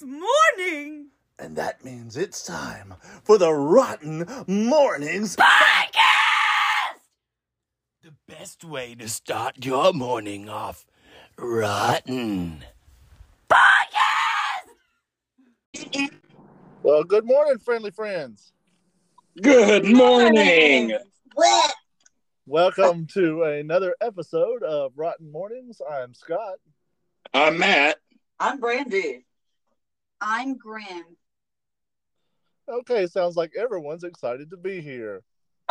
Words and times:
It's 0.00 0.06
morning. 0.06 1.08
And 1.40 1.56
that 1.56 1.84
means 1.84 2.16
it's 2.16 2.46
time 2.46 2.94
for 3.24 3.36
the 3.36 3.52
Rotten 3.52 4.24
Mornings 4.46 5.34
Podcast! 5.34 7.00
The 8.04 8.12
best 8.28 8.62
way 8.62 8.94
to 8.94 9.08
start 9.08 9.64
your 9.64 9.92
morning 9.92 10.48
off 10.48 10.86
rotten. 11.36 12.64
Podcast! 13.50 14.68
Well, 16.84 17.02
good 17.02 17.24
morning, 17.24 17.58
friendly 17.58 17.90
friends. 17.90 18.52
Good 19.42 19.84
morning. 19.84 20.96
What? 21.34 21.74
Welcome 22.46 23.08
to 23.14 23.42
another 23.42 23.96
episode 24.00 24.62
of 24.62 24.92
Rotten 24.94 25.32
Mornings. 25.32 25.82
I'm 25.90 26.14
Scott. 26.14 26.58
I'm 27.34 27.58
Matt. 27.58 27.96
I'm 28.38 28.60
Brandy. 28.60 29.24
I'm 30.20 30.56
Grim. 30.56 31.04
Okay, 32.68 33.06
sounds 33.06 33.36
like 33.36 33.52
everyone's 33.58 34.04
excited 34.04 34.50
to 34.50 34.56
be 34.56 34.80
here. 34.80 35.22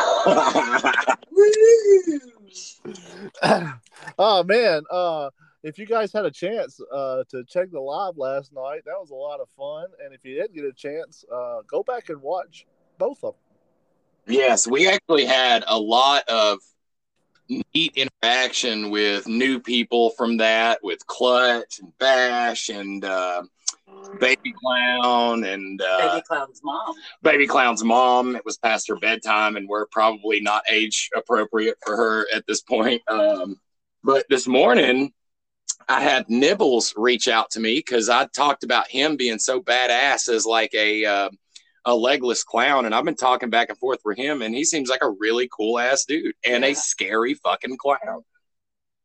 oh 4.18 4.44
man, 4.44 4.82
uh 4.90 5.30
if 5.64 5.76
you 5.78 5.86
guys 5.86 6.12
had 6.12 6.24
a 6.24 6.30
chance 6.30 6.80
uh 6.92 7.24
to 7.28 7.44
check 7.44 7.70
the 7.70 7.80
live 7.80 8.16
last 8.16 8.52
night, 8.52 8.82
that 8.84 8.94
was 8.98 9.10
a 9.10 9.14
lot 9.14 9.40
of 9.40 9.48
fun. 9.56 9.86
And 10.04 10.14
if 10.14 10.24
you 10.24 10.36
didn't 10.36 10.54
get 10.54 10.64
a 10.64 10.72
chance, 10.72 11.24
uh 11.32 11.62
go 11.66 11.82
back 11.82 12.08
and 12.08 12.22
watch 12.22 12.66
both 12.96 13.22
of 13.24 13.34
them. 13.34 13.42
Yes, 14.34 14.66
we 14.66 14.88
actually 14.88 15.24
had 15.24 15.64
a 15.66 15.78
lot 15.78 16.28
of 16.28 16.58
neat 17.48 17.64
interaction 17.74 18.07
with 18.90 19.26
new 19.26 19.60
people 19.60 20.10
from 20.10 20.36
that, 20.38 20.80
with 20.82 21.06
Clutch 21.06 21.78
and 21.80 21.96
Bash 21.98 22.68
and 22.68 23.04
uh, 23.04 23.42
Baby 24.20 24.52
Clown 24.60 25.44
and 25.44 25.80
uh, 25.80 26.14
Baby 26.14 26.24
Clown's 26.26 26.60
mom. 26.62 26.94
Baby 27.22 27.46
Clown's 27.46 27.84
mom. 27.84 28.36
It 28.36 28.44
was 28.44 28.58
past 28.58 28.88
her 28.88 28.96
bedtime, 28.96 29.56
and 29.56 29.68
we're 29.68 29.86
probably 29.86 30.40
not 30.40 30.62
age 30.68 31.10
appropriate 31.16 31.76
for 31.84 31.96
her 31.96 32.26
at 32.34 32.46
this 32.46 32.62
point. 32.62 33.02
Um, 33.08 33.60
but 34.02 34.24
this 34.28 34.46
morning, 34.46 35.12
I 35.88 36.00
had 36.00 36.28
Nibbles 36.28 36.94
reach 36.96 37.28
out 37.28 37.50
to 37.52 37.60
me 37.60 37.76
because 37.76 38.08
I 38.08 38.26
talked 38.26 38.64
about 38.64 38.88
him 38.88 39.16
being 39.16 39.38
so 39.38 39.60
badass 39.60 40.28
as 40.28 40.44
like 40.46 40.74
a 40.74 41.04
uh, 41.04 41.30
a 41.88 41.94
legless 41.94 42.44
clown, 42.44 42.84
and 42.84 42.94
I've 42.94 43.04
been 43.04 43.16
talking 43.16 43.48
back 43.48 43.70
and 43.70 43.78
forth 43.78 44.00
with 44.04 44.18
him, 44.18 44.42
and 44.42 44.54
he 44.54 44.64
seems 44.64 44.90
like 44.90 45.02
a 45.02 45.10
really 45.10 45.48
cool 45.50 45.78
ass 45.78 46.04
dude 46.04 46.34
and 46.46 46.64
a 46.64 46.74
scary 46.74 47.34
fucking 47.34 47.78
clown. 47.78 48.24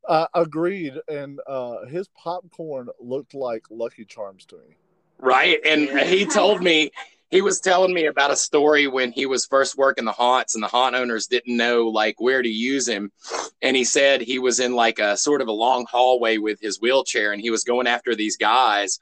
Uh 0.07 0.27
agreed. 0.33 0.93
And 1.07 1.39
uh 1.47 1.85
his 1.85 2.09
popcorn 2.09 2.89
looked 2.99 3.33
like 3.33 3.63
Lucky 3.71 4.03
Charms 4.03 4.45
to 4.47 4.57
me. 4.57 4.75
Right. 5.17 5.59
And 5.65 5.87
he 6.01 6.25
told 6.25 6.61
me, 6.61 6.91
he 7.31 7.41
was 7.41 7.61
telling 7.61 7.93
me 7.93 8.07
about 8.07 8.29
a 8.29 8.35
story 8.35 8.85
when 8.85 9.13
he 9.13 9.25
was 9.25 9.45
first 9.45 9.77
working 9.77 10.03
the 10.03 10.11
haunts 10.11 10.53
and 10.53 10.63
the 10.63 10.67
haunt 10.67 10.93
owners 10.93 11.27
didn't 11.27 11.55
know 11.55 11.87
like 11.87 12.19
where 12.19 12.41
to 12.41 12.49
use 12.49 12.85
him. 12.85 13.13
And 13.61 13.77
he 13.77 13.85
said 13.85 14.21
he 14.21 14.39
was 14.39 14.59
in 14.59 14.75
like 14.75 14.99
a 14.99 15.15
sort 15.15 15.41
of 15.41 15.47
a 15.47 15.53
long 15.53 15.85
hallway 15.89 16.37
with 16.37 16.59
his 16.61 16.81
wheelchair 16.81 17.31
and 17.31 17.41
he 17.41 17.49
was 17.49 17.63
going 17.63 17.87
after 17.87 18.13
these 18.13 18.35
guys 18.35 18.99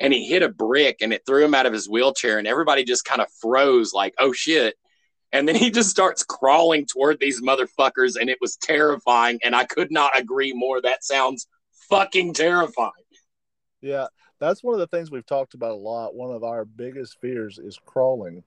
and 0.00 0.12
he 0.12 0.26
hit 0.26 0.42
a 0.42 0.48
brick 0.48 0.98
and 1.02 1.12
it 1.12 1.22
threw 1.26 1.44
him 1.44 1.54
out 1.54 1.66
of 1.66 1.72
his 1.72 1.88
wheelchair 1.88 2.38
and 2.38 2.48
everybody 2.48 2.82
just 2.84 3.04
kind 3.04 3.20
of 3.20 3.28
froze 3.40 3.92
like, 3.92 4.14
oh 4.18 4.32
shit. 4.32 4.74
And 5.32 5.46
then 5.46 5.54
he 5.54 5.70
just 5.70 5.90
starts 5.90 6.24
crawling 6.24 6.86
toward 6.86 7.20
these 7.20 7.40
motherfuckers 7.40 8.16
and 8.18 8.28
it 8.28 8.38
was 8.40 8.56
terrifying. 8.56 9.38
And 9.44 9.54
I 9.54 9.64
could 9.64 9.92
not 9.92 10.18
agree 10.18 10.52
more. 10.52 10.80
That 10.80 11.04
sounds 11.04 11.46
fucking 11.88 12.34
terrifying. 12.34 12.90
Yeah, 13.80 14.06
that's 14.40 14.64
one 14.64 14.74
of 14.74 14.80
the 14.80 14.88
things 14.88 15.10
we've 15.10 15.26
talked 15.26 15.54
about 15.54 15.72
a 15.72 15.74
lot. 15.74 16.14
One 16.14 16.34
of 16.34 16.42
our 16.42 16.64
biggest 16.64 17.20
fears 17.20 17.58
is 17.58 17.78
crawling. 17.84 18.42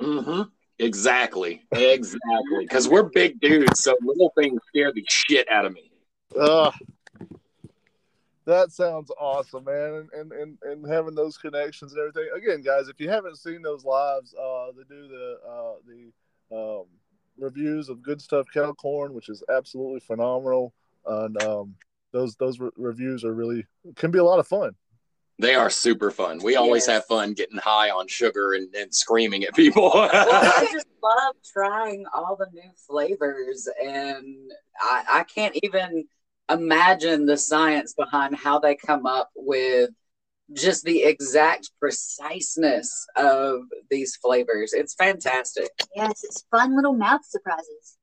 Mm-hmm. 0.00 0.42
Exactly. 0.78 1.62
Exactly. 1.72 2.60
Because 2.60 2.88
we're 2.88 3.04
big 3.04 3.40
dudes, 3.40 3.82
so 3.82 3.96
little 4.02 4.32
things 4.36 4.60
scare 4.68 4.92
the 4.92 5.04
shit 5.08 5.50
out 5.50 5.66
of 5.66 5.72
me. 5.72 5.90
Ugh. 6.38 6.72
That 8.50 8.72
sounds 8.72 9.12
awesome, 9.16 9.62
man, 9.62 9.94
and, 9.94 10.08
and 10.12 10.32
and 10.32 10.58
and 10.64 10.92
having 10.92 11.14
those 11.14 11.38
connections 11.38 11.92
and 11.92 12.00
everything. 12.00 12.28
Again, 12.36 12.62
guys, 12.62 12.88
if 12.88 12.98
you 13.00 13.08
haven't 13.08 13.36
seen 13.38 13.62
those 13.62 13.84
lives, 13.84 14.34
uh, 14.34 14.72
they 14.76 14.82
do 14.92 15.06
the 15.06 15.38
uh, 15.48 15.74
the 15.86 16.56
um, 16.56 16.86
reviews 17.38 17.88
of 17.88 18.02
Good 18.02 18.20
Stuff 18.20 18.46
Kettle 18.52 18.74
Corn, 18.74 19.14
which 19.14 19.28
is 19.28 19.44
absolutely 19.48 20.00
phenomenal, 20.00 20.74
and 21.06 21.40
um, 21.44 21.76
those 22.12 22.34
those 22.36 22.58
re- 22.58 22.70
reviews 22.76 23.22
are 23.24 23.32
really 23.34 23.66
can 23.94 24.10
be 24.10 24.18
a 24.18 24.24
lot 24.24 24.40
of 24.40 24.48
fun. 24.48 24.74
They 25.38 25.54
are 25.54 25.70
super 25.70 26.10
fun. 26.10 26.40
We 26.42 26.56
always 26.56 26.88
Yes. 26.88 26.96
have 26.96 27.06
fun 27.06 27.34
getting 27.34 27.56
high 27.58 27.90
on 27.90 28.08
sugar 28.08 28.54
and, 28.54 28.74
and 28.74 28.92
screaming 28.92 29.44
at 29.44 29.54
people. 29.54 29.90
Well, 29.94 30.10
I 30.12 30.68
just 30.72 30.88
love 31.00 31.36
trying 31.52 32.04
all 32.12 32.36
the 32.36 32.48
new 32.52 32.70
flavors, 32.86 33.68
and 33.80 34.50
I, 34.82 35.04
I 35.08 35.22
can't 35.22 35.56
even 35.62 36.04
imagine 36.50 37.26
the 37.26 37.36
science 37.36 37.94
behind 37.94 38.36
how 38.36 38.58
they 38.58 38.74
come 38.74 39.06
up 39.06 39.30
with 39.34 39.90
just 40.52 40.84
the 40.84 41.04
exact 41.04 41.70
preciseness 41.78 43.06
of 43.16 43.62
these 43.90 44.16
flavors. 44.16 44.72
It's 44.72 44.94
fantastic. 44.94 45.68
Yes, 45.94 46.24
it's 46.24 46.44
fun 46.50 46.74
little 46.74 46.94
mouth 46.94 47.24
surprises. 47.24 47.98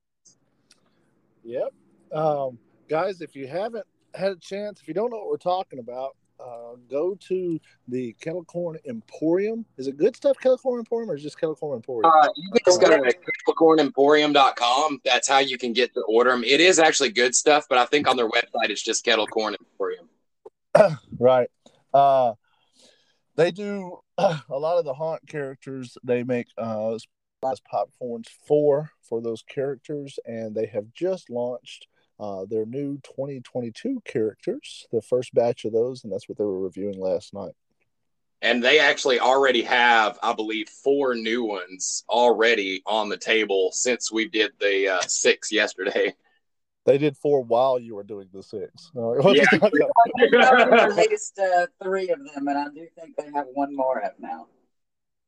Yep, 1.44 1.72
um, 2.12 2.58
guys, 2.88 3.20
if 3.20 3.34
you 3.34 3.46
haven't 3.46 3.86
had 4.14 4.32
a 4.32 4.36
chance, 4.36 4.80
if 4.80 4.88
you 4.88 4.94
don't 4.94 5.10
know 5.10 5.18
what 5.18 5.28
we're 5.28 5.36
talking 5.36 5.78
about, 5.78 6.16
uh, 6.40 6.76
go 6.90 7.16
to 7.28 7.60
the 7.88 8.12
Kettle 8.20 8.44
Corn 8.44 8.78
Emporium. 8.86 9.64
Is 9.76 9.86
it 9.86 9.96
Good 9.96 10.16
Stuff 10.16 10.36
Kettle 10.38 10.58
Corn 10.58 10.80
Emporium 10.80 11.10
or 11.10 11.16
is 11.16 11.22
it 11.22 11.24
just 11.24 11.40
Kettle 11.40 11.56
Corn 11.56 11.76
Emporium? 11.76 12.12
Uh, 12.12 12.28
you 12.36 12.50
can 12.52 12.60
just 12.64 12.80
go 12.80 12.88
to 12.88 13.14
kettlecornemporium.com. 13.48 15.00
That's 15.04 15.28
how 15.28 15.38
you 15.38 15.58
can 15.58 15.72
get 15.72 15.94
to 15.94 16.02
order 16.02 16.30
them. 16.30 16.44
It 16.44 16.60
is 16.60 16.78
actually 16.78 17.10
good 17.10 17.34
stuff, 17.34 17.66
but 17.68 17.78
I 17.78 17.86
think 17.86 18.08
on 18.08 18.16
their 18.16 18.28
website 18.28 18.70
it's 18.70 18.82
just 18.82 19.04
Kettle 19.04 19.26
Corn 19.26 19.56
Emporium. 19.58 20.08
Right. 21.18 21.50
Uh, 21.92 22.34
they 23.34 23.50
do 23.50 23.98
a 24.18 24.40
lot 24.50 24.78
of 24.78 24.84
the 24.84 24.94
haunt 24.94 25.26
characters. 25.26 25.96
They 26.04 26.22
make 26.22 26.46
uh, 26.56 26.96
popcorns 27.42 28.28
for 28.46 28.90
for 29.02 29.20
those 29.20 29.42
characters, 29.42 30.18
and 30.26 30.54
they 30.54 30.66
have 30.66 30.92
just 30.94 31.30
launched 31.30 31.86
uh, 32.20 32.44
their 32.48 32.66
new 32.66 32.98
2022 33.04 34.02
characters, 34.04 34.86
the 34.92 35.02
first 35.02 35.32
batch 35.34 35.64
of 35.64 35.72
those, 35.72 36.04
and 36.04 36.12
that's 36.12 36.28
what 36.28 36.38
they 36.38 36.44
were 36.44 36.60
reviewing 36.60 36.98
last 37.00 37.32
night. 37.34 37.52
And 38.40 38.62
they 38.62 38.78
actually 38.78 39.18
already 39.18 39.62
have, 39.62 40.18
I 40.22 40.32
believe, 40.32 40.68
four 40.68 41.14
new 41.14 41.44
ones 41.44 42.04
already 42.08 42.82
on 42.86 43.08
the 43.08 43.16
table 43.16 43.70
since 43.72 44.12
we 44.12 44.28
did 44.28 44.52
the 44.60 44.88
uh, 44.88 45.00
six 45.02 45.50
yesterday. 45.52 46.14
They 46.86 46.96
did 46.96 47.18
four 47.18 47.42
while 47.42 47.78
you 47.78 47.96
were 47.96 48.02
doing 48.02 48.28
the 48.32 48.42
six. 48.42 48.90
No, 48.94 49.12
it 49.12 49.22
wasn't- 49.22 49.50
They've 50.96 51.20
uh, 51.38 51.66
three 51.82 52.08
of 52.08 52.18
them, 52.18 52.48
and 52.48 52.56
I 52.56 52.68
do 52.68 52.86
think 52.98 53.14
they 53.14 53.30
have 53.34 53.44
one 53.52 53.76
more 53.76 54.02
up 54.02 54.14
now. 54.18 54.46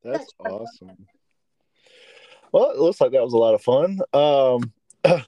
That's 0.03 0.33
awesome. 0.39 1.05
Well, 2.51 2.71
it 2.71 2.79
looks 2.79 2.99
like 2.99 3.11
that 3.11 3.23
was 3.23 3.33
a 3.33 3.37
lot 3.37 3.53
of 3.53 3.61
fun. 3.61 3.99
Um, 4.11 4.73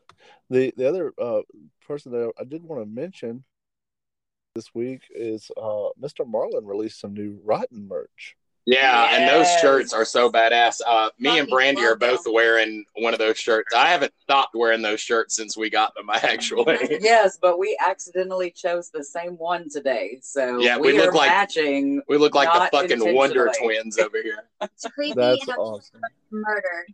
the 0.53 0.73
the 0.77 0.87
other 0.87 1.13
uh, 1.19 1.41
person 1.87 2.11
that 2.13 2.31
I 2.39 2.43
did 2.43 2.63
want 2.63 2.81
to 2.81 2.85
mention 2.85 3.43
this 4.55 4.73
week 4.75 5.01
is 5.13 5.49
uh, 5.57 5.89
Mr. 6.01 6.25
Marlin 6.27 6.65
released 6.65 6.99
some 6.99 7.13
new 7.13 7.39
Rotten 7.43 7.87
merch. 7.87 8.35
Yeah, 8.65 9.09
and 9.17 9.27
those 9.27 9.49
shirts 9.59 9.91
are 9.91 10.05
so 10.05 10.31
badass. 10.31 10.79
Uh, 10.87 11.09
me 11.19 11.31
and 11.31 11.39
Fucking 11.39 11.53
Brandy 11.53 11.81
are 11.83 11.97
both 11.97 12.21
wearing 12.25 12.85
one 12.95 13.11
of 13.11 13.19
those 13.19 13.37
shirts. 13.37 13.73
I 13.75 13.87
haven't 13.89 14.13
stopped 14.21 14.55
wearing 14.55 14.81
those 14.81 15.01
shirts 15.01 15.35
since 15.35 15.57
we 15.57 15.69
got 15.69 15.93
them, 15.95 16.09
actually. 16.13 16.77
Yes, 17.01 17.37
but 17.41 17.59
we 17.59 17.77
accidentally 17.85 18.51
chose 18.51 18.89
the 18.89 19.03
same 19.03 19.33
one 19.37 19.67
today, 19.69 20.19
so 20.21 20.59
Yeah, 20.59 20.77
we, 20.77 20.93
we 20.93 20.97
look 20.99 21.09
are 21.09 21.17
like- 21.17 21.29
matching. 21.29 22.01
We 22.07 22.17
look 22.17 22.35
like 22.35 22.53
the 22.53 22.69
fucking 22.77 23.13
Wonder. 23.13 23.51
Twins 23.61 23.97
over 23.99 24.21
here. 24.23 24.45
It's 24.61 24.85
creepy 24.95 25.15
That's 25.15 25.45
and 25.45 25.57
awesome. 25.57 25.99
murdered. 26.31 26.87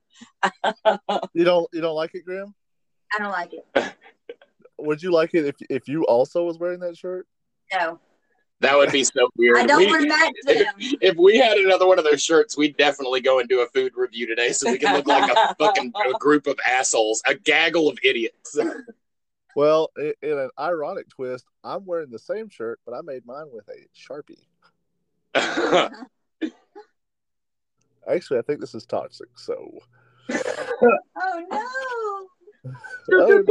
You 1.34 1.44
don't 1.44 1.70
you 1.72 1.82
don't 1.82 1.96
like 1.96 2.16
it, 2.16 2.26
Graham? 2.26 2.56
I 3.14 3.20
don't 3.20 3.32
like 3.32 3.52
it. 3.54 3.66
Would 4.80 5.04
you 5.04 5.12
like 5.12 5.34
it 5.34 5.46
if 5.46 5.56
if 5.70 5.88
you 5.88 6.04
also 6.06 6.44
was 6.46 6.58
wearing 6.58 6.80
that 6.82 6.98
shirt? 6.98 7.28
No. 7.74 8.00
That 8.62 8.78
would 8.78 8.92
be 8.92 9.06
so 9.06 9.30
weird. 9.38 9.58
I 9.58 9.66
don't 9.66 9.78
We- 9.78 9.86
want 9.88 10.10
that 10.10 10.34
Tim. 10.46 10.74
if 11.02 11.16
we 11.16 11.38
had 11.38 11.58
another 11.58 11.88
one 11.88 11.98
of 11.98 12.04
those 12.04 12.22
shirts, 12.22 12.58
we'd 12.58 12.76
definitely 12.76 13.22
go 13.22 13.40
and 13.40 13.48
do 13.48 13.62
a 13.62 13.68
food 13.68 13.94
review 13.96 14.28
today 14.28 14.52
so 14.52 14.70
we 14.70 14.78
can 14.78 14.94
look 14.98 15.08
like 15.08 15.32
a 15.32 15.56
fucking 15.60 15.94
a 16.08 16.12
group 16.20 16.46
of 16.46 16.58
assholes, 16.70 17.22
a 17.26 17.36
gaggle 17.36 17.88
of 17.90 17.98
idiots. 18.04 18.58
Well, 19.56 19.90
i- 19.98 20.14
in 20.22 20.38
an 20.38 20.50
ironic 20.60 21.10
twist, 21.10 21.44
I'm 21.64 21.84
wearing 21.86 22.12
the 22.12 22.20
same 22.20 22.50
shirt, 22.50 22.80
but 22.86 22.94
I 22.94 23.02
made 23.02 23.26
mine 23.26 23.48
with 23.52 23.68
a 23.68 23.88
sharpie. 23.98 24.46
Actually, 28.10 28.40
I 28.40 28.42
think 28.44 28.60
this 28.62 28.76
is 28.76 28.86
toxic. 28.86 29.28
So, 29.38 29.80
oh 30.32 31.46
no. 31.52 32.28
Oh, 33.12 33.44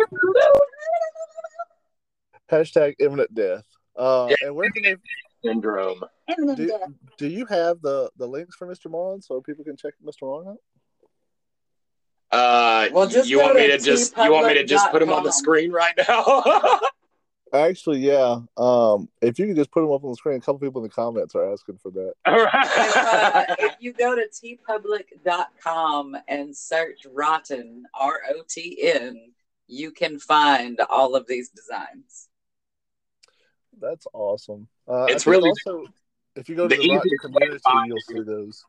hashtag 2.50 2.94
imminent 2.98 3.34
death. 3.34 3.64
Uh, 3.96 4.26
Yeah. 4.30 4.46
and 4.48 4.54
where 4.56 4.70
can 4.70 4.82
they 4.82 4.96
syndrome. 5.44 6.02
Eminem 6.30 6.56
Do, 6.56 6.66
death. 6.68 6.88
do 7.16 7.26
you 7.28 7.46
have 7.46 7.80
the 7.82 8.10
the 8.16 8.26
links 8.26 8.56
for 8.56 8.66
Mr. 8.66 8.90
Mon 8.90 9.20
so 9.22 9.40
people 9.40 9.64
can 9.64 9.76
check 9.76 9.94
Mr. 10.04 10.22
Mon 10.22 10.48
out? 10.48 10.58
Uh, 12.30 12.88
Well, 12.92 13.06
just 13.06 13.28
you 13.28 13.40
want 13.40 13.54
me 13.56 13.66
to 13.68 13.78
to 13.78 13.84
just 13.84 14.16
you 14.16 14.30
want 14.32 14.46
me 14.46 14.54
to 14.54 14.64
just 14.64 14.90
put 14.90 15.00
them 15.00 15.10
on 15.12 15.22
the 15.24 15.32
screen 15.32 15.72
right 15.72 15.94
now? 16.08 16.24
Actually, 17.52 18.00
yeah. 18.00 18.40
Um, 18.56 19.08
if 19.22 19.38
you 19.38 19.46
could 19.46 19.56
just 19.56 19.70
put 19.70 19.80
them 19.80 19.90
up 19.92 20.04
on 20.04 20.10
the 20.10 20.16
screen, 20.16 20.36
a 20.36 20.40
couple 20.40 20.58
people 20.58 20.82
in 20.82 20.88
the 20.88 20.94
comments 20.94 21.34
are 21.34 21.52
asking 21.52 21.78
for 21.78 21.90
that. 21.92 22.12
All 22.26 22.34
If, 22.34 22.96
uh, 22.96 23.44
if 23.58 23.76
you 23.80 23.92
go 23.92 24.14
to 24.14 24.28
teepublic.com 24.28 26.16
and 26.28 26.56
search 26.56 27.06
Rotten, 27.10 27.84
R 27.94 28.20
O 28.30 28.42
T 28.48 28.78
N, 28.82 29.32
you 29.66 29.90
can 29.92 30.18
find 30.18 30.80
all 30.90 31.14
of 31.14 31.26
these 31.26 31.50
designs. 31.50 32.28
That's 33.80 34.06
awesome. 34.12 34.68
Uh, 34.86 35.06
It's 35.08 35.26
really- 35.26 35.50
also 35.50 35.84
if 36.36 36.48
you 36.48 36.54
go 36.56 36.68
to 36.68 36.74
the 36.76 36.80
the, 36.82 36.88
Rotten 36.90 37.06
easiest 37.08 37.24
way 37.34 37.46
to 37.46 37.58
community, 37.60 37.88
you'll 37.88 38.00
see 38.00 38.22
those. 38.24 38.64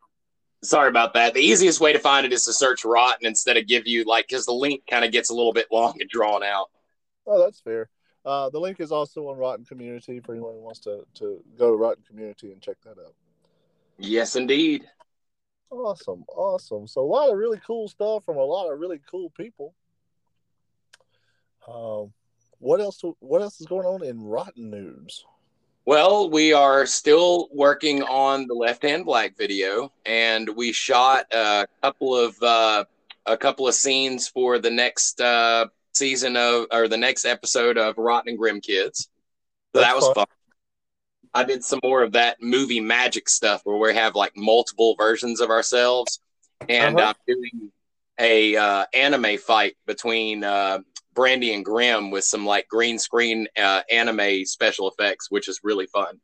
Sorry 0.64 0.90
about 0.90 1.14
that. 1.14 1.34
The 1.34 1.40
easiest 1.40 1.80
way 1.80 1.94
to 1.94 2.00
find 2.00 2.26
it 2.26 2.34
is 2.34 2.44
to 2.46 2.54
search 2.54 2.84
Rotten 2.84 3.26
instead 3.26 3.58
of 3.58 3.68
give 3.68 3.88
you 3.88 4.04
like 4.06 4.28
because 4.28 4.46
the 4.46 4.54
link 4.54 4.84
kind 4.90 5.06
of 5.06 5.12
gets 5.12 5.30
a 5.30 5.34
little 5.34 5.54
bit 5.54 5.68
long 5.72 5.96
and 6.00 6.10
drawn 6.10 6.44
out. 6.44 6.70
Oh, 7.26 7.40
that's 7.40 7.60
fair. 7.62 7.90
Uh, 8.26 8.50
the 8.50 8.60
link 8.60 8.80
is 8.80 8.92
also 8.92 9.30
on 9.30 9.38
Rotten 9.38 9.66
Community 9.66 10.20
for 10.20 10.34
anyone 10.34 10.54
who 10.54 10.62
wants 10.62 10.80
to, 10.82 11.06
to 11.16 11.44
go 11.58 11.72
to 11.72 11.78
Rotten 11.78 12.04
Community 12.08 12.52
and 12.52 12.62
check 12.62 12.78
that 12.84 13.00
out. 13.00 13.14
Yes, 13.98 14.36
indeed. 14.36 14.86
Awesome, 15.72 16.24
awesome. 16.30 16.88
So 16.88 17.02
a 17.02 17.06
lot 17.06 17.30
of 17.30 17.38
really 17.38 17.60
cool 17.66 17.88
stuff 17.88 18.26
from 18.26 18.38
a 18.38 18.44
lot 18.44 18.72
of 18.72 18.80
really 18.80 19.00
cool 19.10 19.30
people. 19.30 19.74
Um, 21.68 22.12
what 22.58 22.82
else? 22.82 23.02
What 23.20 23.42
else 23.42 23.62
is 23.62 23.68
going 23.68 23.86
on 23.86 24.04
in 24.04 24.22
Rotten 24.22 24.70
news? 24.70 25.24
Well, 25.86 26.30
we 26.30 26.54
are 26.54 26.86
still 26.86 27.50
working 27.54 28.04
on 28.04 28.48
the 28.48 28.54
Left 28.54 28.84
Hand 28.84 29.06
Black 29.06 29.38
video, 29.38 29.92
and 30.06 30.50
we 30.50 30.72
shot 30.72 31.26
a 31.32 31.68
couple 31.82 32.16
of 32.16 32.42
uh, 32.42 32.86
a 33.26 33.38
couple 33.38 33.68
of 33.68 33.76
scenes 33.76 34.28
for 34.28 34.60
the 34.60 34.72
next 34.72 35.22
uh, 35.22 35.68
season 36.00 36.36
of 36.36 36.66
or 36.72 36.88
the 36.88 36.98
next 36.98 37.26
episode 37.26 37.78
of 37.78 37.98
Rotten 37.98 38.30
and 38.30 38.38
Grim 38.38 38.62
Kids. 38.62 39.10
So 39.76 39.82
that 39.82 39.96
was 39.96 40.06
fun. 40.06 40.16
fun. 40.16 40.26
I 41.34 41.44
did 41.44 41.64
some 41.64 41.80
more 41.84 42.02
of 42.02 42.14
that 42.14 42.42
movie 42.42 42.80
magic 42.80 43.30
stuff 43.30 43.62
where 43.64 43.78
we 43.78 43.94
have 43.94 44.16
like 44.16 44.36
multiple 44.36 44.96
versions 44.98 45.42
of 45.42 45.52
ourselves, 45.52 46.20
and 46.68 46.98
Uh-huh. 47.00 47.10
I'm 47.10 47.36
doing 47.36 47.72
a 48.20 48.56
uh, 48.56 48.86
anime 48.96 49.38
fight 49.38 49.78
between 49.86 50.44
uh, 50.44 50.80
Brandy 51.14 51.54
and 51.54 51.64
Grim 51.64 52.10
with 52.10 52.24
some 52.24 52.46
like 52.46 52.68
green 52.68 52.98
screen 52.98 53.48
uh, 53.56 53.82
anime 53.92 54.46
special 54.46 54.90
effects, 54.90 55.30
which 55.30 55.48
is 55.48 55.60
really 55.64 55.86
fun. 55.86 56.20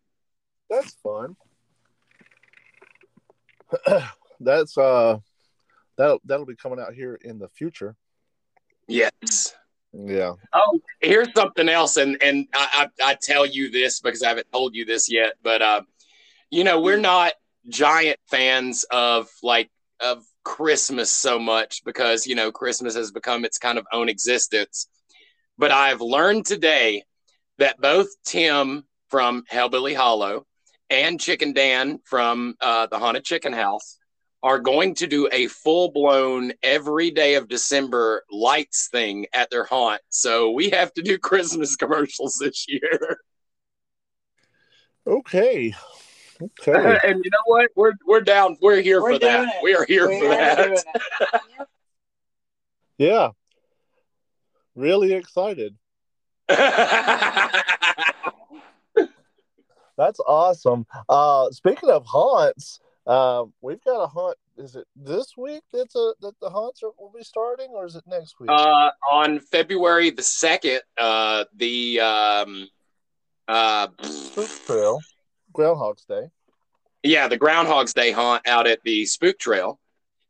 That's 0.69 0.95
fun. 1.03 1.35
That's 4.39 4.77
uh, 4.77 5.19
that 5.97 6.19
that'll 6.25 6.45
be 6.45 6.55
coming 6.55 6.79
out 6.79 6.93
here 6.93 7.15
in 7.21 7.39
the 7.39 7.49
future. 7.49 7.95
Yes. 8.87 9.55
Yeah. 9.97 10.33
Oh, 10.53 10.79
here's 10.99 11.31
something 11.35 11.69
else, 11.69 11.97
and 11.97 12.21
and 12.21 12.47
I, 12.53 12.89
I 13.01 13.11
I 13.11 13.17
tell 13.21 13.45
you 13.45 13.71
this 13.71 14.01
because 14.01 14.23
I 14.23 14.29
haven't 14.29 14.51
told 14.51 14.75
you 14.75 14.83
this 14.83 15.09
yet, 15.09 15.33
but 15.41 15.61
uh, 15.61 15.81
you 16.49 16.63
know 16.63 16.81
we're 16.81 16.97
not 16.99 17.33
giant 17.69 18.19
fans 18.29 18.83
of 18.91 19.29
like 19.41 19.69
of 20.01 20.25
Christmas 20.43 21.11
so 21.11 21.39
much 21.39 21.83
because 21.85 22.27
you 22.27 22.35
know 22.35 22.51
Christmas 22.51 22.95
has 22.95 23.11
become 23.11 23.45
its 23.45 23.57
kind 23.57 23.77
of 23.77 23.85
own 23.93 24.09
existence. 24.09 24.87
But 25.57 25.71
I've 25.71 26.01
learned 26.01 26.45
today 26.45 27.03
that 27.57 27.79
both 27.79 28.09
Tim 28.25 28.83
from 29.09 29.43
Hellbilly 29.49 29.95
Hollow 29.95 30.45
and 30.89 31.19
Chicken 31.19 31.53
Dan 31.53 31.99
from 32.03 32.55
uh, 32.59 32.87
the 32.87 32.99
Haunted 32.99 33.23
Chicken 33.23 33.53
House 33.53 33.97
are 34.45 34.59
going 34.59 34.93
to 34.93 35.07
do 35.07 35.27
a 35.31 35.47
full 35.47 35.91
blown 35.91 36.53
every 36.61 37.09
day 37.09 37.33
of 37.33 37.47
December 37.47 38.23
lights 38.31 38.89
thing 38.89 39.25
at 39.33 39.49
their 39.49 39.63
haunt. 39.65 40.01
So 40.09 40.51
we 40.51 40.69
have 40.69 40.93
to 40.93 41.01
do 41.01 41.17
Christmas 41.29 41.75
commercials 41.75 42.37
this 42.39 42.67
year. 42.69 43.17
Okay. 45.05 45.73
Okay. 46.41 46.97
and 47.05 47.23
you 47.23 47.31
know 47.31 47.37
what? 47.45 47.69
We're 47.77 47.93
we're 48.05 48.19
down. 48.19 48.57
We're 48.61 48.81
here 48.81 49.01
We're 49.01 49.13
for 49.13 49.19
that. 49.19 49.47
it. 49.47 49.53
We 49.63 49.73
are 49.73 49.85
here 49.85 50.09
We 50.09 50.19
for 50.19 50.27
that. 50.27 50.83
Yeah. 52.97 53.29
Really 54.75 55.13
excited. 55.13 55.77
That's 56.49 57.63
awesome. 60.27 60.85
Uh, 61.07 61.51
speaking 61.51 61.89
of 61.89 62.05
haunts, 62.05 62.81
uh, 63.07 63.45
we've 63.61 63.83
got 63.83 64.01
a 64.03 64.07
haunt. 64.07 64.37
Is 64.57 64.75
it 64.75 64.85
this 64.95 65.35
week 65.37 65.63
that's 65.73 65.95
a 65.95 66.13
that 66.21 66.33
the 66.41 66.49
haunts 66.49 66.81
are, 66.83 66.91
will 66.97 67.11
be 67.15 67.23
starting, 67.23 67.67
or 67.71 67.85
is 67.85 67.95
it 67.95 68.03
next 68.07 68.39
week? 68.39 68.49
uh, 68.49 68.91
on 69.11 69.39
February 69.39 70.09
the 70.11 70.23
second, 70.23 70.79
uh, 70.97 71.43
the 71.55 71.99
um, 71.99 72.67
uh, 73.47 73.87
Spook 74.01 74.49
Trail, 74.65 74.99
Groundhog's 75.53 76.05
Day. 76.05 76.29
yeah, 77.03 77.27
the 77.27 77.37
Groundhog's 77.37 77.93
Day 77.93 78.11
haunt 78.11 78.47
out 78.47 78.65
at 78.65 78.79
the 78.83 79.05
Spook 79.05 79.37
Trail. 79.39 79.79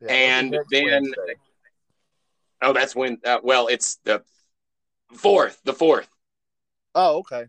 Yeah, 0.00 0.08
And 0.12 0.52
then- 0.70 0.84
Wednesday. 0.84 1.34
Oh, 2.62 2.72
that's 2.72 2.96
when. 2.96 3.18
Uh, 3.24 3.38
well, 3.42 3.66
it's 3.68 3.96
the 4.04 4.22
fourth. 5.14 5.60
The 5.64 5.72
fourth. 5.74 6.08
Oh, 6.94 7.18
okay. 7.18 7.46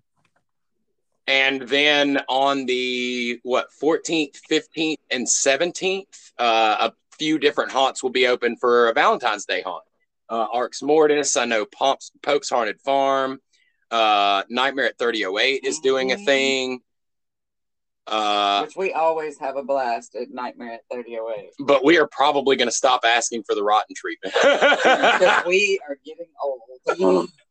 And 1.28 1.62
then 1.64 2.20
on 2.30 2.66
the 2.66 3.40
what 3.44 3.68
14th 3.82 4.38
15th 4.50 4.98
and 5.12 5.26
17th 5.28 6.32
uh, 6.40 6.90
a 6.90 6.94
few 7.18 7.38
different 7.40 7.72
haunts 7.72 8.02
will 8.04 8.10
be 8.12 8.28
open 8.28 8.56
for 8.58 8.90
a 8.90 8.94
valentine's 8.94 9.46
day 9.46 9.62
haunt 9.62 9.84
uh, 10.30 10.48
arx 10.54 10.82
mortis 10.82 11.36
i 11.38 11.46
know 11.46 11.66
Pomps, 11.66 12.12
pope's 12.24 12.50
haunted 12.50 12.80
farm 12.82 13.40
uh, 13.92 14.44
nightmare 14.50 14.86
at 14.86 14.98
3008 14.98 15.64
is 15.64 15.80
doing 15.80 16.12
a 16.12 16.16
Mhm. 16.16 16.26
thing 16.26 16.80
uh, 18.08 18.62
Which 18.62 18.78
we 18.78 18.94
always 18.94 19.38
have 19.40 19.58
a 19.58 19.64
blast 19.64 20.16
at 20.16 20.30
Nightmare 20.30 20.74
at 20.76 20.82
3008. 20.92 21.52
but 21.60 21.84
we 21.84 21.98
are 21.98 22.08
probably 22.08 22.56
going 22.56 22.70
to 22.70 22.76
stop 22.76 23.02
asking 23.06 23.44
for 23.44 23.54
the 23.54 23.64
rotten 23.64 23.94
treatment 23.96 24.34
Because 24.42 25.44
we 25.46 25.78
are 25.88 25.98
getting 26.06 26.28
old. 26.42 26.62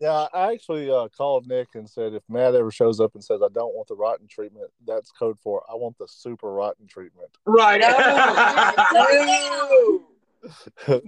Yeah, 0.00 0.26
I 0.32 0.52
actually 0.52 0.90
uh, 0.90 1.08
called 1.08 1.46
Nick 1.46 1.68
and 1.74 1.88
said 1.88 2.14
if 2.14 2.22
Matt 2.28 2.54
ever 2.54 2.70
shows 2.70 3.00
up 3.00 3.14
and 3.14 3.24
says 3.24 3.40
I 3.42 3.48
don't 3.52 3.74
want 3.74 3.88
the 3.88 3.96
rotten 3.96 4.28
treatment, 4.28 4.70
that's 4.86 5.10
code 5.10 5.38
for 5.40 5.62
I 5.70 5.74
want 5.74 5.98
the 5.98 6.06
super 6.08 6.52
rotten 6.52 6.86
treatment. 6.86 7.30
right 7.44 7.80
No! 8.92 10.06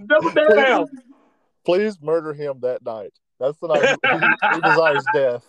double 0.07 0.55
down 0.55 0.87
Please 1.63 2.01
murder 2.01 2.33
him 2.33 2.59
that 2.61 2.83
night. 2.83 3.13
That's 3.39 3.57
the 3.59 3.67
night 3.67 3.97
he, 4.11 4.19
he, 4.19 4.55
he 4.55 4.61
desires 4.69 5.05
death. 5.13 5.45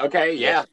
okay 0.00 0.34
yeah 0.34 0.64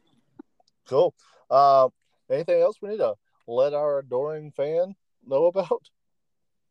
Cool. 0.88 1.14
Uh, 1.50 1.88
anything 2.30 2.60
else 2.60 2.76
we 2.80 2.88
need 2.88 2.98
to 2.98 3.14
let 3.46 3.74
our 3.74 3.98
adoring 3.98 4.50
fan 4.50 4.94
know 5.26 5.46
about? 5.46 5.90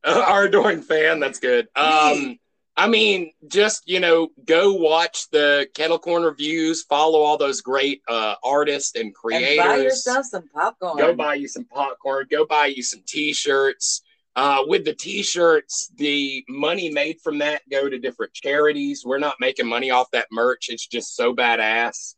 our 0.27 0.45
adoring 0.45 0.81
fan. 0.81 1.19
That's 1.19 1.39
good. 1.39 1.67
Um, 1.75 2.39
I 2.75 2.87
mean, 2.87 3.31
just 3.47 3.83
you 3.87 3.99
know, 3.99 4.29
go 4.45 4.73
watch 4.73 5.29
the 5.31 5.67
Kettle 5.73 5.97
Corn 5.99 6.23
reviews. 6.23 6.83
Follow 6.83 7.19
all 7.19 7.37
those 7.37 7.61
great 7.61 8.01
uh, 8.07 8.35
artists 8.43 8.95
and 8.95 9.05
And 9.05 9.15
creators. 9.15 9.57
buy 9.65 9.75
yourself 9.77 10.25
some 10.27 10.47
popcorn. 10.53 10.97
Go 10.97 11.13
buy 11.15 11.35
you 11.35 11.47
some 11.47 11.65
popcorn. 11.65 12.27
Go 12.29 12.45
buy 12.45 12.67
you 12.67 12.83
some 12.83 13.01
T-shirts. 13.07 14.01
Uh, 14.35 14.59
with 14.67 14.85
the 14.85 14.93
T-shirts, 14.93 15.89
the 15.95 16.45
money 16.47 16.91
made 16.91 17.19
from 17.23 17.39
that 17.39 17.63
go 17.71 17.89
to 17.89 17.97
different 17.97 18.31
charities. 18.35 19.03
We're 19.03 19.17
not 19.17 19.33
making 19.39 19.65
money 19.65 19.89
off 19.89 20.11
that 20.11 20.27
merch. 20.31 20.67
It's 20.69 20.85
just 20.85 21.15
so 21.15 21.33
badass. 21.33 22.13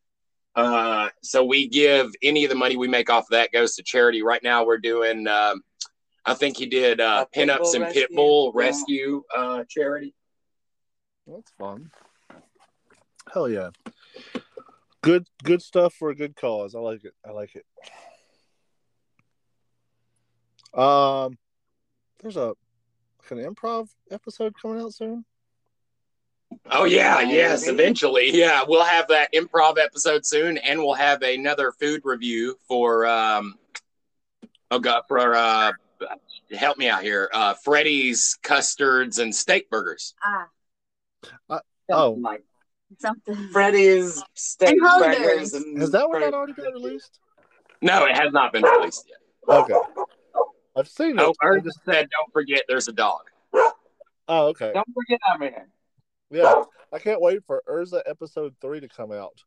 Uh, 0.53 1.07
so 1.23 1.45
we 1.45 1.69
give 1.69 2.11
any 2.21 2.43
of 2.43 2.49
the 2.49 2.57
money 2.57 2.75
we 2.75 2.89
make 2.89 3.09
off 3.09 3.23
of 3.25 3.29
that 3.29 3.53
goes 3.53 3.75
to 3.75 3.83
charity. 3.83 4.21
Right 4.21 4.43
now, 4.43 4.65
we're 4.65 4.79
doing. 4.79 5.25
Um, 5.27 5.61
I 6.25 6.33
think 6.33 6.57
he 6.57 6.65
did 6.65 6.99
uh, 7.01 7.25
A 7.27 7.29
pit 7.33 7.49
pinups 7.49 7.57
bull 7.59 7.73
and 7.75 7.83
rescue? 7.83 8.07
pitbull 8.07 8.51
rescue 8.53 9.23
uh, 9.35 9.63
charity. 9.67 10.13
That's 11.27 11.51
fun. 11.57 11.91
Hell 13.33 13.49
yeah. 13.49 13.69
Good 15.01 15.27
good 15.43 15.61
stuff 15.61 15.93
for 15.93 16.09
a 16.09 16.15
good 16.15 16.35
cause. 16.35 16.75
I 16.75 16.79
like 16.79 17.05
it. 17.05 17.13
I 17.25 17.31
like 17.31 17.55
it. 17.55 17.65
Um 20.77 21.37
there's 22.21 22.35
a 22.37 22.47
like 23.21 23.31
an 23.31 23.37
improv 23.39 23.89
episode 24.11 24.53
coming 24.61 24.81
out 24.81 24.93
soon. 24.93 25.25
Oh 26.71 26.83
yeah, 26.85 27.21
yes. 27.21 27.67
Eventually, 27.67 28.31
yeah, 28.31 28.63
we'll 28.67 28.83
have 28.83 29.07
that 29.09 29.31
improv 29.33 29.77
episode 29.77 30.25
soon, 30.25 30.57
and 30.57 30.79
we'll 30.79 30.95
have 30.95 31.21
another 31.21 31.71
food 31.71 32.01
review 32.03 32.57
for 32.67 33.05
um. 33.05 33.55
Oh 34.71 34.79
God, 34.79 35.03
for 35.07 35.35
uh, 35.35 35.71
help 36.57 36.77
me 36.77 36.87
out 36.89 37.03
here. 37.03 37.29
Uh, 37.33 37.53
Freddy's 37.53 38.37
custards 38.43 39.19
and 39.19 39.33
steak 39.33 39.69
burgers. 39.69 40.13
Ah, 40.23 41.59
Oh. 41.91 42.11
like 42.11 42.43
Something. 42.99 43.49
Freddy's 43.51 44.23
steak 44.33 44.71
And 44.71 44.81
burgers. 44.81 45.53
And 45.53 45.79
Has 45.79 45.91
that 45.91 46.07
one 46.09 46.21
not 46.21 46.33
already 46.33 46.53
been 46.53 46.71
released? 46.73 47.19
No, 47.81 48.05
it 48.05 48.15
has 48.15 48.31
not 48.33 48.51
been 48.51 48.63
released 48.63 49.05
yet. 49.07 49.19
Okay. 49.55 49.75
I've 50.75 50.87
seen 50.87 51.17
it. 51.17 51.21
Oh, 51.21 51.33
I 51.41 51.47
Ernest 51.47 51.65
just- 51.65 51.79
said, 51.85 52.07
"Don't 52.09 52.31
forget, 52.33 52.63
there's 52.67 52.87
a 52.87 52.93
dog." 52.93 53.21
oh, 53.53 54.47
okay. 54.47 54.71
Don't 54.73 54.87
forget 54.93 55.19
I'm 55.31 55.41
here. 55.41 55.69
Yeah. 56.31 56.63
I 56.91 56.99
can't 56.99 57.21
wait 57.21 57.43
for 57.45 57.61
Urza 57.67 58.01
episode 58.05 58.55
three 58.61 58.79
to 58.79 58.87
come 58.87 59.11
out. 59.11 59.43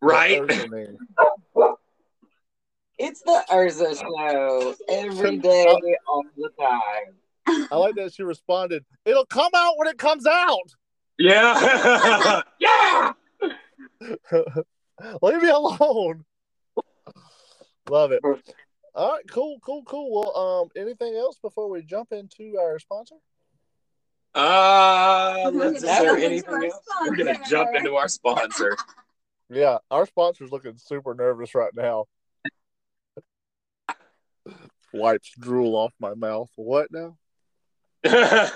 Right? 0.00 0.40
Urza 3.02 3.08
mean? 3.08 3.08
It's 3.08 3.22
the 3.22 3.44
Urza 3.50 4.00
show 4.00 4.74
every 4.88 5.38
day, 5.38 5.66
all 6.06 6.24
the 6.36 6.50
time. 6.58 7.68
I 7.72 7.76
like 7.76 7.94
that 7.96 8.14
she 8.14 8.22
responded, 8.22 8.84
It'll 9.04 9.26
come 9.26 9.50
out 9.54 9.74
when 9.76 9.88
it 9.88 9.98
comes 9.98 10.26
out. 10.26 10.74
Yeah. 11.18 12.42
yeah. 12.58 13.12
Leave 15.22 15.42
me 15.42 15.48
alone. 15.48 16.24
Love 17.90 18.12
it. 18.12 18.20
All 18.94 19.12
right, 19.12 19.24
cool, 19.30 19.58
cool, 19.62 19.82
cool. 19.84 20.10
Well, 20.12 20.36
um, 20.36 20.68
anything 20.76 21.14
else 21.14 21.38
before 21.40 21.70
we 21.70 21.82
jump 21.82 22.12
into 22.12 22.58
our 22.58 22.78
sponsor? 22.78 23.16
Uh, 24.34 25.50
let's, 25.52 25.76
is 25.78 25.82
there 25.82 26.16
anything 26.16 26.48
our 26.48 26.64
else? 26.64 26.80
We're 27.02 27.16
gonna 27.16 27.38
jump 27.48 27.70
into 27.74 27.94
our 27.96 28.08
sponsor. 28.08 28.76
Yeah, 29.50 29.78
our 29.90 30.06
sponsor's 30.06 30.52
looking 30.52 30.78
super 30.78 31.14
nervous 31.14 31.54
right 31.54 31.74
now. 31.74 32.06
Wipes 34.92 35.32
drool 35.38 35.74
off 35.74 35.92
my 35.98 36.14
mouth. 36.14 36.50
What 36.56 36.88
now? 36.90 37.16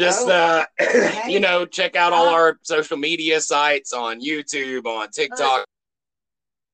Just 0.00 0.26
Oh, 0.28 0.30
uh, 0.30 0.64
okay. 0.80 1.24
you 1.30 1.40
know, 1.40 1.66
check 1.66 1.94
out 1.96 2.12
all 2.12 2.28
our 2.28 2.58
social 2.62 2.96
media 2.96 3.40
sites 3.40 3.92
on 3.92 4.20
YouTube, 4.22 4.86
on 4.86 5.10
TikTok. 5.10 5.66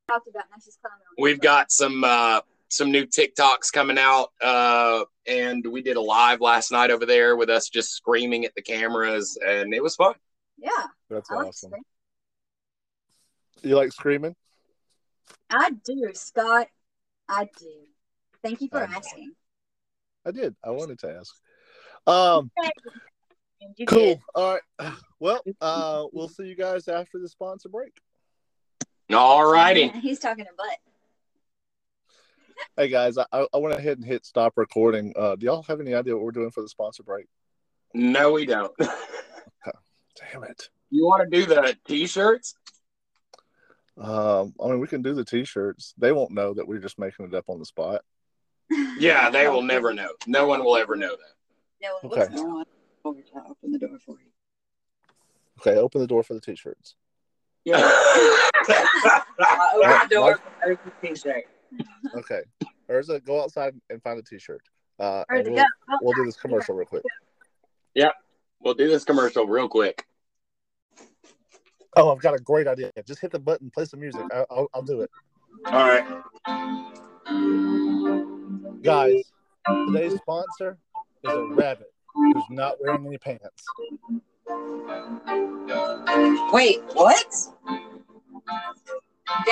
Talked 0.08 0.28
about 0.28 0.44
now 0.50 0.56
she's 0.64 0.78
climbing 0.80 0.98
on 1.00 1.14
We've 1.22 1.40
got 1.40 1.72
some 1.72 2.04
uh 2.04 2.40
some 2.68 2.92
new 2.92 3.04
TikToks 3.06 3.72
coming 3.72 3.98
out. 3.98 4.28
Uh 4.40 5.04
and 5.26 5.66
we 5.66 5.82
did 5.82 5.96
a 5.96 6.00
live 6.00 6.40
last 6.40 6.70
night 6.70 6.92
over 6.92 7.04
there 7.04 7.34
with 7.36 7.50
us 7.50 7.68
just 7.68 7.92
screaming 7.94 8.44
at 8.44 8.54
the 8.54 8.62
cameras 8.62 9.36
and 9.44 9.74
it 9.74 9.82
was 9.82 9.96
fun. 9.96 10.14
Yeah, 10.58 10.70
That's 11.10 11.28
I 11.30 11.34
awesome. 11.34 11.72
to 11.72 13.68
You 13.68 13.74
like 13.76 13.90
screaming? 13.92 14.36
I 15.50 15.70
do, 15.84 16.10
Scott. 16.14 16.68
I 17.28 17.48
do. 17.58 17.72
Thank 18.46 18.60
you 18.60 18.68
for 18.68 18.78
I 18.78 18.84
asking. 18.84 19.32
I 20.24 20.30
did. 20.30 20.54
I 20.64 20.70
wanted 20.70 21.00
to 21.00 21.18
ask. 21.18 21.34
Um, 22.06 22.52
cool. 23.88 23.98
did. 23.98 24.20
All 24.36 24.58
right. 24.78 24.92
Well, 25.18 25.40
uh, 25.62 26.04
we'll 26.12 26.28
see 26.28 26.44
you 26.44 26.54
guys 26.54 26.88
after 26.88 27.18
the 27.18 27.26
sponsor 27.26 27.70
break. 27.70 27.94
All 29.10 29.50
righty. 29.50 29.88
He's 29.88 30.18
talking 30.18 30.44
to 30.44 30.50
butt. 30.54 30.76
Hey 32.76 32.88
guys, 32.88 33.16
I, 33.16 33.24
I 33.32 33.56
went 33.56 33.74
ahead 33.74 33.96
and 33.96 34.06
hit 34.06 34.26
stop 34.26 34.52
recording. 34.56 35.14
Uh, 35.16 35.36
do 35.36 35.46
y'all 35.46 35.62
have 35.62 35.80
any 35.80 35.94
idea 35.94 36.14
what 36.14 36.22
we're 36.22 36.32
doing 36.32 36.50
for 36.50 36.60
the 36.60 36.68
sponsor 36.68 37.02
break? 37.02 37.26
No, 37.94 38.32
we 38.32 38.44
don't. 38.44 38.76
Damn 38.78 40.44
it. 40.44 40.68
You 40.90 41.06
want 41.06 41.22
to 41.22 41.34
do 41.34 41.46
the 41.46 41.74
t-shirts? 41.88 42.56
Um, 43.98 44.52
I 44.62 44.66
mean, 44.66 44.80
we 44.80 44.86
can 44.86 45.00
do 45.00 45.14
the 45.14 45.24
t-shirts. 45.24 45.94
They 45.96 46.12
won't 46.12 46.32
know 46.32 46.52
that 46.52 46.68
we're 46.68 46.78
just 46.78 46.98
making 46.98 47.24
it 47.24 47.34
up 47.34 47.46
on 47.48 47.58
the 47.58 47.64
spot. 47.64 48.02
Yeah, 48.98 49.30
they 49.30 49.48
will 49.48 49.62
never 49.74 49.92
know. 49.92 50.10
No 50.26 50.46
one 50.46 50.64
will 50.64 50.76
ever 50.76 50.96
know 50.96 51.10
that. 51.10 51.34
No, 51.82 51.98
Okay. 52.10 52.22
okay. 52.22 52.34
No, 52.34 52.58
I'm 52.60 53.14
open 53.46 53.72
the 53.72 53.78
door 53.78 53.98
for 54.04 54.16
you. 54.18 54.26
Okay, 55.60 55.78
open 55.78 56.00
the 56.00 56.06
door 56.06 56.22
for 56.22 56.34
the 56.34 56.40
t-shirts. 56.40 56.96
Yeah. 57.64 57.76
I 57.82 59.22
opened 59.74 60.10
the 60.10 60.14
door 60.14 60.38
for 60.62 60.76
the 61.02 61.08
t-shirt. 61.08 61.44
Okay, 62.16 62.42
Urza, 62.90 63.24
go 63.24 63.42
outside 63.42 63.74
and 63.90 64.02
find 64.02 64.18
a 64.18 64.22
t-shirt. 64.22 64.60
Uh, 64.98 65.24
Or 65.30 65.42
the 65.42 65.50
we'll, 65.50 65.64
we'll 66.00 66.14
do 66.14 66.24
this 66.24 66.36
commercial 66.36 66.74
real 66.74 66.86
quick. 66.86 67.02
Yep. 67.94 68.12
We'll 68.60 68.74
do 68.74 68.88
this 68.88 69.04
commercial 69.04 69.46
real 69.46 69.68
quick. 69.68 70.04
Oh, 71.96 72.12
I've 72.12 72.20
got 72.20 72.34
a 72.34 72.38
great 72.38 72.66
idea. 72.66 72.90
Just 73.06 73.20
hit 73.20 73.30
the 73.30 73.38
button, 73.38 73.70
play 73.70 73.84
some 73.86 74.00
music. 74.00 74.22
I, 74.32 74.44
I'll, 74.50 74.68
I'll 74.74 74.82
do 74.82 75.00
it, 75.02 75.10
All 75.66 75.88
right. 75.88 76.22
Guys. 78.82 79.22
Today's 79.66 80.14
sponsor 80.14 80.78
is 81.24 81.32
a 81.32 81.42
rabbit 81.54 81.92
who's 82.14 82.44
not 82.50 82.76
wearing 82.80 83.04
any 83.06 83.18
pants. 83.18 83.64
Wait, 86.52 86.80
what? 86.92 87.34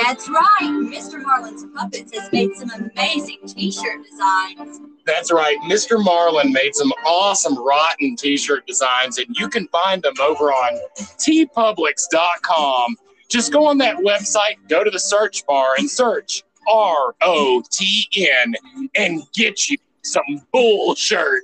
That's 0.01 0.29
right. 0.29 0.45
Mr. 0.61 1.21
Marlin's 1.21 1.65
Puppets 1.75 2.17
has 2.17 2.31
made 2.31 2.55
some 2.55 2.71
amazing 2.71 3.39
t-shirt 3.45 4.05
designs. 4.09 4.79
That's 5.05 5.33
right. 5.33 5.57
Mr. 5.65 6.01
Marlin 6.01 6.53
made 6.53 6.73
some 6.73 6.93
awesome 7.05 7.61
rotten 7.61 8.15
t-shirt 8.15 8.65
designs, 8.65 9.17
and 9.17 9.27
you 9.35 9.49
can 9.49 9.67
find 9.67 10.01
them 10.01 10.13
over 10.21 10.45
on 10.45 10.79
teepublic.com. 10.95 12.95
Just 13.27 13.51
go 13.51 13.65
on 13.65 13.77
that 13.79 13.97
website, 13.97 14.55
go 14.69 14.81
to 14.83 14.89
the 14.89 14.99
search 14.99 15.45
bar, 15.45 15.73
and 15.77 15.89
search 15.89 16.44
R 16.67 17.15
O 17.21 17.63
T 17.71 18.07
N 18.43 18.53
and 18.95 19.21
get 19.33 19.69
you 19.69 19.77
some 20.03 20.23
bull 20.51 20.95
shirt. 20.95 21.43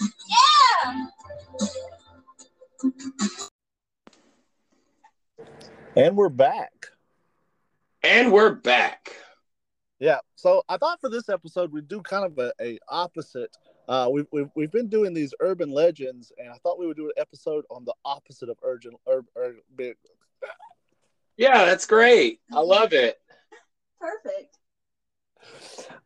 Yeah. 0.00 1.06
And 5.96 6.16
we're 6.16 6.28
back. 6.28 6.86
And 8.02 8.30
we're 8.30 8.54
back. 8.54 9.16
Yeah. 9.98 10.18
So 10.36 10.62
I 10.68 10.76
thought 10.76 11.00
for 11.00 11.10
this 11.10 11.28
episode 11.28 11.72
we'd 11.72 11.88
do 11.88 12.00
kind 12.02 12.24
of 12.24 12.38
a, 12.38 12.52
a 12.60 12.78
opposite. 12.88 13.50
Uh, 13.88 14.08
we've, 14.12 14.26
we've 14.30 14.50
we've 14.54 14.70
been 14.70 14.88
doing 14.88 15.14
these 15.14 15.34
urban 15.40 15.70
legends, 15.70 16.30
and 16.38 16.50
I 16.50 16.58
thought 16.58 16.78
we 16.78 16.86
would 16.86 16.96
do 16.96 17.06
an 17.06 17.12
episode 17.16 17.64
on 17.70 17.84
the 17.84 17.94
opposite 18.04 18.48
of 18.48 18.58
urban 18.62 18.92
urban. 19.08 19.28
urban 19.34 19.94
Yeah, 21.36 21.64
that's 21.64 21.86
great. 21.86 22.40
I 22.52 22.60
love 22.60 22.92
it. 22.92 23.18
Perfect. 24.00 24.58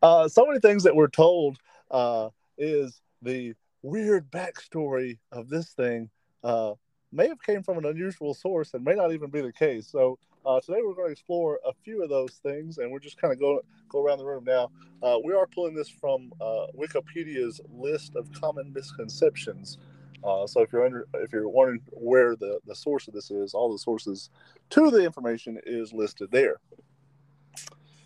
uh, 0.03 0.29
so 0.29 0.47
many 0.47 0.61
things 0.61 0.83
that 0.85 0.95
we're 0.95 1.09
told 1.09 1.59
uh, 1.91 2.31
is 2.59 3.01
the 3.23 3.55
weird 3.83 4.31
backstory 4.31 5.19
of 5.31 5.49
this 5.49 5.71
thing 5.71 6.09
uh, 6.45 6.75
may 7.13 7.29
have 7.29 7.43
came 7.43 7.63
from 7.63 7.79
an 7.79 7.85
unusual 7.85 8.35
source 8.35 8.75
and 8.75 8.85
may 8.85 8.95
not 8.95 9.13
even 9.13 9.31
be 9.31 9.41
the 9.41 9.53
case. 9.53 9.87
So 9.87 10.19
uh, 10.45 10.61
today 10.61 10.79
we're 10.85 10.95
going 10.95 11.09
to 11.09 11.13
explore 11.13 11.61
a 11.65 11.73
few 11.85 12.03
of 12.03 12.09
those 12.09 12.33
things, 12.43 12.79
and 12.79 12.91
we're 12.91 12.99
just 12.99 13.21
kind 13.21 13.33
of 13.33 13.39
go 13.39 13.61
go 13.89 14.05
around 14.05 14.19
the 14.19 14.25
room 14.25 14.45
now. 14.45 14.71
Uh, 15.03 15.19
we 15.25 15.35
are 15.35 15.47
pulling 15.47 15.75
this 15.75 15.89
from 15.89 16.33
uh, 16.41 16.67
Wikipedia's 16.77 17.61
list 17.73 18.17
of 18.17 18.33
common 18.33 18.73
misconceptions. 18.73 19.79
Uh, 20.25 20.47
so 20.47 20.63
if 20.63 20.73
you're 20.73 20.85
under, 20.85 21.07
if 21.15 21.33
you're 21.33 21.49
wondering 21.49 21.81
where 21.91 22.37
the, 22.37 22.61
the 22.67 22.75
source 22.75 23.09
of 23.09 23.15
this 23.15 23.31
is, 23.31 23.55
all 23.55 23.71
the 23.71 23.79
sources 23.79 24.31
to 24.71 24.91
the 24.91 25.05
information 25.05 25.61
is 25.67 25.93
listed 25.93 26.31
there. 26.31 26.57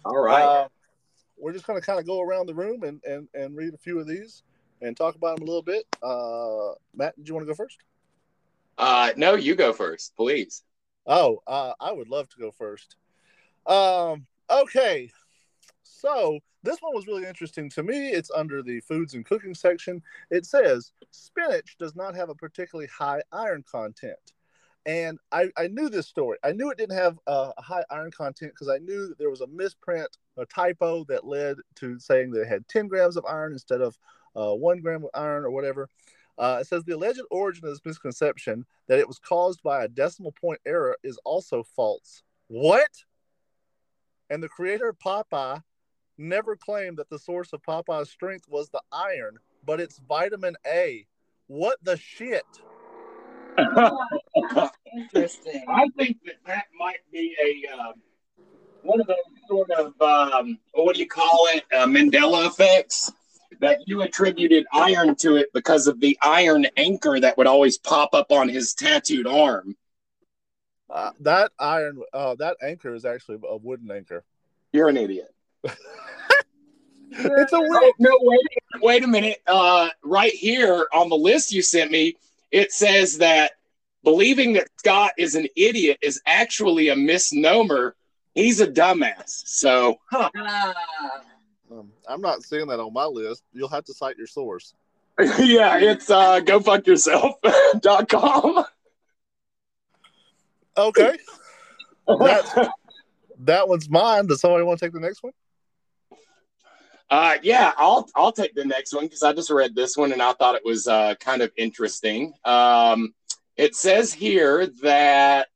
All 0.06 0.22
right. 0.22 0.42
Uh, 0.42 0.68
we're 1.36 1.52
just 1.52 1.66
going 1.66 1.78
to 1.78 1.84
kind 1.84 1.98
of 1.98 2.06
go 2.06 2.20
around 2.20 2.46
the 2.46 2.54
room 2.54 2.82
and, 2.82 3.02
and, 3.04 3.28
and 3.34 3.56
read 3.56 3.74
a 3.74 3.78
few 3.78 3.98
of 3.98 4.06
these 4.06 4.42
and 4.80 4.96
talk 4.96 5.14
about 5.14 5.36
them 5.36 5.46
a 5.46 5.50
little 5.50 5.62
bit. 5.62 5.84
Uh, 6.02 6.74
Matt, 6.94 7.16
did 7.16 7.28
you 7.28 7.34
want 7.34 7.46
to 7.46 7.50
go 7.50 7.56
first? 7.56 7.78
Uh, 8.78 9.12
no, 9.16 9.34
you 9.34 9.54
go 9.54 9.72
first, 9.72 10.14
please. 10.16 10.62
Oh, 11.06 11.42
uh, 11.46 11.72
I 11.80 11.92
would 11.92 12.08
love 12.08 12.28
to 12.30 12.38
go 12.38 12.50
first. 12.50 12.96
Um, 13.66 14.26
okay. 14.50 15.10
So 15.82 16.38
this 16.62 16.78
one 16.80 16.94
was 16.94 17.06
really 17.06 17.26
interesting 17.26 17.70
to 17.70 17.82
me. 17.82 18.08
It's 18.08 18.30
under 18.30 18.62
the 18.62 18.80
foods 18.80 19.14
and 19.14 19.24
cooking 19.24 19.54
section. 19.54 20.02
It 20.30 20.46
says 20.46 20.92
spinach 21.10 21.76
does 21.78 21.96
not 21.96 22.14
have 22.14 22.28
a 22.28 22.34
particularly 22.34 22.88
high 22.88 23.22
iron 23.32 23.64
content. 23.70 24.34
And 24.86 25.18
I, 25.32 25.50
I 25.56 25.66
knew 25.66 25.88
this 25.88 26.06
story. 26.06 26.38
I 26.44 26.52
knew 26.52 26.70
it 26.70 26.78
didn't 26.78 26.96
have 26.96 27.18
uh, 27.26 27.50
a 27.58 27.62
high 27.62 27.84
iron 27.90 28.12
content 28.12 28.52
because 28.52 28.68
I 28.68 28.78
knew 28.78 29.14
there 29.18 29.30
was 29.30 29.40
a 29.40 29.48
misprint, 29.48 30.16
a 30.36 30.46
typo 30.46 31.04
that 31.08 31.26
led 31.26 31.56
to 31.76 31.98
saying 31.98 32.30
that 32.30 32.42
it 32.42 32.48
had 32.48 32.68
10 32.68 32.86
grams 32.86 33.16
of 33.16 33.24
iron 33.26 33.52
instead 33.52 33.80
of 33.80 33.98
uh, 34.36 34.54
one 34.54 34.80
gram 34.80 35.02
of 35.02 35.10
iron 35.12 35.44
or 35.44 35.50
whatever. 35.50 35.88
Uh, 36.38 36.58
it 36.60 36.68
says 36.68 36.84
the 36.84 36.94
alleged 36.94 37.20
origin 37.32 37.64
of 37.64 37.70
this 37.70 37.84
misconception 37.84 38.64
that 38.86 39.00
it 39.00 39.08
was 39.08 39.18
caused 39.18 39.60
by 39.62 39.82
a 39.82 39.88
decimal 39.88 40.32
point 40.32 40.60
error 40.64 40.96
is 41.02 41.18
also 41.24 41.64
false. 41.64 42.22
What? 42.46 42.90
And 44.30 44.40
the 44.40 44.48
creator 44.48 44.88
of 44.88 44.98
Popeye 45.00 45.62
never 46.16 46.54
claimed 46.54 46.98
that 46.98 47.10
the 47.10 47.18
source 47.18 47.52
of 47.52 47.62
Popeye's 47.62 48.10
strength 48.10 48.46
was 48.48 48.68
the 48.68 48.82
iron, 48.92 49.38
but 49.64 49.80
it's 49.80 49.98
vitamin 49.98 50.54
A. 50.64 51.06
What 51.48 51.78
the 51.82 51.96
shit? 51.96 52.44
Interesting. 54.94 55.64
I 55.68 55.88
think 55.96 56.18
that 56.24 56.36
that 56.46 56.64
might 56.78 56.98
be 57.12 57.36
a 57.42 57.74
uh, 57.76 57.92
one 58.82 59.00
of 59.00 59.06
those 59.06 59.16
sort 59.48 59.70
of 59.72 60.00
um, 60.00 60.58
what 60.74 60.94
do 60.94 61.00
you 61.02 61.08
call 61.08 61.48
it? 61.54 61.64
Uh, 61.72 61.86
Mandela 61.86 62.46
effects. 62.46 63.12
That 63.60 63.78
you 63.86 64.02
attributed 64.02 64.66
iron 64.72 65.14
to 65.16 65.36
it 65.36 65.48
because 65.54 65.86
of 65.86 65.98
the 66.00 66.18
iron 66.20 66.66
anchor 66.76 67.18
that 67.20 67.38
would 67.38 67.46
always 67.46 67.78
pop 67.78 68.10
up 68.12 68.30
on 68.30 68.50
his 68.50 68.74
tattooed 68.74 69.26
arm. 69.26 69.74
Uh, 70.90 71.12
that 71.20 71.52
iron, 71.58 72.02
uh, 72.12 72.34
that 72.34 72.56
anchor 72.62 72.92
is 72.94 73.06
actually 73.06 73.38
a 73.48 73.56
wooden 73.56 73.90
anchor. 73.90 74.24
You're 74.72 74.88
an 74.88 74.96
idiot. 74.98 75.32
It's 77.18 77.52
a 77.52 77.56
Oh, 77.56 77.60
wooden. 77.62 77.92
no, 77.98 78.10
wait, 78.20 78.40
wait 78.82 79.04
a 79.04 79.06
minute. 79.06 79.38
Uh, 79.46 79.88
right 80.02 80.32
here 80.34 80.86
on 80.92 81.08
the 81.08 81.16
list 81.16 81.50
you 81.52 81.62
sent 81.62 81.90
me, 81.90 82.16
it 82.50 82.72
says 82.72 83.18
that 83.18 83.52
believing 84.04 84.52
that 84.54 84.68
Scott 84.78 85.12
is 85.18 85.34
an 85.34 85.46
idiot 85.56 85.98
is 86.02 86.20
actually 86.26 86.88
a 86.88 86.96
misnomer. 86.96 87.94
He's 88.34 88.60
a 88.60 88.66
dumbass. 88.66 89.42
So, 89.46 89.96
huh. 90.10 90.30
Um, 91.70 91.90
I'm 92.08 92.20
not 92.20 92.42
seeing 92.42 92.66
that 92.68 92.78
on 92.80 92.92
my 92.92 93.04
list. 93.06 93.42
You'll 93.52 93.68
have 93.68 93.84
to 93.86 93.94
cite 93.94 94.16
your 94.16 94.26
source. 94.28 94.74
yeah, 95.38 95.78
it's 95.78 96.10
uh, 96.10 96.40
gofuckyourself.com. 96.40 98.64
Okay, 100.78 101.16
That's- 102.20 102.68
that 103.40 103.68
one's 103.68 103.88
mine. 103.90 104.26
Does 104.26 104.40
somebody 104.40 104.64
want 104.64 104.78
to 104.78 104.86
take 104.86 104.92
the 104.92 105.00
next 105.00 105.22
one? 105.22 105.32
Uh, 107.08 107.34
yeah, 107.42 107.72
I'll 107.76 108.08
I'll 108.16 108.32
take 108.32 108.54
the 108.54 108.64
next 108.64 108.92
one 108.92 109.04
because 109.04 109.22
I 109.22 109.32
just 109.32 109.50
read 109.50 109.74
this 109.74 109.96
one 109.96 110.12
and 110.12 110.20
I 110.20 110.32
thought 110.32 110.56
it 110.56 110.64
was 110.64 110.88
uh, 110.88 111.14
kind 111.20 111.40
of 111.40 111.52
interesting. 111.56 112.32
Um, 112.44 113.14
it 113.56 113.74
says 113.74 114.12
here 114.12 114.66
that. 114.82 115.48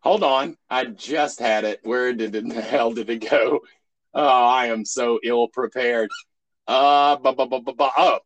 Hold 0.00 0.22
on, 0.22 0.56
I 0.70 0.84
just 0.84 1.40
had 1.40 1.64
it. 1.64 1.80
Where 1.82 2.12
did 2.12 2.36
it, 2.36 2.48
the 2.54 2.60
hell 2.60 2.92
did 2.92 3.10
it 3.10 3.28
go? 3.28 3.60
Oh, 4.14 4.44
I 4.46 4.66
am 4.66 4.84
so 4.84 5.18
ill 5.22 5.48
prepared. 5.48 6.10
Uh, 6.66 7.16
bu- 7.16 7.34
bu- 7.34 7.48
bu- 7.48 7.62
bu- 7.62 7.74
bu- 7.74 7.88
oh, 7.98 8.18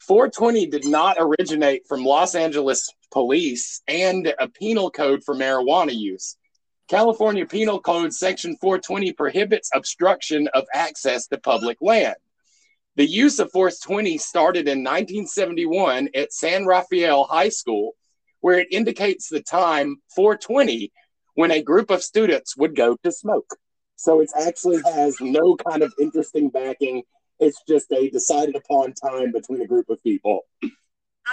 420 0.00 0.66
did 0.66 0.86
not 0.86 1.16
originate 1.20 1.86
from 1.86 2.04
Los 2.04 2.34
Angeles 2.34 2.88
police 3.12 3.82
and 3.86 4.34
a 4.38 4.48
penal 4.48 4.90
code 4.90 5.22
for 5.24 5.34
marijuana 5.34 5.94
use. 5.94 6.36
California 6.88 7.44
Penal 7.44 7.80
Code 7.80 8.12
Section 8.12 8.56
420 8.60 9.12
prohibits 9.12 9.70
obstruction 9.74 10.48
of 10.54 10.64
access 10.72 11.26
to 11.28 11.38
public 11.38 11.78
land. 11.80 12.14
The 12.94 13.06
use 13.06 13.40
of 13.40 13.50
420 13.50 14.16
started 14.18 14.68
in 14.68 14.78
1971 14.78 16.10
at 16.14 16.32
San 16.32 16.64
Rafael 16.64 17.24
High 17.24 17.48
School, 17.48 17.96
where 18.40 18.60
it 18.60 18.68
indicates 18.70 19.28
the 19.28 19.42
time 19.42 19.96
420 20.14 20.92
when 21.34 21.50
a 21.50 21.60
group 21.60 21.90
of 21.90 22.02
students 22.02 22.56
would 22.56 22.76
go 22.76 22.96
to 23.02 23.10
smoke. 23.10 23.56
So 23.96 24.20
it 24.20 24.30
actually 24.40 24.80
has 24.84 25.16
no 25.20 25.56
kind 25.56 25.82
of 25.82 25.92
interesting 26.00 26.50
backing. 26.50 27.02
It's 27.40 27.60
just 27.68 27.90
a 27.92 28.08
decided 28.10 28.54
upon 28.54 28.92
time 28.92 29.32
between 29.32 29.60
a 29.60 29.66
group 29.66 29.90
of 29.90 30.02
people. 30.02 30.42
I 30.62 30.68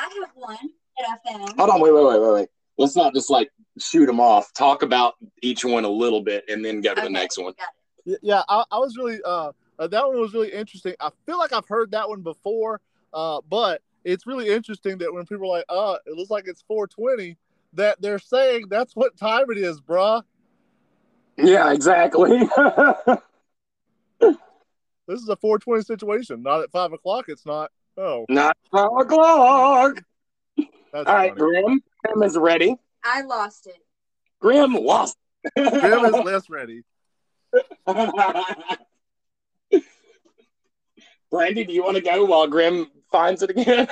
have 0.02 0.12
one 0.34 0.58
that 0.98 1.08
I 1.08 1.32
found. 1.32 1.54
Hold 1.58 1.70
on, 1.70 1.80
wait, 1.80 1.94
wait, 1.94 2.06
wait, 2.06 2.20
wait, 2.22 2.34
wait. 2.34 2.50
Let's 2.78 2.96
not 2.96 3.14
just 3.14 3.30
like 3.30 3.50
shoot 3.80 4.06
them 4.06 4.20
off. 4.20 4.54
Talk 4.54 4.84
about 4.84 5.16
each 5.42 5.66
one 5.66 5.86
a 5.86 5.90
little 5.90 6.22
bit 6.22 6.46
and 6.50 6.64
then 6.64 6.82
go 6.82 6.94
to 6.94 7.02
the 7.02 7.10
next 7.10 7.38
one. 7.38 7.54
got 7.58 8.20
Yeah, 8.22 8.44
I, 8.50 8.64
I 8.72 8.78
was 8.78 8.98
really 8.98 9.20
uh, 9.26 9.52
uh, 9.80 9.88
that 9.88 10.08
one 10.08 10.20
was 10.20 10.34
really 10.34 10.52
interesting. 10.52 10.96
I 11.00 11.10
feel 11.26 11.38
like 11.38 11.54
I've 11.54 11.68
heard 11.68 11.92
that 11.92 12.08
one 12.08 12.22
before, 12.22 12.82
uh, 13.14 13.42
but 13.50 13.82
it's 14.04 14.28
really 14.28 14.50
interesting 14.50 14.98
that 15.00 15.14
when 15.14 15.26
people 15.26 15.46
are 15.46 15.58
like, 15.58 15.66
"Uh, 15.70 15.98
it 16.06 16.14
looks 16.16 16.30
like 16.30 16.46
it's 16.48 16.62
420," 16.68 17.38
that 17.74 18.02
they're 18.02 18.20
saying 18.20 18.66
that's 18.70 18.96
what 18.96 19.18
time 19.18 19.46
it 19.50 19.58
is, 19.58 19.80
bruh. 19.82 20.24
Yeah, 21.38 21.72
exactly. 21.72 22.48
This 25.08 25.22
is 25.22 25.30
a 25.30 25.36
420 25.36 25.84
situation. 25.84 26.42
Not 26.42 26.62
at 26.62 26.72
five 26.72 26.94
o'clock. 26.94 27.26
It's 27.28 27.46
not. 27.46 27.72
Oh, 27.98 28.26
Not 28.30 28.58
five 28.72 28.90
o'clock. 28.98 30.02
that's 30.58 30.68
All 30.94 31.04
right, 31.04 31.38
funny. 31.38 31.40
Grim. 31.40 31.84
Grim 32.04 32.24
is 32.24 32.38
ready. 32.38 32.78
I 33.04 33.22
lost 33.22 33.68
it. 33.68 33.78
Grim 34.40 34.74
lost. 34.74 35.18
Grim 35.56 36.06
is 36.06 36.14
less 36.24 36.50
ready. 36.50 36.84
Brandy, 41.32 41.64
do 41.64 41.74
you 41.74 41.84
want 41.84 41.98
to 41.98 42.02
go 42.02 42.26
while 42.26 42.48
Grim 42.48 42.88
finds 43.12 43.42
it 43.42 43.50
again? 43.50 43.88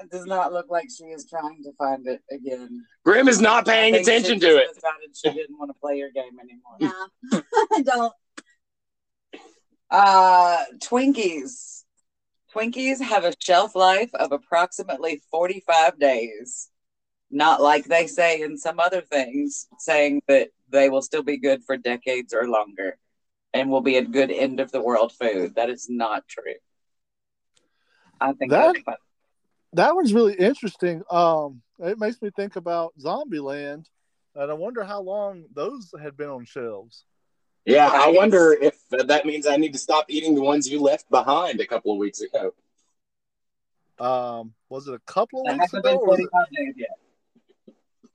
it 0.00 0.10
does 0.10 0.26
not 0.26 0.52
look 0.52 0.70
like 0.70 0.88
she 0.96 1.04
is 1.04 1.26
trying 1.28 1.62
to 1.64 1.72
find 1.78 2.06
it 2.06 2.22
again. 2.30 2.84
Grim 3.04 3.28
is 3.28 3.40
not 3.40 3.66
paying 3.66 3.94
I 3.94 3.98
attention 3.98 4.40
to 4.40 4.46
just 4.46 4.56
it. 4.56 4.74
Decided 4.74 5.16
she 5.16 5.30
didn't 5.30 5.58
want 5.58 5.70
to 5.70 5.80
play 5.80 5.96
your 5.96 6.10
game 6.10 6.38
anymore. 6.40 6.76
Nah, 7.32 7.40
I 7.74 7.82
don't. 7.82 8.12
Uh, 9.90 10.64
Twinkies. 10.78 11.84
Twinkies 12.54 13.00
have 13.00 13.24
a 13.24 13.34
shelf 13.38 13.74
life 13.74 14.10
of 14.14 14.32
approximately 14.32 15.22
45 15.30 15.98
days. 15.98 16.70
Not 17.30 17.60
like 17.60 17.84
they 17.86 18.06
say 18.06 18.40
in 18.42 18.56
some 18.56 18.78
other 18.78 19.00
things, 19.00 19.66
saying 19.78 20.22
that 20.28 20.50
they 20.68 20.88
will 20.90 21.02
still 21.02 21.22
be 21.22 21.36
good 21.38 21.64
for 21.64 21.76
decades 21.76 22.32
or 22.32 22.48
longer 22.48 22.98
and 23.52 23.70
will 23.70 23.80
be 23.80 23.96
a 23.96 24.04
good 24.04 24.30
end 24.30 24.60
of 24.60 24.70
the 24.70 24.80
world 24.80 25.12
food. 25.12 25.54
That 25.56 25.70
is 25.70 25.88
not 25.88 26.26
true. 26.28 26.54
I 28.20 28.32
think 28.32 28.50
That- 28.50 28.76
that's. 28.86 28.98
That 29.72 29.94
one's 29.94 30.14
really 30.14 30.34
interesting. 30.34 31.02
Um, 31.10 31.60
it 31.80 31.98
makes 31.98 32.22
me 32.22 32.30
think 32.30 32.56
about 32.56 32.94
Zombieland, 32.98 33.84
and 34.34 34.50
I 34.50 34.54
wonder 34.54 34.84
how 34.84 35.02
long 35.02 35.44
those 35.52 35.92
had 36.00 36.16
been 36.16 36.30
on 36.30 36.46
shelves. 36.46 37.04
Yeah, 37.66 37.90
I 37.92 38.08
wonder 38.12 38.52
if 38.54 38.78
that 38.90 39.26
means 39.26 39.46
I 39.46 39.56
need 39.56 39.72
to 39.74 39.78
stop 39.78 40.06
eating 40.08 40.34
the 40.34 40.40
ones 40.40 40.66
you 40.68 40.80
left 40.80 41.10
behind 41.10 41.60
a 41.60 41.66
couple 41.66 41.92
of 41.92 41.98
weeks 41.98 42.20
ago. 42.22 42.54
Um, 43.98 44.54
was 44.70 44.86
it 44.88 44.94
a 44.94 45.00
couple 45.00 45.40
of 45.42 45.46
That 45.48 45.58
weeks 45.60 45.74
ago? 45.74 45.96
or 45.98 46.06
was 46.06 46.20
it- 46.20 46.30
days 46.54 46.74
yet. 46.76 46.98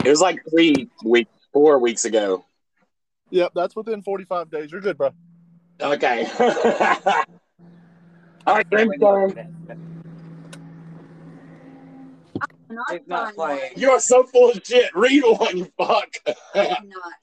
It 0.03 0.09
was 0.09 0.21
like 0.21 0.39
three 0.49 0.89
weeks, 1.03 1.31
four 1.53 1.77
weeks 1.79 2.05
ago. 2.05 2.45
Yep, 3.29 3.51
that's 3.55 3.75
within 3.75 4.01
45 4.01 4.49
days. 4.49 4.71
You're 4.71 4.81
good, 4.81 4.97
bro. 4.97 5.11
Okay. 5.79 6.27
All 8.47 8.55
right, 8.55 8.69
Grim's 8.69 8.97
turn. 8.99 9.55
Not 12.69 12.87
Did 12.89 13.07
not 13.07 13.35
finding 13.35 13.35
play. 13.35 13.69
one. 13.73 13.79
You 13.81 13.91
are 13.91 13.99
so 13.99 14.23
full 14.23 14.51
of 14.51 14.61
shit. 14.63 14.89
Read 14.95 15.23
one, 15.23 15.57
you 15.57 15.71
fuck. 15.77 16.15
I'm 16.55 16.89
not. 16.89 17.13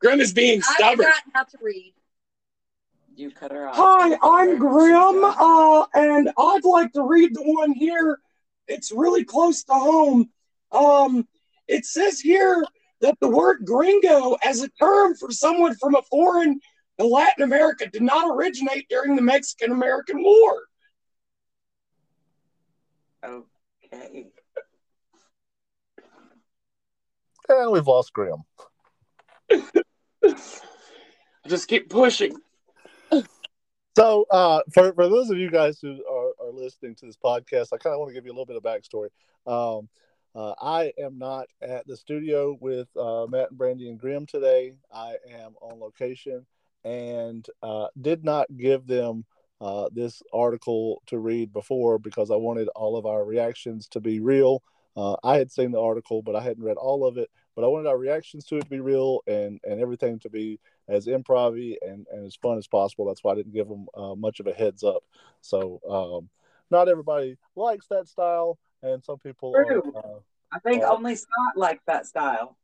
Grim 0.00 0.20
is 0.20 0.32
being 0.32 0.60
I 0.60 0.74
stubborn. 0.74 1.06
forgot 1.06 1.22
how 1.32 1.44
to 1.44 1.58
read. 1.62 1.94
You 3.16 3.30
cut 3.30 3.50
her 3.52 3.68
off. 3.68 3.76
Hi, 3.76 4.16
I'm 4.22 4.58
Grim, 4.58 5.24
uh, 5.24 5.86
and 5.94 6.30
I'd 6.36 6.64
like 6.64 6.92
to 6.92 7.02
read 7.02 7.34
the 7.34 7.42
one 7.42 7.72
here. 7.72 8.18
It's 8.68 8.92
really 8.92 9.24
close 9.24 9.64
to 9.64 9.72
home. 9.72 10.30
Um, 10.70 11.26
it 11.68 11.84
says 11.84 12.20
here 12.20 12.64
that 13.00 13.16
the 13.20 13.28
word 13.28 13.64
gringo 13.64 14.36
as 14.42 14.62
a 14.62 14.68
term 14.80 15.14
for 15.14 15.30
someone 15.30 15.76
from 15.76 15.94
a 15.94 16.02
foreign 16.02 16.60
to 16.98 17.06
Latin 17.06 17.44
America 17.44 17.86
did 17.86 18.02
not 18.02 18.34
originate 18.34 18.88
during 18.88 19.14
the 19.14 19.22
Mexican 19.22 19.70
American 19.70 20.22
War. 20.22 20.62
Okay. 23.24 24.26
And 27.48 27.72
we've 27.72 27.86
lost 27.86 28.12
Graham. 28.12 28.42
Just 31.46 31.68
keep 31.68 31.88
pushing. 31.88 32.36
So, 33.96 34.26
uh, 34.30 34.60
for, 34.72 34.92
for 34.92 35.08
those 35.08 35.30
of 35.30 35.38
you 35.38 35.50
guys 35.50 35.80
who 35.80 36.04
are, 36.08 36.46
are 36.46 36.52
listening 36.52 36.94
to 36.96 37.06
this 37.06 37.16
podcast, 37.16 37.68
I 37.72 37.78
kind 37.78 37.94
of 37.94 37.98
want 37.98 38.10
to 38.10 38.14
give 38.14 38.26
you 38.26 38.30
a 38.30 38.36
little 38.38 38.46
bit 38.46 38.56
of 38.56 38.62
backstory. 38.62 39.08
Um, 39.46 39.88
uh, 40.38 40.54
I 40.62 40.92
am 40.96 41.18
not 41.18 41.48
at 41.60 41.84
the 41.88 41.96
studio 41.96 42.56
with 42.60 42.86
uh, 42.96 43.26
Matt 43.28 43.50
and 43.50 43.58
Brandy 43.58 43.88
and 43.88 43.98
Grim 43.98 44.24
today. 44.24 44.74
I 44.94 45.16
am 45.32 45.54
on 45.60 45.80
location 45.80 46.46
and 46.84 47.44
uh, 47.60 47.88
did 48.00 48.24
not 48.24 48.46
give 48.56 48.86
them 48.86 49.24
uh, 49.60 49.88
this 49.92 50.22
article 50.32 51.02
to 51.06 51.18
read 51.18 51.52
before 51.52 51.98
because 51.98 52.30
I 52.30 52.36
wanted 52.36 52.68
all 52.76 52.96
of 52.96 53.04
our 53.04 53.24
reactions 53.24 53.88
to 53.88 54.00
be 54.00 54.20
real. 54.20 54.62
Uh, 54.96 55.16
I 55.24 55.38
had 55.38 55.50
seen 55.50 55.72
the 55.72 55.80
article, 55.80 56.22
but 56.22 56.36
I 56.36 56.40
hadn't 56.40 56.62
read 56.62 56.76
all 56.76 57.04
of 57.04 57.18
it. 57.18 57.30
But 57.56 57.64
I 57.64 57.66
wanted 57.66 57.88
our 57.88 57.98
reactions 57.98 58.44
to 58.46 58.58
it 58.58 58.62
to 58.62 58.70
be 58.70 58.78
real 58.78 59.22
and, 59.26 59.58
and 59.64 59.80
everything 59.80 60.20
to 60.20 60.30
be 60.30 60.60
as 60.88 61.08
improv 61.08 61.76
and, 61.82 62.06
and 62.12 62.24
as 62.24 62.36
fun 62.36 62.58
as 62.58 62.68
possible. 62.68 63.06
That's 63.06 63.24
why 63.24 63.32
I 63.32 63.34
didn't 63.34 63.54
give 63.54 63.66
them 63.66 63.86
uh, 63.92 64.14
much 64.14 64.38
of 64.38 64.46
a 64.46 64.52
heads 64.52 64.84
up. 64.84 65.02
So 65.40 65.80
um, 65.90 66.28
not 66.70 66.88
everybody 66.88 67.38
likes 67.56 67.88
that 67.88 68.06
style, 68.06 68.56
and 68.82 69.02
some 69.04 69.18
people. 69.18 69.52
True. 69.52 69.92
Are, 69.94 69.98
uh, 70.16 70.18
I 70.52 70.58
think 70.60 70.82
Uh, 70.82 70.94
only 70.94 71.14
Scott 71.14 71.56
likes 71.56 71.82
that 71.86 72.06
style. 72.06 72.56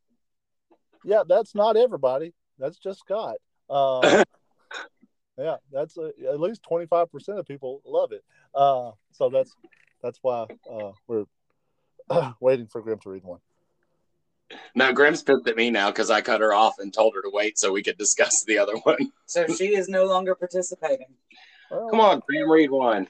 yeah, 1.04 1.22
that's 1.28 1.54
not 1.54 1.76
everybody. 1.76 2.32
That's 2.58 2.78
just 2.78 3.00
Scott. 3.00 3.36
Uh, 3.68 4.24
yeah, 5.38 5.56
that's 5.72 5.98
uh 5.98 6.10
at 6.28 6.40
least 6.40 6.62
twenty 6.62 6.86
five 6.86 7.10
percent 7.10 7.38
of 7.38 7.46
people 7.46 7.82
love 7.84 8.12
it. 8.12 8.24
Uh, 8.54 8.92
so 9.12 9.28
that's 9.30 9.54
that's 10.02 10.18
why 10.22 10.46
uh, 10.70 10.92
we're 11.06 11.24
waiting 12.40 12.66
for 12.66 12.80
Grim 12.82 12.98
to 13.00 13.10
read 13.10 13.24
one. 13.24 13.40
No, 14.74 14.92
Grim's 14.92 15.22
pissed 15.22 15.48
at 15.48 15.56
me 15.56 15.70
now 15.70 15.90
because 15.90 16.10
I 16.10 16.20
cut 16.20 16.40
her 16.42 16.52
off 16.52 16.74
and 16.78 16.92
told 16.92 17.14
her 17.14 17.22
to 17.22 17.30
wait 17.32 17.58
so 17.58 17.72
we 17.72 17.82
could 17.82 17.96
discuss 17.98 18.44
the 18.44 18.58
other 18.58 18.76
one. 18.76 19.10
So 19.26 19.46
she 19.48 19.74
is 19.74 19.88
no 19.88 20.04
longer 20.04 20.34
participating. 20.34 21.14
Well, 21.70 21.88
Come 21.88 22.00
on, 22.00 22.22
Grim, 22.28 22.48
read 22.50 22.70
one. 22.70 23.08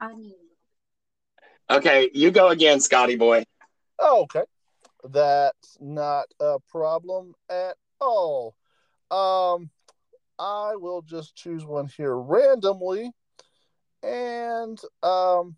I 0.00 0.14
need. 0.14 0.34
Okay, 1.70 2.10
you 2.12 2.30
go 2.30 2.48
again, 2.48 2.80
Scotty 2.80 3.16
boy. 3.16 3.44
Oh, 3.98 4.22
okay. 4.22 4.44
That's 5.04 5.76
not 5.80 6.26
a 6.40 6.58
problem 6.68 7.34
at 7.48 7.76
all. 8.00 8.54
Um, 9.10 9.70
I 10.38 10.76
will 10.76 11.02
just 11.02 11.36
choose 11.36 11.64
one 11.64 11.86
here 11.86 12.16
randomly, 12.16 13.12
and 14.02 14.78
um, 15.02 15.56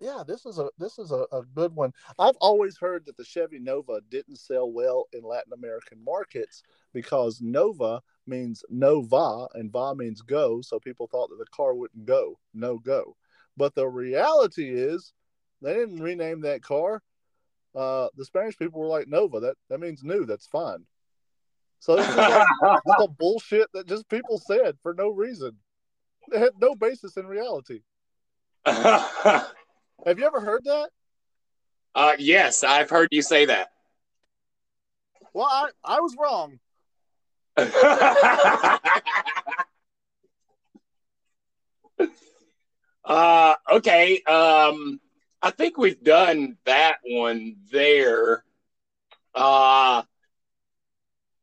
yeah, 0.00 0.22
this 0.26 0.46
is 0.46 0.58
a 0.58 0.68
this 0.78 0.98
is 0.98 1.10
a, 1.10 1.26
a 1.32 1.42
good 1.54 1.74
one. 1.74 1.92
I've 2.18 2.36
always 2.40 2.76
heard 2.78 3.06
that 3.06 3.16
the 3.16 3.24
Chevy 3.24 3.58
Nova 3.58 4.00
didn't 4.10 4.36
sell 4.36 4.70
well 4.70 5.06
in 5.12 5.22
Latin 5.22 5.52
American 5.52 6.02
markets 6.04 6.62
because 6.92 7.40
Nova 7.40 8.00
means 8.26 8.64
Nova 8.70 9.46
and 9.54 9.72
Va 9.72 9.94
means 9.94 10.22
go, 10.22 10.60
so 10.60 10.78
people 10.78 11.06
thought 11.06 11.28
that 11.30 11.38
the 11.38 11.46
car 11.54 11.74
wouldn't 11.74 12.06
go, 12.06 12.38
no 12.54 12.78
go. 12.78 13.16
But 13.56 13.74
the 13.74 13.86
reality 13.86 14.70
is, 14.70 15.12
they 15.62 15.74
didn't 15.74 16.02
rename 16.02 16.42
that 16.42 16.62
car. 16.62 17.02
Uh, 17.74 18.08
the 18.16 18.24
Spanish 18.24 18.58
people 18.58 18.80
were 18.80 18.86
like 18.86 19.08
Nova. 19.08 19.40
That 19.40 19.56
that 19.68 19.80
means 19.80 20.02
new. 20.02 20.26
That's 20.26 20.46
fine. 20.46 20.84
So 21.78 21.94
it's 21.98 22.06
just 22.06 22.50
like 22.62 23.00
a 23.00 23.08
bullshit 23.08 23.70
that 23.72 23.86
just 23.86 24.08
people 24.08 24.38
said 24.38 24.76
for 24.82 24.94
no 24.94 25.10
reason. 25.10 25.56
It 26.32 26.38
had 26.38 26.52
no 26.60 26.74
basis 26.74 27.16
in 27.16 27.26
reality. 27.26 27.80
Have 28.66 29.52
you 30.06 30.24
ever 30.24 30.40
heard 30.40 30.64
that? 30.64 30.90
uh, 31.94 32.12
yes, 32.18 32.64
I've 32.64 32.90
heard 32.90 33.08
you 33.12 33.22
say 33.22 33.46
that. 33.46 33.68
Well, 35.32 35.46
I, 35.46 35.68
I 35.84 36.00
was 36.00 36.16
wrong. 36.18 36.58
uh, 43.06 43.54
okay. 43.72 44.20
Um, 44.22 45.00
I 45.40 45.50
think 45.50 45.78
we've 45.78 46.02
done 46.02 46.56
that 46.64 46.96
one 47.04 47.56
there. 47.70 48.44
Uh, 49.34 50.02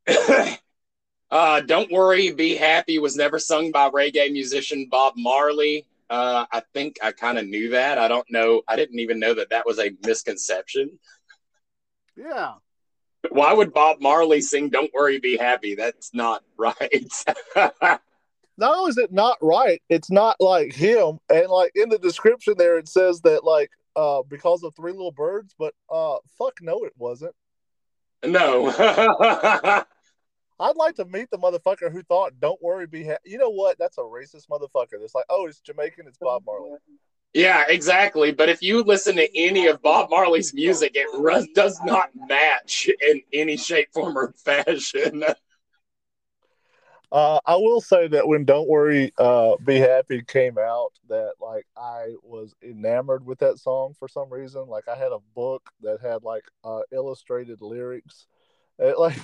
uh, 1.30 1.60
Don't 1.60 1.90
Worry, 1.90 2.32
Be 2.32 2.54
Happy 2.54 2.98
was 2.98 3.16
never 3.16 3.38
sung 3.38 3.70
by 3.72 3.88
reggae 3.88 4.30
musician 4.30 4.88
Bob 4.90 5.14
Marley. 5.16 5.86
Uh, 6.10 6.44
I 6.52 6.60
think 6.74 6.98
I 7.02 7.12
kind 7.12 7.38
of 7.38 7.46
knew 7.46 7.70
that. 7.70 7.98
I 7.98 8.08
don't 8.08 8.30
know. 8.30 8.62
I 8.68 8.76
didn't 8.76 8.98
even 8.98 9.18
know 9.18 9.34
that 9.34 9.50
that 9.50 9.64
was 9.64 9.78
a 9.78 9.92
misconception. 10.04 10.98
Yeah. 12.16 12.54
Why 13.30 13.54
would 13.54 13.72
Bob 13.72 14.00
Marley 14.00 14.42
sing 14.42 14.68
Don't 14.68 14.92
Worry, 14.92 15.18
Be 15.18 15.36
Happy? 15.38 15.74
That's 15.74 16.12
not 16.12 16.44
right. 16.58 17.24
Not 18.56 18.76
only 18.76 18.90
is 18.90 18.98
it 18.98 19.12
not 19.12 19.36
right, 19.42 19.82
it's 19.88 20.10
not 20.10 20.36
like 20.40 20.72
him. 20.72 21.18
And 21.28 21.48
like 21.48 21.72
in 21.74 21.88
the 21.88 21.98
description 21.98 22.54
there, 22.56 22.78
it 22.78 22.88
says 22.88 23.20
that 23.22 23.44
like 23.44 23.70
uh 23.96 24.22
because 24.28 24.62
of 24.62 24.74
three 24.74 24.92
little 24.92 25.12
birds, 25.12 25.54
but 25.58 25.74
uh 25.90 26.16
fuck 26.38 26.54
no, 26.60 26.84
it 26.84 26.92
wasn't. 26.96 27.34
no. 28.24 28.68
I'd 30.60 30.76
like 30.76 30.94
to 30.96 31.04
meet 31.04 31.30
the 31.30 31.38
motherfucker 31.38 31.90
who 31.90 32.02
thought 32.02 32.38
"Don't 32.40 32.62
worry, 32.62 32.86
be 32.86 33.04
happy." 33.04 33.30
You 33.30 33.38
know 33.38 33.50
what? 33.50 33.76
That's 33.78 33.98
a 33.98 34.02
racist 34.02 34.46
motherfucker. 34.48 35.00
That's 35.00 35.14
like, 35.14 35.24
oh, 35.28 35.46
it's 35.46 35.60
Jamaican, 35.60 36.06
it's 36.06 36.18
Bob 36.18 36.44
Marley. 36.46 36.78
Yeah, 37.34 37.64
exactly. 37.68 38.30
But 38.30 38.48
if 38.48 38.62
you 38.62 38.84
listen 38.84 39.16
to 39.16 39.28
any 39.36 39.66
of 39.66 39.82
Bob 39.82 40.08
Marley's 40.10 40.54
music, 40.54 40.92
it 40.94 41.54
does 41.54 41.80
not 41.84 42.10
match 42.14 42.88
in 43.02 43.20
any 43.32 43.56
shape, 43.56 43.88
form, 43.92 44.16
or 44.16 44.32
fashion. 44.44 45.24
Uh, 47.12 47.38
I 47.46 47.56
will 47.56 47.80
say 47.80 48.08
that 48.08 48.26
when 48.26 48.44
"Don't 48.44 48.68
Worry, 48.68 49.12
uh, 49.18 49.56
Be 49.64 49.78
Happy" 49.78 50.22
came 50.22 50.58
out, 50.58 50.92
that 51.08 51.34
like 51.40 51.66
I 51.76 52.14
was 52.22 52.54
enamored 52.62 53.24
with 53.24 53.38
that 53.38 53.58
song 53.58 53.94
for 53.98 54.08
some 54.08 54.32
reason. 54.32 54.66
Like 54.66 54.88
I 54.88 54.96
had 54.96 55.12
a 55.12 55.20
book 55.34 55.70
that 55.82 56.00
had 56.00 56.24
like 56.24 56.44
uh, 56.64 56.80
illustrated 56.92 57.62
lyrics. 57.62 58.26
It, 58.78 58.98
like 58.98 59.18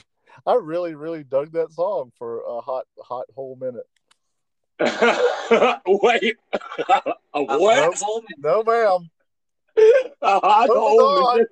I 0.47 0.55
really, 0.55 0.95
really 0.95 1.25
dug 1.25 1.53
that 1.53 1.73
song 1.73 2.12
for 2.16 2.43
a 2.47 2.61
hot, 2.61 2.87
hot 3.01 3.27
whole 3.35 3.57
minute. 3.57 3.87
Wait, 5.87 6.37
a 7.35 7.43
what? 7.43 8.03
No, 8.38 8.62
ma'am. 8.62 9.11
A 10.23 10.40
hot 10.40 10.69
Moving 10.69 10.83
hole 10.83 11.27
on. 11.27 11.37
minute. 11.37 11.49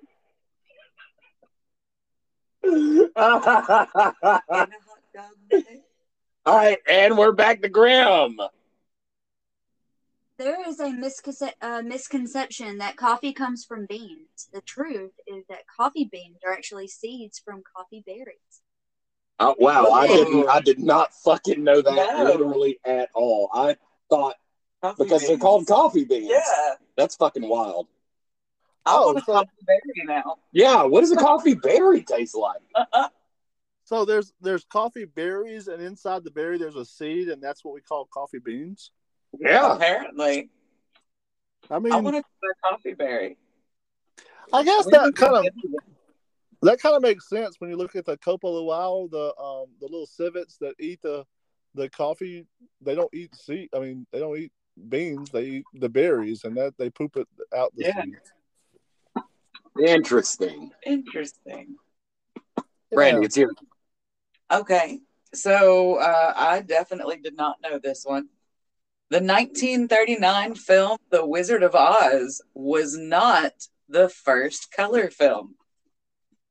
All 6.48 6.56
right, 6.56 6.78
and 6.88 7.18
we're 7.18 7.32
back 7.32 7.60
to 7.60 7.68
Graham. 7.68 8.38
There 10.38 10.66
is 10.66 10.80
a 10.80 10.84
misconce- 10.86 11.52
uh, 11.60 11.82
misconception 11.82 12.78
that 12.78 12.96
coffee 12.96 13.34
comes 13.34 13.66
from 13.66 13.84
beans. 13.84 14.48
The 14.50 14.62
truth 14.62 15.10
is 15.26 15.44
that 15.50 15.66
coffee 15.66 16.08
beans 16.10 16.38
are 16.46 16.52
actually 16.54 16.88
seeds 16.88 17.38
from 17.38 17.62
coffee 17.76 18.02
berries. 18.06 18.62
Oh, 19.38 19.56
wow, 19.58 19.90
I 19.90 20.06
didn't. 20.06 20.48
I 20.48 20.60
did 20.60 20.78
not 20.78 21.12
fucking 21.22 21.62
know 21.62 21.82
that 21.82 21.94
No. 22.16 22.24
literally 22.24 22.80
at 22.82 23.10
all. 23.12 23.50
I 23.52 23.76
thought 24.08 24.36
Coffee 24.80 25.04
because 25.04 25.26
they're 25.28 25.36
called 25.36 25.66
coffee 25.66 26.06
beans. 26.06 26.28
Yeah. 26.30 26.74
That's 26.96 27.14
fucking 27.16 27.46
wild. 27.46 27.88
I 28.86 28.94
Oh, 28.96 29.06
want 29.08 29.18
a 29.18 29.20
so- 29.20 29.32
coffee 29.34 29.50
berry 29.66 30.06
now. 30.06 30.36
Yeah, 30.52 30.84
what 30.84 31.02
does 31.02 31.12
a 31.12 31.16
coffee 31.16 31.56
berry 31.56 32.04
taste 32.04 32.34
like? 32.34 32.62
So 33.88 34.04
there's 34.04 34.34
there's 34.42 34.66
coffee 34.66 35.06
berries, 35.06 35.66
and 35.68 35.82
inside 35.82 36.22
the 36.22 36.30
berry 36.30 36.58
there's 36.58 36.76
a 36.76 36.84
seed, 36.84 37.28
and 37.28 37.42
that's 37.42 37.64
what 37.64 37.72
we 37.72 37.80
call 37.80 38.06
coffee 38.12 38.38
beans. 38.38 38.90
Yeah. 39.40 39.76
Apparently. 39.76 40.50
I 41.70 41.78
mean, 41.78 41.94
I 41.94 41.96
I, 41.96 42.00
want 42.00 42.16
to 42.16 42.22
try 42.22 42.70
coffee 42.70 42.92
berry. 42.92 43.38
I 44.52 44.62
guess 44.62 44.84
that 44.84 45.14
kind 45.14 45.36
of 45.36 45.46
that 46.60 46.78
kind 46.82 46.96
of 46.96 47.00
makes 47.00 47.30
sense 47.30 47.56
when 47.60 47.70
you 47.70 47.76
look 47.76 47.96
at 47.96 48.04
the 48.04 48.18
Kopi 48.18 48.42
Luwak, 48.42 49.10
the 49.10 49.34
um 49.42 49.68
the 49.80 49.86
little 49.86 50.04
civets 50.04 50.58
that 50.58 50.74
eat 50.78 51.00
the 51.00 51.24
the 51.74 51.88
coffee. 51.88 52.44
They 52.82 52.94
don't 52.94 53.14
eat 53.14 53.34
seed. 53.36 53.70
I 53.74 53.78
mean, 53.78 54.06
they 54.12 54.18
don't 54.18 54.36
eat 54.36 54.52
beans. 54.90 55.30
They 55.30 55.44
eat 55.44 55.64
the 55.72 55.88
berries, 55.88 56.44
and 56.44 56.54
that 56.58 56.74
they 56.76 56.90
poop 56.90 57.16
it 57.16 57.26
out 57.56 57.74
the 57.74 57.84
Yeah. 57.84 58.02
seeds. 58.02 58.32
Interesting. 59.82 60.72
Interesting. 60.84 61.76
Brandy, 62.92 63.24
it's 63.24 63.36
you. 63.38 63.50
Okay. 64.50 65.00
So 65.34 65.96
uh, 65.96 66.32
I 66.34 66.60
definitely 66.60 67.18
did 67.18 67.36
not 67.36 67.60
know 67.62 67.78
this 67.78 68.04
one. 68.04 68.28
The 69.10 69.20
1939 69.20 70.54
film 70.54 70.98
The 71.10 71.24
Wizard 71.24 71.62
of 71.62 71.74
Oz 71.74 72.42
was 72.54 72.96
not 72.96 73.52
the 73.88 74.08
first 74.08 74.70
color 74.70 75.10
film. 75.10 75.54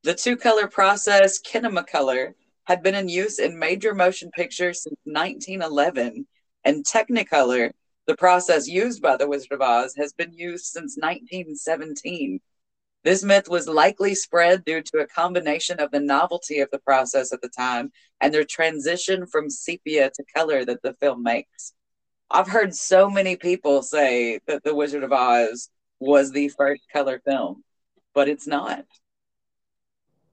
The 0.04 0.16
two 0.16 0.38
color 0.38 0.68
process, 0.68 1.40
Kinemacolor, 1.40 2.34
had 2.64 2.84
been 2.84 2.96
in 2.96 3.10
use 3.10 3.40
in 3.40 3.58
major 3.58 3.94
motion 3.94 4.32
pictures 4.32 4.84
since 4.84 4.98
1911, 5.04 6.28
and 6.66 6.86
Technicolor, 6.86 7.72
the 8.08 8.16
process 8.16 8.68
used 8.68 9.02
by 9.02 9.18
The 9.18 9.28
Wizard 9.28 9.54
of 9.54 9.62
Oz, 9.62 9.96
has 9.98 10.14
been 10.14 10.34
used 10.34 10.66
since 10.66 10.98
1917. 10.98 12.40
This 13.08 13.24
myth 13.24 13.48
was 13.48 13.70
likely 13.70 14.16
spread 14.16 14.66
due 14.66 14.82
to 14.82 14.98
a 14.98 15.08
combination 15.08 15.80
of 15.80 15.92
the 15.92 16.00
novelty 16.02 16.60
of 16.60 16.70
the 16.72 16.80
process 16.80 17.32
at 17.32 17.42
the 17.42 17.48
time 17.48 17.94
and 18.20 18.34
their 18.34 18.44
transition 18.44 19.26
from 19.26 19.50
sepia 19.50 20.12
to 20.14 20.26
color 20.36 20.66
that 20.66 20.82
the 20.82 20.94
film 20.96 21.24
makes. 21.24 21.72
I've 22.30 22.50
heard 22.50 22.76
so 22.76 23.10
many 23.10 23.38
people 23.38 23.82
say 23.82 24.42
that 24.48 24.66
The 24.66 24.76
Wizard 24.76 25.06
of 25.06 25.14
Oz 25.14 25.70
was 26.02 26.34
the 26.34 26.50
first 26.50 26.82
color 26.92 27.22
film, 27.24 27.64
but 28.14 28.28
it's 28.28 28.46
not. 28.46 28.84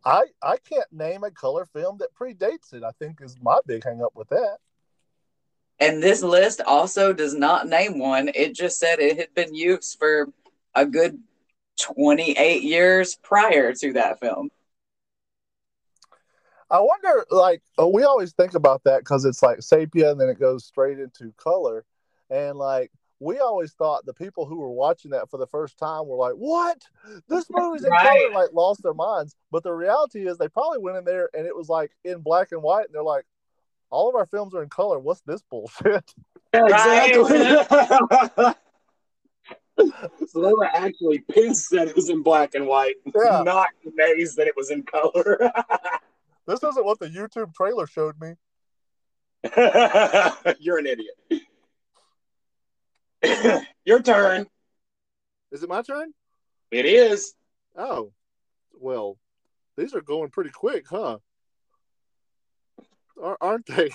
I 0.04 0.24
I 0.42 0.56
can't 0.68 0.92
name 0.92 1.22
a 1.22 1.30
color 1.30 1.66
film 1.66 1.98
that 1.98 2.12
predates 2.20 2.72
it. 2.72 2.82
I 2.82 2.90
think 2.98 3.20
is 3.22 3.36
my 3.40 3.58
big 3.68 3.84
hang 3.84 4.02
up 4.02 4.16
with 4.16 4.30
that. 4.30 4.56
And 5.78 6.02
this 6.02 6.24
list 6.24 6.60
also 6.60 7.12
does 7.12 7.34
not 7.34 7.68
name 7.68 8.00
one. 8.00 8.32
It 8.34 8.52
just 8.52 8.80
said 8.80 8.98
it 8.98 9.16
had 9.16 9.32
been 9.32 9.54
used 9.54 9.96
for 9.96 10.26
a 10.74 10.84
good 10.84 11.20
28 11.80 12.62
years 12.62 13.16
prior 13.16 13.72
to 13.74 13.92
that 13.94 14.20
film. 14.20 14.50
I 16.70 16.80
wonder, 16.80 17.24
like, 17.30 17.62
uh, 17.78 17.86
we 17.86 18.02
always 18.04 18.32
think 18.32 18.54
about 18.54 18.82
that 18.84 19.00
because 19.00 19.24
it's 19.24 19.42
like 19.42 19.62
sepia 19.62 20.10
and 20.10 20.20
then 20.20 20.28
it 20.28 20.40
goes 20.40 20.64
straight 20.64 20.98
into 20.98 21.32
color. 21.36 21.84
And 22.30 22.56
like, 22.58 22.90
we 23.20 23.38
always 23.38 23.72
thought 23.72 24.06
the 24.06 24.14
people 24.14 24.44
who 24.46 24.56
were 24.56 24.70
watching 24.70 25.12
that 25.12 25.30
for 25.30 25.38
the 25.38 25.46
first 25.46 25.78
time 25.78 26.06
were 26.06 26.16
like, 26.16 26.34
what? 26.34 26.82
This 27.28 27.46
movie's 27.50 27.84
in 27.84 27.90
Right. 27.92 28.02
color, 28.02 28.34
like, 28.34 28.52
lost 28.52 28.82
their 28.82 28.94
minds. 28.94 29.36
But 29.50 29.62
the 29.62 29.72
reality 29.72 30.26
is, 30.26 30.36
they 30.38 30.48
probably 30.48 30.78
went 30.78 30.96
in 30.96 31.04
there 31.04 31.28
and 31.34 31.46
it 31.46 31.56
was 31.56 31.68
like 31.68 31.92
in 32.04 32.20
black 32.20 32.52
and 32.52 32.62
white. 32.62 32.86
And 32.86 32.94
they're 32.94 33.02
like, 33.02 33.24
all 33.90 34.08
of 34.08 34.16
our 34.16 34.26
films 34.26 34.54
are 34.54 34.62
in 34.62 34.68
color. 34.68 34.98
What's 34.98 35.20
this 35.22 35.42
bullshit? 35.42 36.12
Exactly. 36.56 37.40
so 40.28 40.40
they 40.40 40.52
were 40.52 40.64
actually 40.66 41.18
pissed 41.30 41.70
that 41.70 41.88
it 41.88 41.96
was 41.96 42.08
in 42.10 42.22
black 42.22 42.54
and 42.54 42.66
white, 42.66 42.96
Yeah. 43.14 43.42
not 43.44 43.68
amazed 43.86 44.36
that 44.36 44.46
it 44.46 44.54
was 44.56 44.70
in 44.70 44.82
color. 44.84 45.50
This 46.46 46.62
isn't 46.62 46.84
what 46.84 46.98
the 46.98 47.08
YouTube 47.08 47.54
trailer 47.54 47.86
showed 47.86 48.16
me. 48.20 48.34
You're 50.60 50.76
an 50.76 50.86
idiot. 50.86 51.42
Your 53.86 54.02
turn. 54.02 54.46
Is 55.52 55.62
it 55.62 55.70
my 55.70 55.80
turn? 55.80 56.12
It 56.70 56.84
is. 56.84 57.32
Oh, 57.74 58.12
well, 58.78 59.16
these 59.78 59.94
are 59.94 60.02
going 60.02 60.28
pretty 60.28 60.50
quick, 60.50 60.84
huh? 60.86 61.16
Aren't 63.40 63.64
they? 63.64 63.88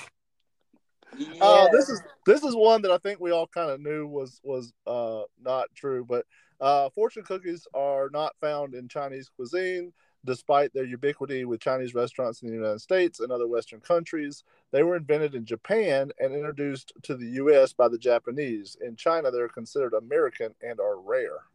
Yeah. 1.18 1.44
Uh, 1.44 1.68
this 1.72 1.90
is 1.90 2.02
this 2.26 2.44
is 2.44 2.56
one 2.56 2.82
that 2.84 2.92
I 2.92 2.98
think 2.98 3.20
we 3.20 3.32
all 3.32 3.48
kind 3.48 3.70
of 3.70 3.82
knew 3.82 4.08
was 4.08 4.40
was 4.44 4.74
uh, 4.86 5.24
not 5.44 5.68
true, 5.76 6.06
but 6.08 6.26
uh, 6.62 6.90
fortune 6.90 7.24
cookies 7.24 7.68
are 7.74 8.10
not 8.12 8.36
found 8.42 8.76
in 8.76 8.88
Chinese 8.88 9.30
cuisine, 9.34 9.94
despite 10.26 10.74
their 10.74 10.84
ubiquity 10.84 11.46
with 11.46 11.62
Chinese 11.62 11.94
restaurants 11.94 12.42
in 12.42 12.50
the 12.50 12.54
United 12.54 12.80
States 12.80 13.20
and 13.20 13.32
other 13.32 13.48
Western 13.48 13.80
countries. 13.80 14.44
They 14.72 14.84
were 14.84 14.98
invented 14.98 15.36
in 15.36 15.46
Japan 15.46 16.12
and 16.20 16.34
introduced 16.34 16.94
to 17.04 17.16
the 17.16 17.28
U.S. 17.28 17.74
by 17.74 17.88
the 17.88 17.98
Japanese. 17.98 18.78
In 18.82 18.96
China, 18.96 19.32
they're 19.32 19.48
considered 19.48 19.94
American 19.94 20.54
and 20.62 20.80
are 20.80 21.00
rare. 21.00 21.46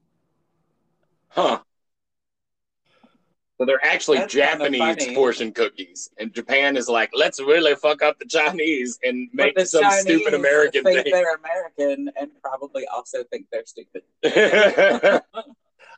Huh. 1.28 1.60
So 3.58 3.64
they're 3.64 3.84
actually 3.86 4.18
That's 4.18 4.34
kinda 4.34 4.56
Japanese 4.70 4.80
funny. 5.04 5.14
fortune 5.14 5.52
cookies, 5.52 6.10
and 6.18 6.34
Japan 6.34 6.76
is 6.76 6.88
like, 6.88 7.10
let's 7.14 7.38
really 7.40 7.76
fuck 7.76 8.02
up 8.02 8.18
the 8.18 8.24
Chinese 8.26 8.98
and 9.04 9.28
make 9.32 9.56
some 9.60 9.82
Chinese 9.82 10.00
stupid 10.00 10.34
American 10.34 10.82
think 10.82 11.04
thing. 11.04 11.12
they're 11.12 11.36
American 11.36 12.10
and 12.18 12.30
probably 12.42 12.84
also 12.88 13.22
think 13.30 13.46
they're 13.52 13.64
stupid. 13.64 14.02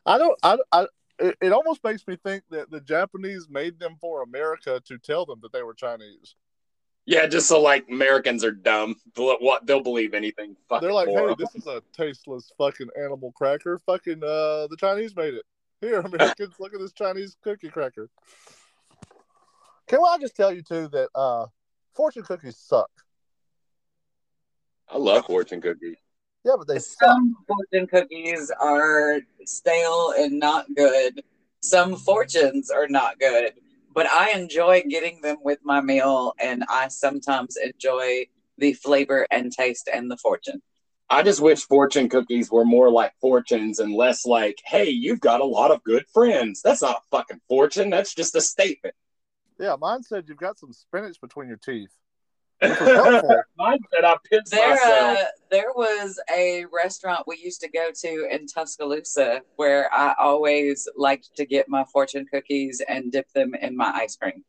I 0.05 0.17
don't. 0.17 0.39
I. 0.43 0.57
I 0.71 0.87
it, 1.19 1.35
it 1.41 1.51
almost 1.51 1.83
makes 1.83 2.05
me 2.07 2.15
think 2.23 2.43
that 2.51 2.69
the 2.69 2.79
Japanese 2.79 3.47
made 3.49 3.79
them 3.79 3.95
for 3.99 4.21
America 4.21 4.79
to 4.85 4.99
tell 4.99 5.25
them 5.25 5.39
that 5.41 5.51
they 5.51 5.63
were 5.63 5.73
Chinese. 5.73 6.35
yeah, 7.07 7.25
just 7.25 7.47
so 7.47 7.59
like 7.59 7.87
Americans 7.89 8.43
are 8.43 8.51
dumb. 8.51 8.95
They'll- 9.15 9.37
What 9.39 9.65
they'll 9.65 9.81
believe 9.81 10.13
anything. 10.13 10.55
Fucking 10.69 10.85
They're 10.85 10.93
like, 10.93 11.07
for 11.07 11.25
hey, 11.25 11.31
'em. 11.31 11.35
this 11.39 11.55
is 11.55 11.65
a 11.65 11.81
tasteless 11.91 12.51
fucking 12.59 12.89
animal 12.95 13.31
cracker. 13.35 13.79
Fucking 13.87 14.23
uh, 14.23 14.67
the 14.67 14.77
Chinese 14.79 15.15
made 15.15 15.33
it. 15.33 15.43
Here, 15.81 15.99
Americans, 15.99 16.55
look 16.59 16.73
at 16.73 16.79
this 16.79 16.93
Chinese 16.93 17.37
cookie 17.43 17.69
cracker. 17.69 18.09
Can 19.87 19.99
I 19.99 20.17
just 20.19 20.35
tell 20.35 20.53
you 20.53 20.61
too 20.61 20.87
that 20.89 21.09
uh, 21.15 21.45
fortune 21.95 22.23
cookies 22.23 22.57
suck? 22.57 22.89
I 24.89 24.97
love 24.97 25.25
fortune 25.25 25.61
cookies. 25.61 25.97
Yeah, 26.43 26.53
but 26.57 26.67
they 26.67 26.79
suck. 26.79 26.97
Some 26.99 27.35
fortune 27.47 27.87
cookies 27.87 28.51
are 28.59 29.19
stale 29.45 30.13
and 30.17 30.39
not 30.39 30.65
good. 30.75 31.21
Some 31.61 31.95
fortunes 31.95 32.69
are 32.71 32.87
not 32.87 33.19
good. 33.19 33.53
But 33.93 34.07
I 34.07 34.31
enjoy 34.31 34.83
getting 34.89 35.21
them 35.21 35.37
with 35.43 35.59
my 35.63 35.81
meal, 35.81 36.33
and 36.39 36.63
I 36.69 36.87
sometimes 36.87 37.57
enjoy 37.57 38.27
the 38.57 38.73
flavor 38.73 39.27
and 39.31 39.51
taste 39.51 39.89
and 39.91 40.09
the 40.09 40.17
fortune. 40.17 40.61
I 41.09 41.23
just 41.23 41.39
wish 41.39 41.65
fortune 41.65 42.09
cookies 42.09 42.51
were 42.51 42.65
more 42.65 42.91
like 42.91 43.13
fortunes 43.21 43.79
and 43.79 43.93
less 43.93 44.25
like, 44.25 44.57
hey, 44.65 44.89
you've 44.89 45.21
got 45.21 45.39
a 45.39 45.45
lot 45.45 45.71
of 45.71 45.83
good 45.83 46.05
friends. 46.13 46.61
That's 46.61 46.81
not 46.81 46.97
a 46.97 47.17
fucking 47.17 47.39
fortune. 47.47 47.89
That's 47.89 48.13
just 48.13 48.35
a 48.35 48.41
statement. 48.41 48.93
Yeah, 49.59 49.75
mine 49.79 50.03
said 50.03 50.25
you've 50.27 50.37
got 50.37 50.59
some 50.59 50.73
spinach 50.73 51.19
between 51.21 51.47
your 51.47 51.57
teeth. 51.57 51.91
Which 52.59 52.79
was 52.79 52.91
helpful. 52.93 53.41
Mine 53.57 53.79
said 53.93 54.03
I 54.03 54.17
pissed 54.29 54.51
There, 54.51 54.69
myself. 54.69 55.19
uh, 55.19 55.25
there 55.49 55.71
was 55.75 56.19
a 56.35 56.65
restaurant 56.73 57.23
we 57.27 57.37
used 57.37 57.61
to 57.61 57.69
go 57.69 57.89
to 58.01 58.27
in 58.29 58.47
Tuscaloosa 58.47 59.41
where 59.55 59.93
I 59.93 60.13
always 60.19 60.87
liked 60.97 61.35
to 61.37 61.45
get 61.45 61.69
my 61.69 61.85
fortune 61.85 62.25
cookies 62.31 62.81
and 62.87 63.11
dip 63.11 63.31
them 63.33 63.55
in 63.55 63.77
my 63.77 63.91
ice 63.93 64.15
cream. 64.15 64.43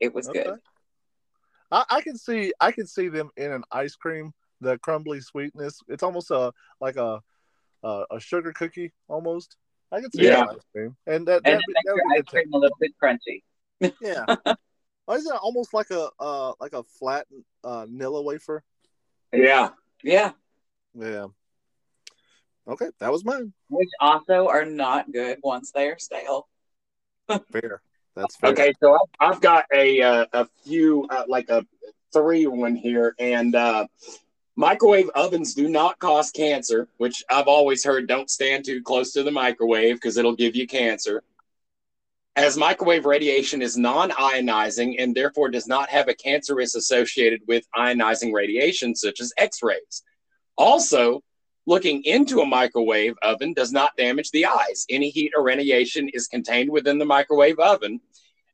It 0.00 0.14
was 0.14 0.28
Okay. 0.28 0.44
good. 0.44 0.58
I, 1.70 1.84
I 1.88 2.00
can 2.02 2.16
see 2.16 2.52
I 2.60 2.72
can 2.72 2.86
see 2.86 3.08
them 3.08 3.30
in 3.36 3.52
an 3.52 3.62
ice 3.70 3.94
cream, 3.94 4.32
the 4.60 4.78
crumbly 4.78 5.20
sweetness. 5.20 5.80
It's 5.88 6.02
almost 6.02 6.30
a 6.30 6.52
like 6.80 6.96
a 6.96 7.20
a, 7.82 8.04
a 8.10 8.20
sugar 8.20 8.52
cookie 8.52 8.92
almost. 9.08 9.56
I 9.92 10.00
can 10.00 10.12
see 10.12 10.24
Yeah. 10.26 10.46
ice 10.48 10.58
cream, 10.72 10.96
and 11.06 11.26
that, 11.26 11.42
And 11.44 11.58
it 11.58 11.64
that 11.84 12.02
ice 12.12 12.22
be 12.22 12.26
cream 12.28 12.52
a 12.54 12.58
little 12.58 12.76
bit 12.78 12.92
crunchy. 13.02 13.42
Yeah. 14.00 14.26
Oh, 15.08 15.14
isn't 15.16 15.34
it 15.34 15.40
almost 15.42 15.74
like 15.74 15.90
a 15.90 16.08
uh 16.20 16.52
like 16.60 16.72
a 16.72 16.84
flat 16.84 17.26
uh 17.64 17.86
Nilla 17.86 18.22
wafer? 18.22 18.62
Yeah. 19.32 19.70
Yeah, 20.04 20.32
Yeah. 20.94 21.26
Okay, 22.68 22.90
that 23.00 23.10
was 23.10 23.24
mine. 23.24 23.52
which 23.68 23.88
also 24.00 24.46
are 24.46 24.64
not 24.64 25.10
good 25.10 25.38
once 25.42 25.72
they 25.72 25.88
are 25.88 25.98
stale. 25.98 26.48
Fair. 27.50 27.82
That's 28.14 28.36
fair. 28.36 28.50
Okay, 28.50 28.72
so 28.80 28.94
I've, 28.94 29.34
I've 29.34 29.40
got 29.40 29.64
a 29.74 30.00
uh, 30.02 30.26
a 30.32 30.46
few 30.64 31.06
uh, 31.10 31.24
like 31.26 31.48
a 31.48 31.64
three 32.12 32.46
one 32.46 32.76
here, 32.76 33.14
and 33.18 33.54
uh, 33.54 33.86
microwave 34.60 35.08
ovens 35.14 35.54
do 35.54 35.70
not 35.70 35.98
cause 36.00 36.30
cancer, 36.30 36.86
which 36.98 37.24
I've 37.30 37.48
always 37.48 37.82
heard. 37.82 38.06
Don't 38.06 38.28
stand 38.28 38.62
too 38.62 38.82
close 38.82 39.10
to 39.14 39.22
the 39.22 39.30
microwave 39.30 39.94
because 39.94 40.18
it'll 40.18 40.36
give 40.36 40.54
you 40.54 40.66
cancer. 40.66 41.22
As 42.36 42.58
microwave 42.58 43.06
radiation 43.06 43.62
is 43.62 43.78
non-ionizing 43.78 44.96
and 44.98 45.14
therefore 45.14 45.48
does 45.48 45.66
not 45.66 45.88
have 45.88 46.08
a 46.08 46.14
cancerous 46.14 46.74
associated 46.74 47.40
with 47.48 47.66
ionizing 47.74 48.34
radiation, 48.34 48.94
such 48.94 49.22
as 49.22 49.32
X-rays. 49.38 50.02
Also, 50.58 51.22
looking 51.64 52.04
into 52.04 52.40
a 52.40 52.46
microwave 52.46 53.14
oven 53.22 53.54
does 53.54 53.72
not 53.72 53.96
damage 53.96 54.30
the 54.30 54.44
eyes. 54.44 54.84
Any 54.90 55.08
heat 55.08 55.32
or 55.34 55.42
radiation 55.42 56.10
is 56.10 56.26
contained 56.26 56.68
within 56.68 56.98
the 56.98 57.06
microwave 57.06 57.58
oven. 57.58 57.98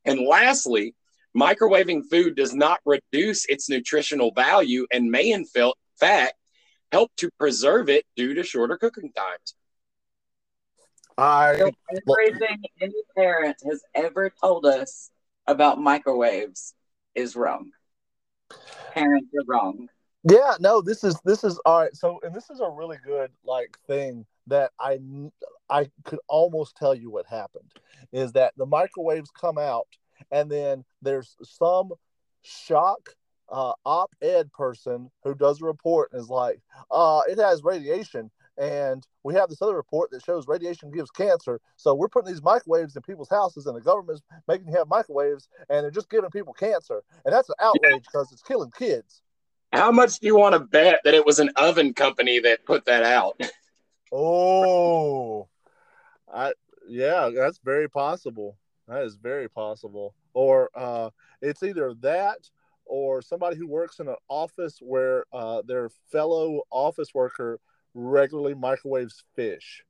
And 0.05 0.21
lastly, 0.21 0.95
microwaving 1.35 2.05
food 2.09 2.37
does 2.37 2.53
not 2.53 2.79
reduce 2.85 3.43
its 3.47 3.69
nutritional 3.69 4.31
value 4.31 4.87
and 4.93 5.11
may, 5.11 5.31
in 5.31 5.43
fact, 5.99 6.35
help 6.91 7.11
to 7.17 7.29
preserve 7.37 7.89
it 7.89 8.05
due 8.15 8.33
to 8.35 8.43
shorter 8.43 8.77
cooking 8.77 9.11
times. 9.11 9.55
I 11.17 11.57
So 11.57 11.71
everything 12.07 12.63
any 12.79 12.93
parent 13.15 13.57
has 13.65 13.81
ever 13.95 14.31
told 14.41 14.65
us 14.65 15.09
about 15.47 15.79
microwaves 15.79 16.75
is 17.15 17.35
wrong. 17.35 17.71
Parents 18.93 19.27
are 19.35 19.45
wrong. 19.47 19.87
Yeah, 20.23 20.55
no, 20.59 20.81
this 20.81 21.03
is 21.03 21.19
this 21.23 21.43
is 21.43 21.59
all 21.65 21.81
right. 21.81 21.95
So, 21.95 22.19
and 22.23 22.35
this 22.35 22.49
is 22.49 22.59
a 22.59 22.69
really 22.69 22.97
good 23.05 23.31
like 23.45 23.77
thing 23.87 24.25
that 24.47 24.71
I 24.79 24.99
I 25.69 25.89
could 26.03 26.19
almost 26.27 26.75
tell 26.75 26.93
you 26.93 27.09
what 27.09 27.25
happened 27.27 27.71
is 28.11 28.33
that 28.33 28.53
the 28.57 28.65
microwaves 28.65 29.29
come 29.31 29.57
out, 29.57 29.87
and 30.31 30.51
then 30.51 30.83
there's 31.01 31.35
some 31.43 31.93
shock 32.41 33.09
uh, 33.49 33.73
op-ed 33.85 34.51
person 34.51 35.09
who 35.23 35.35
does 35.35 35.61
a 35.61 35.65
report 35.65 36.11
and 36.11 36.21
is 36.21 36.29
like, 36.29 36.59
uh, 36.91 37.21
it 37.29 37.37
has 37.37 37.63
radiation, 37.63 38.29
and 38.57 39.05
we 39.23 39.33
have 39.33 39.49
this 39.49 39.61
other 39.61 39.75
report 39.75 40.11
that 40.11 40.23
shows 40.23 40.47
radiation 40.47 40.91
gives 40.91 41.11
cancer. 41.11 41.59
So 41.75 41.93
we're 41.93 42.09
putting 42.09 42.31
these 42.31 42.41
microwaves 42.41 42.95
in 42.95 43.01
people's 43.01 43.29
houses, 43.29 43.65
and 43.65 43.75
the 43.75 43.81
government's 43.81 44.21
making 44.47 44.67
you 44.67 44.77
have 44.77 44.87
microwaves, 44.87 45.47
and 45.69 45.83
they're 45.83 45.91
just 45.91 46.09
giving 46.09 46.29
people 46.29 46.53
cancer, 46.53 47.01
and 47.25 47.33
that's 47.33 47.49
an 47.49 47.55
outrage 47.61 48.03
because 48.03 48.31
it's 48.31 48.41
killing 48.41 48.71
kids. 48.77 49.21
How 49.73 49.91
much 49.91 50.19
do 50.19 50.27
you 50.27 50.37
want 50.37 50.53
to 50.53 50.59
bet 50.59 51.01
that 51.03 51.13
it 51.13 51.25
was 51.25 51.39
an 51.39 51.51
oven 51.57 51.93
company 51.93 52.39
that 52.39 52.65
put 52.65 52.85
that 52.85 53.03
out? 53.03 53.39
Oh, 54.09 55.49
I 56.33 56.53
yeah, 56.87 57.29
that's 57.35 57.59
very 57.63 57.89
possible. 57.89 58.57
That 58.87 59.03
is 59.03 59.15
very 59.15 59.49
possible. 59.49 60.15
Or 60.33 60.69
uh, 60.73 61.09
it's 61.41 61.61
either 61.63 61.93
that 62.01 62.37
or 62.89 63.21
somebody 63.21 63.55
who 63.57 63.67
works 63.67 63.99
in 63.99 64.07
an 64.07 64.15
office 64.29 64.77
where 64.81 65.25
uh, 65.33 65.61
their 65.65 65.89
fellow 66.11 66.61
office 66.71 67.13
worker 67.13 67.59
regularly 67.93 68.53
microwaves 68.53 69.23
fish. 69.35 69.83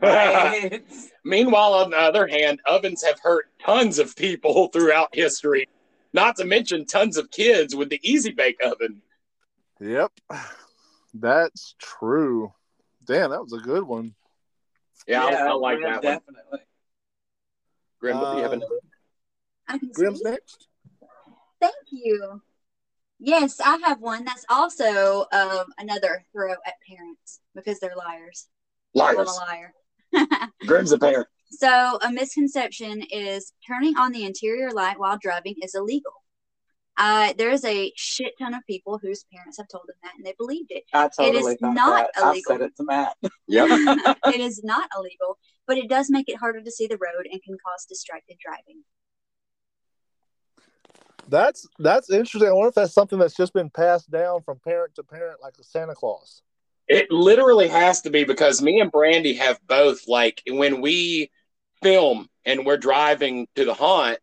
Right? 0.00 0.82
Meanwhile, 1.24 1.74
on 1.74 1.90
the 1.90 1.96
other 1.98 2.26
hand, 2.26 2.60
ovens 2.66 3.02
have 3.02 3.18
hurt 3.20 3.46
tons 3.64 3.98
of 3.98 4.14
people 4.16 4.68
throughout 4.68 5.08
history, 5.12 5.68
not 6.12 6.36
to 6.36 6.44
mention 6.44 6.84
tons 6.86 7.16
of 7.16 7.30
kids 7.30 7.74
with 7.74 7.88
the 7.90 8.00
Easy 8.08 8.30
Bake 8.30 8.58
Oven. 8.64 9.02
Yep, 9.80 10.12
that's 11.14 11.74
true. 11.78 12.52
Damn, 13.06 13.30
that 13.30 13.42
was 13.42 13.52
a 13.52 13.58
good 13.58 13.82
one. 13.84 14.14
Yeah, 15.06 15.24
I, 15.24 15.30
I 15.48 15.52
like 15.52 15.78
yeah, 15.80 15.92
that 16.00 16.04
one. 16.04 16.12
definitely. 16.14 16.58
Grim, 18.00 18.18
do 18.18 18.36
you 18.36 18.42
have 18.42 18.52
Uh, 18.52 18.56
another? 18.56 18.74
I 19.66 19.78
can 19.78 19.90
Grim's 19.90 20.20
speak. 20.20 20.32
next. 20.32 20.67
Thank 21.60 21.74
you. 21.90 22.42
Yes, 23.18 23.60
I 23.60 23.78
have 23.84 24.00
one 24.00 24.24
that's 24.24 24.44
also 24.48 25.26
um, 25.32 25.64
another 25.78 26.24
throw 26.32 26.52
at 26.52 26.74
parents 26.88 27.40
because 27.54 27.80
they're 27.80 27.96
liars. 27.96 28.48
I'm 28.98 29.18
a 29.18 29.22
liar. 29.22 30.48
Grim's 30.66 30.92
a 30.92 30.98
parent. 30.98 31.26
So, 31.50 31.98
a 32.02 32.12
misconception 32.12 33.02
is 33.10 33.52
turning 33.66 33.96
on 33.96 34.12
the 34.12 34.24
interior 34.24 34.70
light 34.70 34.98
while 34.98 35.18
driving 35.20 35.54
is 35.62 35.74
illegal. 35.74 36.12
Uh, 36.98 37.32
there's 37.38 37.64
a 37.64 37.92
shit 37.96 38.32
ton 38.38 38.54
of 38.54 38.66
people 38.66 38.98
whose 39.00 39.24
parents 39.32 39.56
have 39.56 39.68
told 39.68 39.84
them 39.86 39.94
that 40.02 40.12
and 40.16 40.26
they 40.26 40.34
believed 40.36 40.70
it. 40.70 40.82
I 40.92 41.08
totally 41.08 41.54
is 41.54 41.58
thought 41.60 41.74
not 41.74 42.08
that. 42.14 42.22
I 42.22 42.30
illegal. 42.30 42.52
said 42.52 42.60
it 42.62 42.76
to 42.76 42.84
Matt. 42.84 43.16
Yep. 43.46 43.68
it 44.26 44.40
is 44.40 44.62
not 44.62 44.90
illegal, 44.96 45.38
but 45.66 45.78
it 45.78 45.88
does 45.88 46.10
make 46.10 46.28
it 46.28 46.36
harder 46.36 46.60
to 46.60 46.70
see 46.70 46.86
the 46.86 46.98
road 46.98 47.26
and 47.30 47.42
can 47.42 47.56
cause 47.64 47.86
distracted 47.88 48.36
driving. 48.44 48.82
That's 51.28 51.68
that's 51.78 52.10
interesting. 52.10 52.48
I 52.48 52.52
wonder 52.52 52.68
if 52.68 52.74
that's 52.74 52.94
something 52.94 53.18
that's 53.18 53.36
just 53.36 53.52
been 53.52 53.70
passed 53.70 54.10
down 54.10 54.42
from 54.42 54.58
parent 54.60 54.94
to 54.96 55.02
parent, 55.02 55.40
like 55.42 55.54
a 55.60 55.64
Santa 55.64 55.94
Claus. 55.94 56.42
It 56.88 57.10
literally 57.10 57.68
has 57.68 58.00
to 58.02 58.10
be 58.10 58.24
because 58.24 58.62
me 58.62 58.80
and 58.80 58.90
Brandy 58.90 59.34
have 59.34 59.60
both 59.66 60.08
like 60.08 60.42
when 60.48 60.80
we 60.80 61.30
film 61.82 62.28
and 62.46 62.64
we're 62.64 62.78
driving 62.78 63.46
to 63.56 63.64
the 63.66 63.74
haunt, 63.74 64.18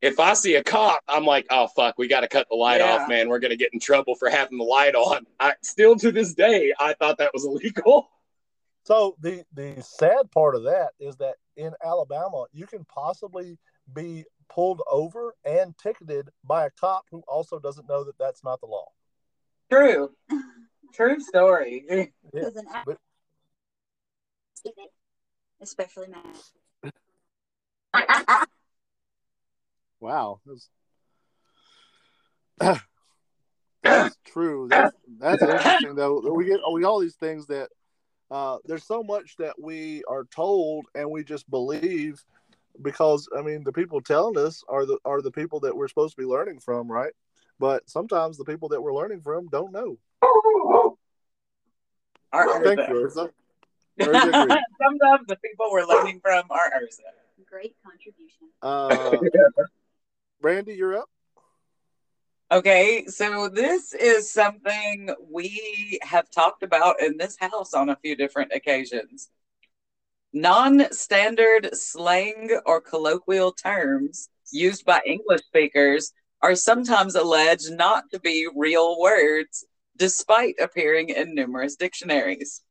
if 0.00 0.20
I 0.20 0.34
see 0.34 0.54
a 0.54 0.62
cop, 0.62 1.00
I'm 1.08 1.24
like, 1.26 1.46
oh 1.50 1.66
fuck, 1.74 1.98
we 1.98 2.06
got 2.06 2.20
to 2.20 2.28
cut 2.28 2.46
the 2.48 2.56
light 2.56 2.80
Yeah. 2.80 2.92
off, 2.92 3.08
man. 3.08 3.28
We're 3.28 3.40
gonna 3.40 3.56
get 3.56 3.74
in 3.74 3.80
trouble 3.80 4.14
for 4.14 4.30
having 4.30 4.58
the 4.58 4.64
light 4.64 4.94
on. 4.94 5.26
I 5.40 5.54
still 5.62 5.96
to 5.96 6.12
this 6.12 6.32
day, 6.34 6.72
I 6.78 6.94
thought 6.94 7.18
that 7.18 7.32
was 7.34 7.44
illegal. 7.44 8.08
So 8.84 9.16
the 9.20 9.44
the 9.52 9.82
sad 9.82 10.30
part 10.30 10.54
of 10.54 10.62
that 10.64 10.90
is 10.98 11.16
that 11.16 11.34
in 11.56 11.72
Alabama, 11.84 12.46
you 12.52 12.66
can 12.66 12.84
possibly 12.86 13.58
be 13.92 14.24
pulled 14.50 14.82
over 14.90 15.34
and 15.44 15.76
ticketed 15.78 16.28
by 16.44 16.66
a 16.66 16.70
cop 16.70 17.04
who 17.10 17.22
also 17.28 17.58
doesn't 17.58 17.88
know 17.88 18.04
that 18.04 18.18
that's 18.18 18.44
not 18.44 18.60
the 18.60 18.66
law. 18.66 18.86
True. 19.70 20.10
True 20.94 21.20
story. 21.20 21.84
Yeah, 22.32 22.42
Because 22.44 22.56
an 22.56 22.66
but- 22.84 22.98
especially 25.62 26.08
mad. 26.08 26.36
Wow, 30.00 30.40
that's, 30.46 30.70
that's 33.82 34.16
true. 34.26 34.68
That's, 34.70 34.96
that's 35.18 35.42
interesting 35.42 35.94
though. 35.94 36.20
We 36.32 36.46
get 36.46 36.60
we 36.72 36.84
all 36.84 37.00
these 37.00 37.16
things 37.16 37.46
that 37.46 37.68
uh, 38.30 38.58
there's 38.64 38.84
so 38.86 39.02
much 39.02 39.36
that 39.38 39.60
we 39.60 40.02
are 40.08 40.24
told 40.24 40.86
and 40.94 41.10
we 41.10 41.24
just 41.24 41.50
believe 41.50 42.22
because 42.82 43.28
I 43.36 43.42
mean 43.42 43.64
the 43.64 43.72
people 43.72 44.00
telling 44.00 44.38
us 44.38 44.62
are 44.68 44.86
the 44.86 44.98
are 45.04 45.22
the 45.22 45.30
people 45.30 45.60
that 45.60 45.76
we're 45.76 45.88
supposed 45.88 46.16
to 46.16 46.22
be 46.22 46.26
learning 46.26 46.60
from, 46.60 46.90
right? 46.90 47.12
But 47.58 47.88
sometimes 47.88 48.38
the 48.38 48.44
people 48.44 48.70
that 48.70 48.82
we're 48.82 48.94
learning 48.94 49.20
from 49.20 49.48
don't 49.48 49.72
know. 49.72 49.98
Are 52.32 52.62
Thank 52.62 52.80
Urza. 52.80 52.88
you, 52.88 52.94
Urza. 52.94 53.30
Very. 53.98 54.18
Sometimes 54.80 55.26
the 55.26 55.36
people 55.44 55.68
we're 55.70 55.84
learning 55.84 56.20
from 56.22 56.44
are 56.50 56.70
Urza. 56.70 57.00
Great 57.48 57.74
contribution. 57.84 58.48
Uh, 58.62 59.16
Randy, 60.40 60.74
you're 60.74 60.96
up. 60.96 61.08
Okay, 62.52 63.04
so 63.06 63.48
this 63.48 63.92
is 63.94 64.32
something 64.32 65.14
we 65.30 65.98
have 66.02 66.30
talked 66.30 66.62
about 66.62 67.00
in 67.00 67.16
this 67.16 67.36
house 67.38 67.74
on 67.74 67.90
a 67.90 67.96
few 67.96 68.16
different 68.16 68.52
occasions. 68.52 69.28
Non 70.32 70.92
standard 70.92 71.74
slang 71.74 72.60
or 72.64 72.80
colloquial 72.80 73.50
terms 73.52 74.28
used 74.52 74.84
by 74.84 75.00
English 75.04 75.40
speakers 75.46 76.12
are 76.40 76.54
sometimes 76.54 77.16
alleged 77.16 77.72
not 77.72 78.04
to 78.12 78.20
be 78.20 78.48
real 78.54 79.00
words, 79.00 79.64
despite 79.96 80.54
appearing 80.60 81.08
in 81.08 81.34
numerous 81.34 81.74
dictionaries. 81.74 82.62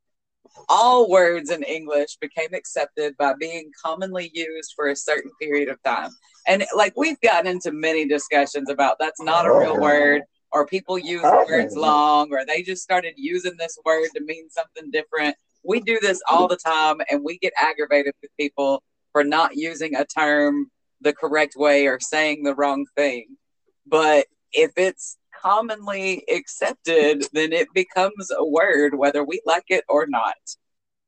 All 0.70 1.10
words 1.10 1.52
in 1.52 1.64
English 1.64 2.18
became 2.22 2.54
accepted 2.54 3.16
by 3.18 3.34
being 3.40 3.72
commonly 3.84 4.32
used 4.34 4.74
for 4.76 4.88
a 4.88 4.96
certain 4.96 5.32
period 5.40 5.68
of 5.70 5.84
time. 5.84 6.12
And 6.48 6.66
like 6.76 6.94
we've 6.96 7.20
gotten 7.22 7.52
into 7.52 7.72
many 7.72 8.08
discussions 8.08 8.70
about 8.70 8.98
that's 9.00 9.22
not 9.22 9.46
a 9.46 9.54
real 9.54 9.80
word, 9.80 10.24
or 10.52 10.66
people 10.66 10.98
use 10.98 11.24
words 11.24 11.76
long, 11.76 12.32
or 12.32 12.46
they 12.46 12.64
just 12.64 12.82
started 12.82 13.14
using 13.18 13.56
this 13.60 13.78
word 13.86 14.08
to 14.16 14.24
mean 14.24 14.50
something 14.50 14.90
different. 14.92 15.36
We 15.64 15.82
do 15.82 16.00
this 16.02 16.22
all 16.30 16.48
the 16.48 16.58
time, 16.58 16.98
and 17.10 17.24
we 17.24 17.38
get 17.38 17.54
aggravated 17.58 18.14
with 18.22 18.32
people 18.40 18.84
for 19.12 19.24
not 19.24 19.56
using 19.56 19.96
a 19.96 20.06
term 20.06 20.72
the 21.02 21.14
correct 21.14 21.56
way 21.56 21.88
or 21.88 22.00
saying 22.00 22.44
the 22.44 22.56
wrong 22.56 22.86
thing. 22.96 23.38
But 23.86 24.28
if 24.52 24.72
it's 24.78 25.18
commonly 25.42 26.24
accepted, 26.34 27.26
then 27.34 27.54
it 27.54 27.68
becomes 27.74 28.30
a 28.36 28.46
word, 28.46 28.96
whether 28.96 29.24
we 29.24 29.42
like 29.46 29.66
it 29.70 29.84
or 29.88 30.06
not. 30.08 30.36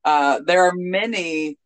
Uh, 0.04 0.40
there 0.46 0.66
are 0.66 0.74
many 0.76 1.58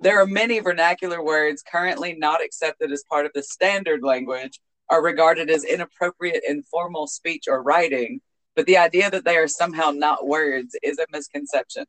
there 0.00 0.20
are 0.20 0.26
many 0.26 0.58
vernacular 0.58 1.22
words 1.22 1.62
currently 1.62 2.14
not 2.14 2.44
accepted 2.44 2.92
as 2.92 3.04
part 3.08 3.24
of 3.24 3.32
the 3.34 3.42
standard 3.42 4.02
language 4.02 4.60
are 4.90 5.02
regarded 5.02 5.50
as 5.50 5.64
inappropriate 5.64 6.42
in 6.46 6.62
formal 6.64 7.06
speech 7.06 7.44
or 7.48 7.62
writing, 7.62 8.20
but 8.56 8.66
the 8.66 8.78
idea 8.78 9.10
that 9.10 9.24
they 9.24 9.36
are 9.36 9.46
somehow 9.46 9.90
not 9.90 10.26
words 10.26 10.74
is 10.82 10.98
a 10.98 11.06
misconception. 11.12 11.84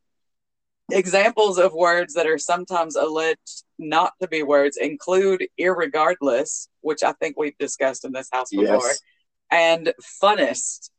Examples 0.92 1.58
of 1.58 1.74
words 1.74 2.14
that 2.14 2.28
are 2.28 2.38
sometimes 2.38 2.96
alleged 2.96 3.64
not 3.80 4.14
to 4.22 4.28
be 4.28 4.44
words 4.44 4.78
include 4.78 5.48
irregardless, 5.60 6.68
which 6.82 7.04
I 7.04 7.14
think 7.14 7.38
we've 7.38 7.58
discussed 7.58 8.06
in 8.06 8.12
this 8.12 8.30
house 8.32 8.50
before, 8.52 8.68
Yes. 8.68 9.02
and 9.50 9.94
funnest, 10.22 10.92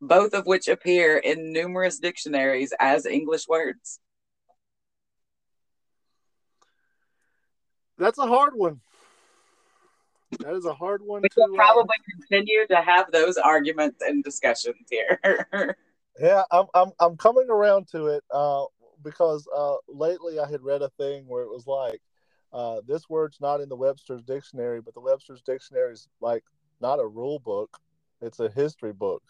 both 0.00 0.34
of 0.34 0.46
which 0.46 0.68
appear 0.68 1.16
in 1.18 1.52
numerous 1.52 1.98
dictionaries 1.98 2.72
as 2.78 3.06
English 3.06 3.48
words. 3.48 4.00
That's 7.98 8.18
a 8.18 8.26
hard 8.26 8.54
one. 8.54 8.80
That 10.40 10.54
is 10.54 10.66
a 10.66 10.74
hard 10.74 11.02
one 11.02 11.22
We 11.22 11.28
to 11.30 11.34
will 11.36 11.54
uh, 11.54 11.56
probably 11.56 11.96
continue 12.10 12.66
to 12.68 12.76
have 12.76 13.10
those 13.12 13.36
arguments 13.36 14.02
and 14.02 14.24
discussions 14.24 14.86
here. 14.90 15.46
Yeah, 16.20 16.42
I'm 16.50 16.66
I'm 16.74 16.90
I'm 17.00 17.16
coming 17.16 17.48
around 17.48 17.88
to 17.92 18.08
it 18.08 18.22
uh, 18.30 18.64
because 19.02 19.48
uh, 19.56 19.76
lately 19.88 20.38
I 20.38 20.48
had 20.48 20.62
read 20.62 20.82
a 20.82 20.90
thing 20.90 21.26
where 21.26 21.42
it 21.42 21.48
was 21.48 21.66
like, 21.66 22.00
uh, 22.52 22.82
this 22.86 23.08
word's 23.08 23.40
not 23.40 23.60
in 23.60 23.68
the 23.70 23.76
Webster's 23.76 24.22
dictionary, 24.22 24.80
but 24.82 24.94
the 24.94 25.00
Webster's 25.00 25.42
dictionary 25.42 25.94
is 25.94 26.08
like 26.20 26.44
not 26.80 27.00
a 27.00 27.06
rule 27.06 27.38
book; 27.38 27.78
it's 28.20 28.40
a 28.40 28.50
history 28.50 28.92
book. 28.92 29.22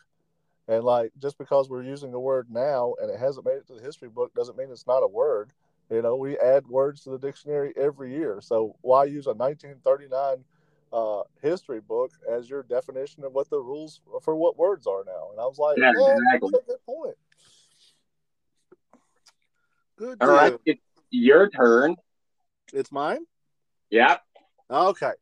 And 0.68 0.84
like 0.84 1.12
just 1.20 1.38
because 1.38 1.68
we're 1.68 1.82
using 1.82 2.14
a 2.14 2.20
word 2.20 2.48
now 2.50 2.94
and 3.00 3.10
it 3.10 3.18
hasn't 3.18 3.46
made 3.46 3.56
it 3.56 3.66
to 3.68 3.74
the 3.74 3.82
history 3.82 4.08
book 4.08 4.32
doesn't 4.34 4.56
mean 4.56 4.70
it's 4.70 4.86
not 4.86 5.02
a 5.02 5.08
word. 5.08 5.52
You 5.90 6.02
know, 6.02 6.16
we 6.16 6.38
add 6.38 6.66
words 6.66 7.02
to 7.02 7.10
the 7.10 7.18
dictionary 7.18 7.72
every 7.76 8.14
year. 8.14 8.40
So 8.40 8.76
why 8.80 9.04
use 9.04 9.26
a 9.26 9.34
1939 9.34 10.44
uh, 10.92 11.22
history 11.40 11.80
book 11.80 12.10
as 12.30 12.48
your 12.50 12.62
definition 12.62 13.24
of 13.24 13.32
what 13.32 13.48
the 13.50 13.58
rules 13.58 14.00
for 14.22 14.36
what 14.36 14.58
words 14.58 14.86
are 14.86 15.04
now? 15.06 15.30
And 15.30 15.40
I 15.40 15.44
was 15.44 15.58
like, 15.58 15.78
Yeah, 15.78 15.92
yeah, 15.96 16.14
exactly. 16.14 16.50
that's 16.52 16.64
a 16.64 16.66
good 16.66 16.84
point. 16.86 17.16
Good 19.96 20.18
All 20.22 20.28
right, 20.28 20.56
it's 20.66 20.80
your 21.10 21.48
turn. 21.50 21.96
It's 22.72 22.90
mine. 22.90 23.24
Yeah. 23.90 24.16
Okay. 24.70 25.12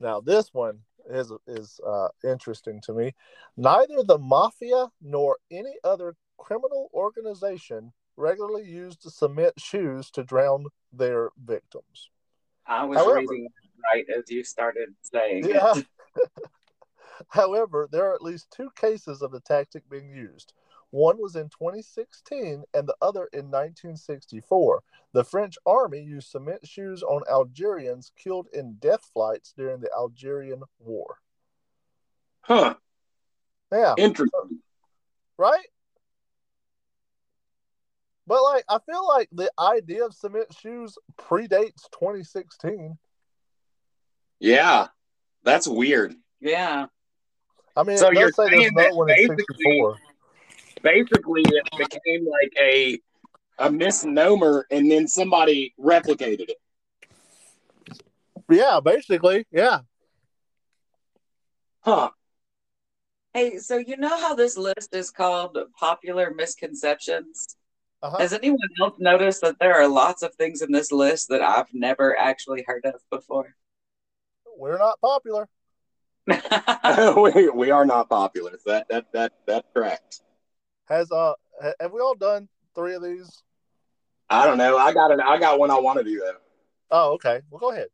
Now 0.00 0.20
this 0.20 0.52
one 0.52 0.80
is 1.08 1.32
is 1.46 1.80
uh, 1.86 2.08
interesting 2.24 2.80
to 2.82 2.92
me. 2.92 3.14
Neither 3.56 4.02
the 4.04 4.18
mafia 4.18 4.88
nor 5.00 5.38
any 5.50 5.74
other 5.84 6.16
criminal 6.38 6.90
organization 6.92 7.92
regularly 8.16 8.64
used 8.64 9.02
cement 9.02 9.54
shoes 9.58 10.10
to 10.10 10.24
drown 10.24 10.66
their 10.92 11.30
victims. 11.42 12.10
I 12.66 12.84
was 12.84 12.98
However- 12.98 13.20
reading 13.20 13.48
right 13.92 14.06
as 14.16 14.30
you 14.30 14.44
started 14.44 14.94
saying. 15.02 15.48
Yeah. 15.48 15.74
However, 17.28 17.88
there 17.90 18.06
are 18.06 18.14
at 18.14 18.22
least 18.22 18.50
two 18.50 18.70
cases 18.76 19.22
of 19.22 19.32
the 19.32 19.40
tactic 19.40 19.88
being 19.90 20.10
used. 20.10 20.52
One 20.90 21.18
was 21.18 21.36
in 21.36 21.48
2016 21.50 22.64
and 22.72 22.88
the 22.88 22.96
other 23.02 23.28
in 23.32 23.50
1964. 23.50 24.82
The 25.12 25.24
French 25.24 25.56
army 25.66 26.00
used 26.00 26.30
cement 26.30 26.66
shoes 26.66 27.02
on 27.02 27.22
Algerians 27.30 28.12
killed 28.16 28.48
in 28.52 28.74
death 28.74 29.10
flights 29.12 29.52
during 29.56 29.80
the 29.80 29.90
Algerian 29.94 30.62
War. 30.78 31.18
Huh. 32.40 32.74
Yeah, 33.70 33.94
Interesting. 33.98 34.60
right? 35.36 35.66
But 38.26 38.42
like 38.42 38.64
I 38.68 38.78
feel 38.78 39.06
like 39.06 39.28
the 39.32 39.50
idea 39.58 40.04
of 40.04 40.14
cement 40.14 40.54
shoes 40.58 40.96
predates 41.18 41.88
2016. 41.92 42.98
Yeah. 44.40 44.88
That's 45.44 45.66
weird. 45.66 46.14
Yeah. 46.40 46.86
I 47.76 47.82
mean, 47.82 47.96
So 47.96 48.08
it 48.08 48.14
you're 48.14 48.32
say 48.32 48.48
saying 48.48 48.74
that 48.76 48.94
one 48.94 49.06
basically- 49.08 49.94
Basically, 50.82 51.42
it 51.44 51.68
became 51.76 52.26
like 52.28 52.52
a 52.60 53.00
a 53.58 53.70
misnomer, 53.72 54.64
and 54.70 54.88
then 54.88 55.08
somebody 55.08 55.74
replicated 55.80 56.48
it. 56.50 56.56
Yeah, 58.48 58.78
basically, 58.78 59.44
yeah. 59.50 59.80
Huh. 61.80 62.10
Hey, 63.34 63.58
so 63.58 63.76
you 63.78 63.96
know 63.96 64.16
how 64.16 64.34
this 64.36 64.56
list 64.56 64.94
is 64.94 65.10
called 65.10 65.58
popular 65.78 66.32
misconceptions? 66.32 67.56
Uh-huh. 68.02 68.18
Has 68.18 68.32
anyone 68.32 68.58
else 68.80 68.94
noticed 69.00 69.40
that 69.40 69.58
there 69.58 69.74
are 69.74 69.88
lots 69.88 70.22
of 70.22 70.32
things 70.36 70.62
in 70.62 70.70
this 70.70 70.92
list 70.92 71.28
that 71.30 71.42
I've 71.42 71.72
never 71.74 72.16
actually 72.16 72.62
heard 72.66 72.84
of 72.84 73.00
before? 73.10 73.56
We're 74.58 74.78
not 74.78 75.00
popular. 75.00 75.48
we, 76.26 77.48
we 77.50 77.70
are 77.70 77.86
not 77.86 78.08
popular. 78.08 78.58
That 78.66 78.88
that 78.88 79.06
that 79.12 79.32
that's 79.46 79.68
correct. 79.72 80.20
Has 80.86 81.10
uh 81.12 81.34
have 81.80 81.92
we 81.92 82.00
all 82.00 82.16
done 82.16 82.48
three 82.74 82.94
of 82.94 83.02
these? 83.02 83.42
I 84.28 84.46
don't 84.46 84.58
know. 84.58 84.76
I 84.76 84.92
got 84.92 85.12
an 85.12 85.20
I 85.20 85.38
got 85.38 85.58
one 85.58 85.70
I 85.70 85.78
want 85.78 85.98
to 85.98 86.04
do 86.04 86.18
though. 86.18 86.36
Oh, 86.90 87.12
okay. 87.14 87.40
Well, 87.50 87.60
go 87.60 87.72
ahead. 87.72 87.86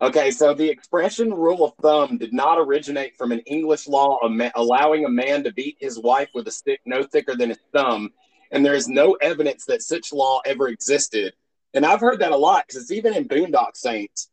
Okay, 0.00 0.30
so 0.30 0.54
the 0.54 0.68
expression 0.68 1.34
rule 1.34 1.64
of 1.64 1.72
thumb 1.82 2.18
did 2.18 2.32
not 2.32 2.58
originate 2.58 3.16
from 3.16 3.32
an 3.32 3.40
English 3.40 3.88
law 3.88 4.18
allowing 4.54 5.04
a 5.04 5.08
man 5.08 5.42
to 5.42 5.52
beat 5.52 5.76
his 5.80 5.98
wife 5.98 6.28
with 6.34 6.46
a 6.46 6.52
stick 6.52 6.80
no 6.86 7.02
thicker 7.02 7.34
than 7.34 7.48
his 7.48 7.58
thumb, 7.72 8.10
and 8.52 8.64
there 8.64 8.76
is 8.76 8.86
no 8.86 9.14
evidence 9.14 9.64
that 9.64 9.82
such 9.82 10.12
law 10.12 10.40
ever 10.46 10.68
existed. 10.68 11.34
And 11.74 11.84
I've 11.84 12.00
heard 12.00 12.20
that 12.20 12.30
a 12.30 12.36
lot 12.36 12.64
because 12.66 12.82
it's 12.82 12.92
even 12.92 13.12
in 13.12 13.26
Boondock 13.26 13.74
Saints, 13.74 14.30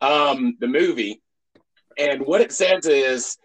um, 0.00 0.56
the 0.60 0.66
movie. 0.66 1.20
And 1.98 2.26
what 2.26 2.40
it 2.40 2.52
says 2.52 2.86
is 2.86 3.36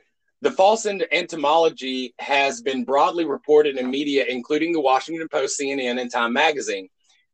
the 0.41 0.52
false 0.52 0.86
entomology 0.86 2.14
has 2.20 2.62
been 2.62 2.84
broadly 2.84 3.26
reported 3.26 3.78
in 3.78 3.89
media, 3.89 4.26
including 4.28 4.74
the 4.74 4.82
Washington 4.82 5.28
Post, 5.30 5.60
CNN, 5.60 6.02
and 6.02 6.12
Time 6.12 6.34
Magazine. 6.34 6.89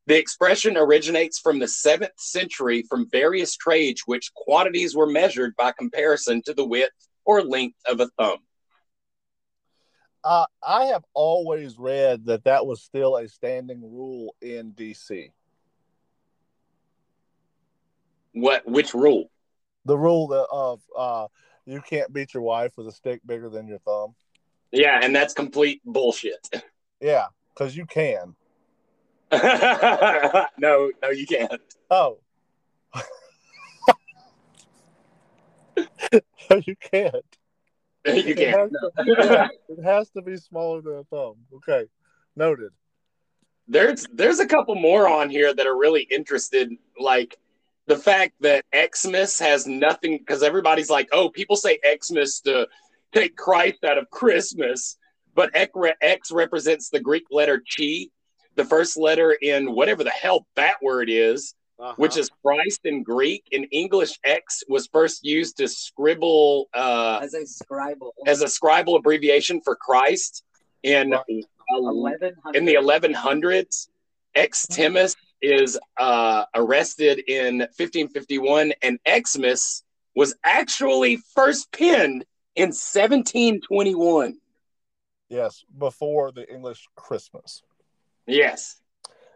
The 0.08 0.18
expression 0.18 0.78
originates 0.78 1.40
from 1.40 1.60
the 1.60 1.66
7th 1.66 2.18
century 2.18 2.84
from 2.90 3.10
various 3.10 3.56
trades, 3.56 4.04
which 4.06 4.34
quantities 4.34 4.96
were 4.96 5.08
measured 5.08 5.54
by 5.58 5.74
comparison 5.74 6.42
to 6.46 6.54
the 6.54 6.66
width 6.66 6.92
or 7.26 7.44
length 7.44 7.78
of 7.86 8.00
a 8.00 8.08
thumb. 8.18 8.40
Uh, 10.24 10.46
I 10.66 10.86
have 10.86 11.04
always 11.14 11.78
read 11.78 12.26
that 12.26 12.46
that 12.46 12.66
was 12.66 12.84
still 12.84 13.16
a 13.16 13.28
standing 13.28 13.82
rule 13.82 14.36
in 14.42 14.74
DC. 14.74 15.32
What? 18.42 18.68
Which 18.68 18.94
rule? 18.94 19.30
The 19.86 19.98
rule 19.98 20.28
that 20.28 20.48
of 20.52 20.82
uh, 20.98 21.28
you 21.66 21.82
can't 21.82 22.12
beat 22.14 22.34
your 22.34 22.44
wife 22.44 22.74
with 22.78 22.88
a 22.88 22.92
stick 22.92 23.22
bigger 23.26 23.50
than 23.50 23.68
your 23.68 23.80
thumb. 23.80 24.16
Yeah, 24.72 25.00
and 25.02 25.16
that's 25.16 25.34
complete 25.34 25.82
bullshit. 25.86 26.50
Yeah, 27.02 27.28
because 27.54 27.76
you 27.76 27.86
can. 27.86 28.36
no, 29.32 30.92
no, 31.02 31.10
you 31.10 31.26
can't. 31.26 31.62
Oh. 31.90 32.20
no, 36.50 36.62
you 36.66 36.76
can't. 36.76 37.16
You 38.08 38.36
can't. 38.36 38.56
has, 38.56 38.72
to, 38.72 39.50
it 39.68 39.84
has 39.84 40.10
to 40.12 40.22
be 40.22 40.38
smaller 40.38 40.82
than 40.82 41.00
a 41.00 41.04
thumb. 41.04 41.36
Okay, 41.56 41.88
noted. 42.38 42.72
There's 43.68 44.08
there's 44.14 44.40
a 44.40 44.48
couple 44.48 44.76
more 44.76 45.10
on 45.10 45.30
here 45.30 45.54
that 45.54 45.68
are 45.68 45.76
really 45.76 46.04
interested, 46.04 46.72
like 46.98 47.38
the 47.88 47.98
fact 47.98 48.34
that 48.42 48.66
Xmas 48.76 49.40
has 49.40 49.66
nothing 49.66 50.18
because 50.18 50.44
everybody's 50.44 50.90
like, 50.90 51.08
oh, 51.12 51.30
people 51.30 51.56
say 51.56 51.80
Xmas 52.04 52.42
to 52.42 52.68
take 53.14 53.36
Christ 53.38 53.84
out 53.86 53.98
of 53.98 54.10
Christmas, 54.10 54.98
but 55.34 55.50
X, 55.56 55.72
X 56.02 56.32
represents 56.32 56.90
the 56.90 57.00
Greek 57.00 57.24
letter 57.32 57.62
chi, 57.78 58.08
the 58.56 58.66
first 58.66 58.98
letter 58.98 59.32
in 59.42 59.74
whatever 59.74 60.04
the 60.04 60.10
hell 60.10 60.46
that 60.56 60.76
word 60.82 61.10
is, 61.10 61.54
Uh-huh. 61.80 61.94
which 61.98 62.18
is 62.18 62.30
Christ 62.44 62.82
in 62.86 63.04
Greek. 63.04 63.44
In 63.52 63.64
English, 63.66 64.18
X 64.26 64.64
was 64.68 64.90
first 64.92 65.24
used 65.24 65.58
to 65.58 65.68
scribble 65.68 66.68
uh, 66.74 67.20
As 67.22 67.34
a 67.36 67.44
scribal. 67.46 68.12
as 68.26 68.42
a 68.42 68.48
scribal 68.48 68.98
abbreviation 68.98 69.62
for 69.62 69.76
Christ 69.76 70.44
in 70.84 71.12
Right. 71.12 71.46
eleven 71.70 72.34
in 72.56 72.66
the 72.66 72.76
1100s. 72.76 73.88
Xtemmas 74.36 75.16
is 75.42 75.80
uh, 75.98 76.46
arrested 76.56 77.20
in 77.28 77.60
1551, 77.60 78.74
and 78.82 79.00
Xmas 79.08 79.84
was 80.16 80.36
actually 80.44 81.18
first 81.36 81.72
penned 81.72 82.26
in 82.56 82.70
1721. 82.70 84.38
yes, 85.30 85.64
before 85.78 86.32
the 86.32 86.52
English 86.52 86.88
Christmas. 86.96 87.62
Yes. 88.26 88.82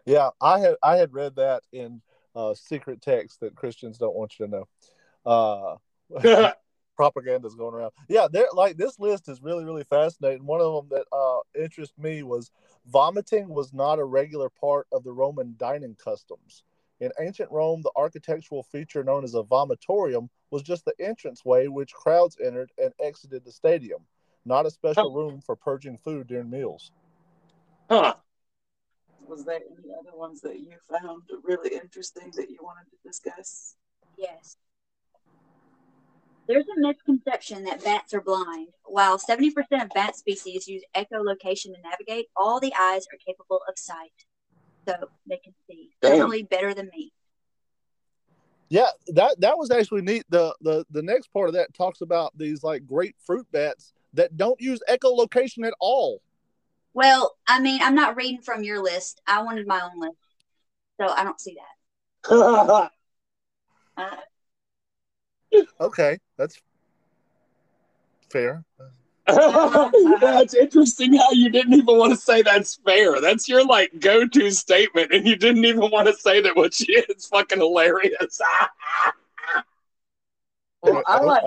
Yeah, 0.04 0.30
I 0.40 0.58
had 0.58 0.74
I 0.82 0.96
had 0.96 1.12
read 1.12 1.36
that 1.36 1.62
in 1.72 2.02
uh, 2.34 2.54
secret 2.54 3.00
text 3.00 3.40
that 3.40 3.54
Christians 3.54 3.98
don't 3.98 4.16
want 4.16 4.38
you 4.38 4.46
to 4.46 4.50
know. 4.50 4.68
Uh, 5.24 6.52
propaganda's 6.96 7.54
going 7.54 7.74
around. 7.74 7.92
Yeah, 8.08 8.28
they're 8.30 8.46
like 8.52 8.76
this 8.76 8.98
list 8.98 9.28
is 9.28 9.42
really 9.42 9.64
really 9.64 9.84
fascinating. 9.84 10.46
One 10.46 10.60
of 10.60 10.88
them 10.88 10.98
that 10.98 11.16
uh 11.16 11.40
interests 11.60 11.96
me 11.98 12.22
was 12.22 12.50
vomiting 12.86 13.48
was 13.48 13.72
not 13.72 13.98
a 13.98 14.04
regular 14.04 14.48
part 14.48 14.86
of 14.92 15.04
the 15.04 15.12
Roman 15.12 15.54
dining 15.58 15.96
customs. 16.02 16.64
In 17.00 17.10
ancient 17.18 17.50
Rome, 17.50 17.82
the 17.82 17.90
architectural 17.96 18.62
feature 18.62 19.02
known 19.02 19.24
as 19.24 19.34
a 19.34 19.42
vomitorium 19.42 20.28
was 20.50 20.62
just 20.62 20.84
the 20.84 20.94
entranceway 21.00 21.66
which 21.66 21.92
crowds 21.92 22.36
entered 22.40 22.70
and 22.80 22.92
exited 23.00 23.44
the 23.44 23.50
stadium, 23.50 24.06
not 24.44 24.66
a 24.66 24.70
special 24.70 25.12
room 25.12 25.40
for 25.40 25.56
purging 25.56 25.98
food 25.98 26.28
during 26.28 26.48
meals. 26.48 26.92
Huh. 27.90 28.14
Was 29.26 29.44
there 29.44 29.56
any 29.56 29.92
other 29.98 30.16
ones 30.16 30.40
that 30.42 30.60
you 30.60 30.76
found 30.88 31.22
really 31.42 31.74
interesting 31.74 32.30
that 32.36 32.50
you 32.50 32.58
wanted 32.62 32.88
to 32.90 32.96
discuss? 33.08 33.76
Yes. 34.16 34.56
There's 36.48 36.64
a 36.76 36.80
misconception 36.80 37.64
that 37.64 37.84
bats 37.84 38.12
are 38.14 38.20
blind. 38.20 38.68
While 38.84 39.18
70% 39.18 39.50
of 39.80 39.88
bat 39.94 40.16
species 40.16 40.66
use 40.66 40.82
echolocation 40.94 41.74
to 41.74 41.82
navigate, 41.82 42.26
all 42.36 42.60
the 42.60 42.72
eyes 42.78 43.06
are 43.12 43.18
capable 43.24 43.60
of 43.68 43.78
sight. 43.78 44.10
So 44.86 44.94
they 45.28 45.36
can 45.36 45.54
see. 45.68 45.90
Damn. 46.00 46.12
Definitely 46.12 46.42
better 46.44 46.74
than 46.74 46.90
me. 46.94 47.12
Yeah, 48.68 48.88
that 49.08 49.38
that 49.40 49.58
was 49.58 49.70
actually 49.70 50.00
neat. 50.00 50.24
The 50.30 50.54
the 50.62 50.84
the 50.90 51.02
next 51.02 51.28
part 51.28 51.48
of 51.48 51.54
that 51.54 51.74
talks 51.74 52.00
about 52.00 52.36
these 52.38 52.64
like 52.64 52.86
great 52.86 53.14
fruit 53.24 53.46
bats 53.52 53.92
that 54.14 54.36
don't 54.36 54.58
use 54.60 54.80
echolocation 54.88 55.66
at 55.66 55.74
all. 55.78 56.22
Well, 56.94 57.36
I 57.46 57.60
mean, 57.60 57.80
I'm 57.82 57.94
not 57.94 58.16
reading 58.16 58.40
from 58.40 58.64
your 58.64 58.82
list. 58.82 59.20
I 59.26 59.42
wanted 59.42 59.66
my 59.66 59.82
own 59.82 60.00
list. 60.00 60.16
So 61.00 61.06
I 61.06 61.22
don't 61.22 61.40
see 61.40 61.56
that. 62.24 62.90
Uh, 63.94 64.16
Okay, 65.80 66.18
that's 66.36 66.60
fair. 68.30 68.64
that's 69.26 70.54
interesting 70.54 71.14
how 71.14 71.30
you 71.30 71.48
didn't 71.48 71.74
even 71.74 71.96
want 71.96 72.12
to 72.12 72.16
say 72.18 72.42
that's 72.42 72.76
fair. 72.84 73.20
That's 73.20 73.48
your 73.48 73.64
like 73.64 73.92
go-to 74.00 74.50
statement, 74.50 75.12
and 75.12 75.26
you 75.26 75.36
didn't 75.36 75.64
even 75.64 75.90
want 75.90 76.08
to 76.08 76.14
say 76.14 76.40
that 76.40 76.56
what 76.56 76.74
she 76.74 76.92
is 76.92 77.26
fucking 77.26 77.58
hilarious. 77.58 78.40
well, 80.82 81.02
I 81.06 81.20
like 81.20 81.44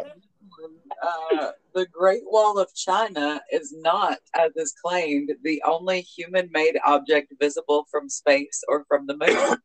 uh, 1.02 1.52
the 1.74 1.86
Great 1.88 2.24
Wall 2.26 2.58
of 2.58 2.74
China 2.74 3.42
is 3.52 3.74
not, 3.78 4.20
as 4.34 4.56
is 4.56 4.74
claimed, 4.82 5.32
the 5.44 5.62
only 5.66 6.02
human-made 6.02 6.80
object 6.86 7.34
visible 7.40 7.86
from 7.92 8.10
space 8.10 8.64
or 8.68 8.86
from 8.88 9.06
the 9.06 9.18
moon. 9.18 9.58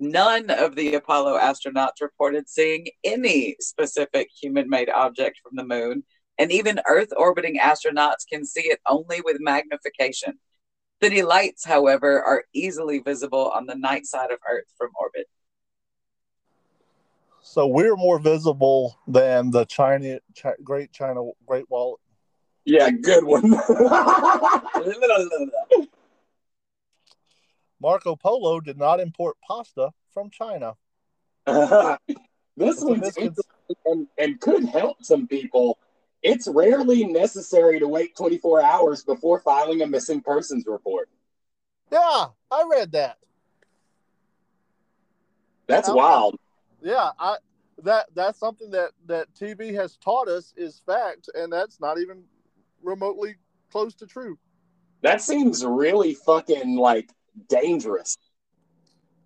None 0.00 0.48
of 0.50 0.76
the 0.76 0.94
Apollo 0.94 1.38
astronauts 1.38 2.00
reported 2.00 2.48
seeing 2.48 2.86
any 3.02 3.56
specific 3.58 4.28
human-made 4.40 4.88
object 4.88 5.40
from 5.42 5.56
the 5.56 5.64
moon, 5.64 6.04
and 6.38 6.52
even 6.52 6.80
Earth-orbiting 6.86 7.58
astronauts 7.58 8.24
can 8.30 8.44
see 8.44 8.60
it 8.60 8.78
only 8.86 9.20
with 9.22 9.38
magnification. 9.40 10.38
City 11.02 11.22
lights, 11.22 11.64
however, 11.64 12.22
are 12.22 12.44
easily 12.52 13.00
visible 13.00 13.50
on 13.50 13.66
the 13.66 13.74
night 13.74 14.06
side 14.06 14.30
of 14.30 14.38
Earth 14.48 14.72
from 14.76 14.90
orbit. 15.00 15.26
So 17.42 17.66
we're 17.66 17.96
more 17.96 18.20
visible 18.20 18.96
than 19.08 19.50
the 19.50 19.64
China 19.64 20.20
Chi- 20.40 20.54
Great 20.62 20.92
China 20.92 21.24
Great 21.44 21.68
Wall. 21.68 21.98
yeah, 22.64 22.88
good 22.90 23.24
one. 23.24 23.42
Marco 27.80 28.16
Polo 28.16 28.60
did 28.60 28.76
not 28.76 29.00
import 29.00 29.36
pasta 29.46 29.90
from 30.12 30.30
China. 30.30 30.74
this 31.46 32.80
one's 32.80 33.16
and, 33.86 34.06
and 34.18 34.40
could 34.40 34.64
help 34.64 35.02
some 35.02 35.26
people. 35.26 35.78
It's 36.22 36.48
rarely 36.48 37.04
necessary 37.04 37.78
to 37.78 37.86
wait 37.86 38.16
24 38.16 38.60
hours 38.62 39.04
before 39.04 39.38
filing 39.40 39.82
a 39.82 39.86
missing 39.86 40.20
persons 40.20 40.64
report. 40.66 41.08
Yeah, 41.92 42.26
I 42.50 42.64
read 42.70 42.92
that. 42.92 43.18
That's 45.66 45.88
Oh. 45.88 45.94
wild. 45.94 46.36
Yeah, 46.82 47.10
I 47.18 47.36
that 47.82 48.06
that's 48.14 48.38
something 48.38 48.70
that 48.72 48.90
that 49.06 49.32
TV 49.34 49.72
has 49.74 49.96
taught 49.96 50.28
us 50.28 50.52
is 50.56 50.80
fact, 50.84 51.28
and 51.34 51.52
that's 51.52 51.80
not 51.80 51.98
even 51.98 52.24
remotely 52.82 53.36
close 53.70 53.94
to 53.96 54.06
true. 54.06 54.38
That 55.02 55.22
seems 55.22 55.64
really 55.64 56.14
fucking 56.14 56.76
like 56.76 57.10
dangerous. 57.48 58.16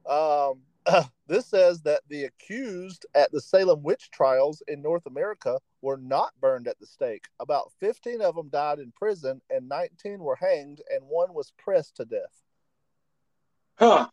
Um, 0.08 0.60
this 1.28 1.46
says 1.46 1.82
that 1.82 2.00
the 2.08 2.24
accused 2.24 3.06
at 3.14 3.30
the 3.32 3.40
Salem 3.40 3.82
witch 3.82 4.10
trials 4.10 4.62
in 4.68 4.82
North 4.82 5.06
America 5.06 5.58
were 5.80 5.96
not 5.96 6.32
burned 6.40 6.66
at 6.68 6.78
the 6.80 6.86
stake. 6.86 7.26
About 7.40 7.70
15 7.80 8.20
of 8.20 8.34
them 8.34 8.48
died 8.48 8.78
in 8.80 8.92
prison, 8.92 9.40
and 9.50 9.68
19 9.68 10.18
were 10.20 10.36
hanged, 10.36 10.80
and 10.90 11.02
one 11.04 11.32
was 11.34 11.52
pressed 11.58 11.96
to 11.96 12.04
death. 12.04 12.42
Huh. 13.76 14.08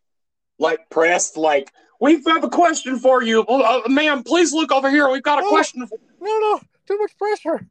Like 0.60 0.90
pressed, 0.90 1.38
like, 1.38 1.72
we 2.02 2.22
have 2.26 2.44
a 2.44 2.50
question 2.50 3.00
for 3.00 3.24
you. 3.24 3.44
Uh, 3.44 3.82
ma'am, 3.88 4.24
please 4.24 4.54
look 4.54 4.72
over 4.72 4.90
here. 4.90 5.10
We've 5.10 5.24
got 5.24 5.40
a 5.40 5.46
Oh. 5.46 5.50
question 5.50 5.86
for 5.88 5.98
No, 6.22 6.38
no, 6.40 6.60
too 6.86 6.98
much 6.98 7.18
pressure. 7.18 7.66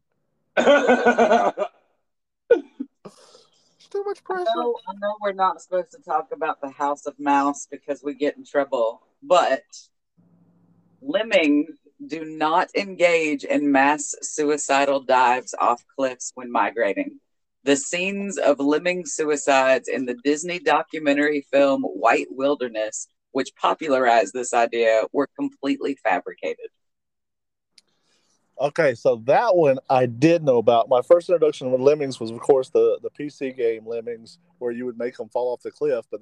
Too 3.91 4.05
much 4.05 4.19
I 4.19 4.35
pressure. 4.35 4.51
know, 4.55 4.75
I 4.87 4.93
know 5.01 5.15
we're 5.21 5.33
not 5.33 5.63
supposed 5.63 5.93
to 5.93 5.99
talk 6.03 6.29
about 6.33 6.61
the 6.61 6.71
House 6.71 7.07
of 7.07 7.19
Mouse 7.19 7.67
because 7.71 8.03
we 8.03 8.15
get 8.15 8.37
in 8.37 8.45
trouble, 8.45 9.03
but 9.23 9.63
lemmings 11.01 11.71
do 12.07 12.25
not 12.25 12.69
engage 12.77 13.45
in 13.45 13.73
mass 13.73 14.15
suicidal 14.23 15.01
dives 15.01 15.55
off 15.59 15.83
cliffs 15.97 16.33
when 16.35 16.51
migrating. 16.51 17.19
The 17.65 17.77
scenes 17.77 18.39
of 18.39 18.61
lemming 18.61 19.05
suicides 19.05 19.89
in 19.89 20.07
the 20.07 20.17
Disney 20.23 20.59
documentary 20.59 21.47
film 21.51 21.83
White 21.83 22.29
Wilderness 22.31 23.09
which 23.33 23.55
popularized 23.55 24.33
this 24.33 24.53
idea, 24.55 25.03
were 25.13 25.29
completely 25.37 25.97
fabricated. 26.03 26.71
Okay, 28.61 28.95
so 28.95 29.23
that 29.27 29.55
one 29.55 29.79
I 29.89 30.07
did 30.07 30.43
know 30.43 30.59
about. 30.59 30.89
My 30.89 31.01
first 31.01 31.29
introduction 31.29 31.71
with 31.71 31.81
lemmings 31.81 32.19
was, 32.19 32.31
of 32.31 32.41
course, 32.41 32.71
the 32.71 32.99
the 33.03 33.11
PC 33.11 33.57
game 33.57 33.87
Lemmings, 33.87 34.39
where 34.59 34.73
you 34.73 34.85
would 34.85 34.99
make 34.99 35.17
them 35.17 35.29
fall 35.29 35.53
off 35.53 35.63
the 35.63 35.71
cliff, 35.71 36.07
but 36.11 36.21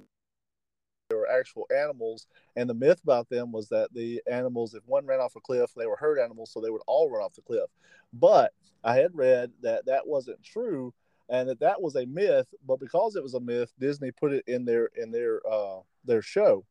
they 1.09 1.15
were 1.15 1.29
actual 1.29 1.65
animals. 1.75 2.27
And 2.55 2.69
the 2.69 2.75
myth 2.75 3.01
about 3.03 3.29
them 3.29 3.51
was 3.51 3.69
that 3.69 3.91
the 3.93 4.21
animals, 4.29 4.75
if 4.75 4.83
one 4.85 5.07
ran 5.07 5.19
off 5.19 5.35
a 5.35 5.39
cliff, 5.39 5.71
they 5.75 5.87
were 5.87 5.95
herd 5.95 6.19
animals, 6.19 6.51
so 6.51 6.61
they 6.61 6.69
would 6.69 6.81
all 6.85 7.09
run 7.09 7.23
off 7.23 7.33
the 7.33 7.41
cliff. 7.41 7.69
But 8.13 8.53
I 8.83 8.95
had 8.97 9.15
read 9.15 9.51
that 9.63 9.87
that 9.87 10.05
wasn't 10.05 10.43
true, 10.43 10.93
and 11.29 11.49
that 11.49 11.59
that 11.61 11.81
was 11.81 11.95
a 11.95 12.05
myth. 12.05 12.47
But 12.67 12.79
because 12.79 13.15
it 13.15 13.23
was 13.23 13.33
a 13.33 13.39
myth, 13.39 13.73
Disney 13.79 14.11
put 14.11 14.31
it 14.33 14.43
in 14.45 14.63
their 14.63 14.91
in 14.95 15.11
their 15.11 15.41
uh, 15.49 15.79
their 16.05 16.21
show. 16.21 16.65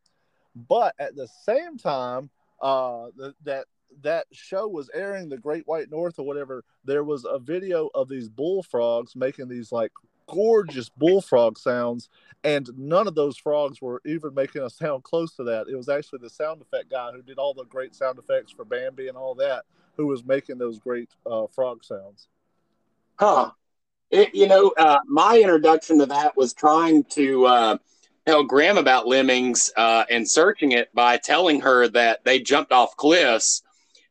But 0.68 0.94
at 1.00 1.16
the 1.16 1.28
same 1.44 1.76
time, 1.76 2.30
uh, 2.62 3.08
the, 3.16 3.34
that 3.44 3.66
that 4.02 4.26
show 4.32 4.68
was 4.68 4.90
airing 4.94 5.28
the 5.28 5.38
Great 5.38 5.66
White 5.66 5.90
North 5.90 6.18
or 6.18 6.26
whatever, 6.26 6.64
there 6.84 7.04
was 7.04 7.24
a 7.24 7.38
video 7.38 7.90
of 7.94 8.08
these 8.08 8.28
bullfrogs 8.28 9.16
making 9.16 9.48
these 9.48 9.72
like 9.72 9.92
gorgeous 10.28 10.88
bullfrog 10.88 11.58
sounds, 11.58 12.08
and 12.44 12.68
none 12.76 13.06
of 13.06 13.14
those 13.14 13.36
frogs 13.36 13.80
were 13.80 14.02
even 14.04 14.34
making 14.34 14.62
a 14.62 14.70
sound 14.70 15.02
close 15.04 15.34
to 15.34 15.44
that. 15.44 15.66
It 15.68 15.76
was 15.76 15.88
actually 15.88 16.20
the 16.22 16.30
sound 16.30 16.60
effect 16.62 16.90
guy 16.90 17.12
who 17.12 17.22
did 17.22 17.38
all 17.38 17.54
the 17.54 17.64
great 17.64 17.94
sound 17.94 18.18
effects 18.18 18.52
for 18.52 18.64
Bambi 18.64 19.08
and 19.08 19.16
all 19.16 19.34
that 19.36 19.64
who 19.96 20.06
was 20.06 20.24
making 20.24 20.58
those 20.58 20.78
great 20.78 21.10
uh, 21.24 21.46
frog 21.46 21.82
sounds. 21.84 22.28
Huh. 23.18 23.52
It, 24.10 24.34
you 24.34 24.46
know, 24.46 24.72
uh, 24.78 24.98
my 25.06 25.38
introduction 25.38 25.98
to 25.98 26.06
that 26.06 26.36
was 26.36 26.52
trying 26.52 27.04
to 27.04 27.46
uh, 27.46 27.78
tell 28.26 28.44
Graham 28.44 28.78
about 28.78 29.08
lemmings 29.08 29.72
uh, 29.76 30.04
and 30.10 30.28
searching 30.28 30.72
it 30.72 30.94
by 30.94 31.16
telling 31.16 31.60
her 31.60 31.88
that 31.88 32.24
they 32.24 32.38
jumped 32.38 32.72
off 32.72 32.96
cliffs 32.96 33.62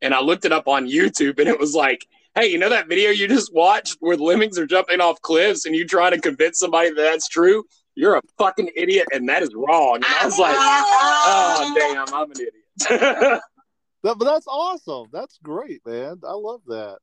and 0.05 0.13
I 0.13 0.21
looked 0.21 0.45
it 0.45 0.51
up 0.51 0.67
on 0.67 0.85
YouTube, 0.85 1.39
and 1.39 1.49
it 1.49 1.59
was 1.59 1.73
like, 1.73 2.07
hey, 2.35 2.45
you 2.45 2.59
know 2.59 2.69
that 2.69 2.87
video 2.87 3.09
you 3.09 3.27
just 3.27 3.51
watched 3.53 3.97
where 3.99 4.15
the 4.15 4.23
lemmings 4.23 4.59
are 4.59 4.67
jumping 4.67 5.01
off 5.01 5.19
cliffs, 5.21 5.65
and 5.65 5.75
you 5.75 5.85
try 5.85 6.11
to 6.11 6.21
convince 6.21 6.59
somebody 6.59 6.89
that 6.89 7.01
that's 7.01 7.27
true? 7.27 7.63
You're 7.95 8.17
a 8.17 8.21
fucking 8.37 8.69
idiot, 8.75 9.07
and 9.11 9.27
that 9.29 9.41
is 9.41 9.49
wrong. 9.55 9.95
And 9.95 10.05
I 10.05 10.25
was 10.25 10.37
like, 10.37 10.55
oh 10.59 11.75
damn, 11.75 12.13
I'm 12.13 12.31
an 12.31 12.37
idiot. 12.37 13.41
but, 14.03 14.19
but 14.19 14.25
that's 14.25 14.47
awesome. 14.47 15.07
That's 15.11 15.39
great, 15.41 15.81
man. 15.85 16.21
I 16.23 16.33
love 16.33 16.61
that. 16.67 16.97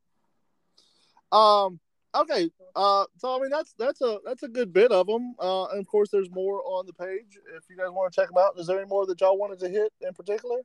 Um. 1.36 1.80
Okay. 2.14 2.50
Uh. 2.76 3.07
So 3.16 3.36
I 3.36 3.40
mean, 3.40 3.50
that's 3.50 3.74
that's 3.78 4.00
a 4.00 4.18
that's 4.24 4.44
a 4.44 4.48
good 4.48 4.72
bit 4.72 4.92
of 4.92 5.09
them. 5.09 5.34
Uh. 5.40 5.64
And 5.64 5.80
of 5.80 5.88
course, 5.88 6.11
there's 6.11 6.30
more 6.30 6.62
on 6.64 6.86
the 6.86 6.92
page 6.92 7.38
if 7.57 7.64
you 7.68 7.76
guys 7.76 7.88
want 7.90 8.12
to 8.12 8.20
check 8.20 8.28
them 8.28 8.38
out. 8.38 8.59
Is 8.59 8.68
there 8.68 8.78
any 8.78 8.86
more 8.86 9.07
that 9.07 9.20
y'all 9.20 9.38
wanted 9.38 9.59
to 9.61 9.68
hit 9.68 9.92
in 10.03 10.12
particular? 10.12 10.59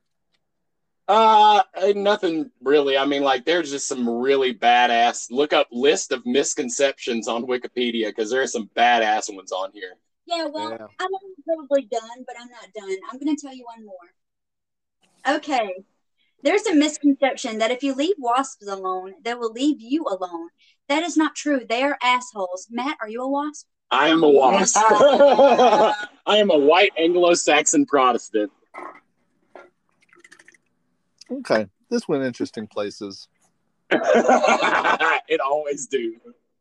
Uh, 1.08 1.62
nothing 1.96 2.50
really. 2.60 2.98
I 2.98 3.06
mean, 3.06 3.22
like, 3.22 3.46
there's 3.46 3.70
just 3.70 3.88
some 3.88 4.06
really 4.06 4.54
badass. 4.54 5.30
Look 5.30 5.54
up 5.54 5.66
list 5.72 6.12
of 6.12 6.24
misconceptions 6.26 7.28
on 7.28 7.46
Wikipedia 7.46 8.08
because 8.08 8.30
there 8.30 8.42
are 8.42 8.46
some 8.46 8.68
badass 8.76 9.34
ones 9.34 9.50
on 9.50 9.70
here. 9.72 9.94
Yeah, 10.26 10.46
well, 10.52 10.70
yeah. 10.70 10.86
I'm 11.00 11.08
probably 11.46 11.86
done, 11.86 12.24
but 12.26 12.36
I'm 12.38 12.50
not 12.50 12.68
done. 12.78 12.96
I'm 13.10 13.18
going 13.18 13.34
to 13.34 13.40
tell 13.40 13.54
you 13.54 13.64
one 13.64 13.86
more. 13.86 15.36
Okay. 15.36 15.72
There's 16.42 16.66
a 16.66 16.74
misconception 16.74 17.58
that 17.58 17.70
if 17.70 17.82
you 17.82 17.94
leave 17.94 18.14
wasps 18.18 18.68
alone, 18.68 19.14
they 19.24 19.34
will 19.34 19.52
leave 19.52 19.80
you 19.80 20.04
alone. 20.04 20.50
That 20.88 21.02
is 21.02 21.16
not 21.16 21.34
true. 21.34 21.62
They 21.66 21.82
are 21.82 21.98
assholes. 22.02 22.68
Matt, 22.70 22.98
are 23.00 23.08
you 23.08 23.22
a 23.22 23.28
wasp? 23.28 23.66
I 23.90 24.08
am 24.08 24.22
a 24.22 24.28
wasp. 24.28 24.76
I 26.26 26.36
am 26.36 26.50
a 26.50 26.58
white 26.58 26.92
Anglo 26.98 27.32
Saxon 27.32 27.86
Protestant. 27.86 28.52
Okay, 31.30 31.66
this 31.90 32.08
went 32.08 32.24
interesting 32.24 32.66
places. 32.66 33.28
it 33.90 35.40
always 35.40 35.86
do. 35.86 36.16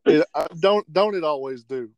It, 0.06 0.26
uh, 0.34 0.48
don't 0.60 0.92
don't 0.92 1.16
it 1.16 1.24
always 1.24 1.64
do? 1.64 1.90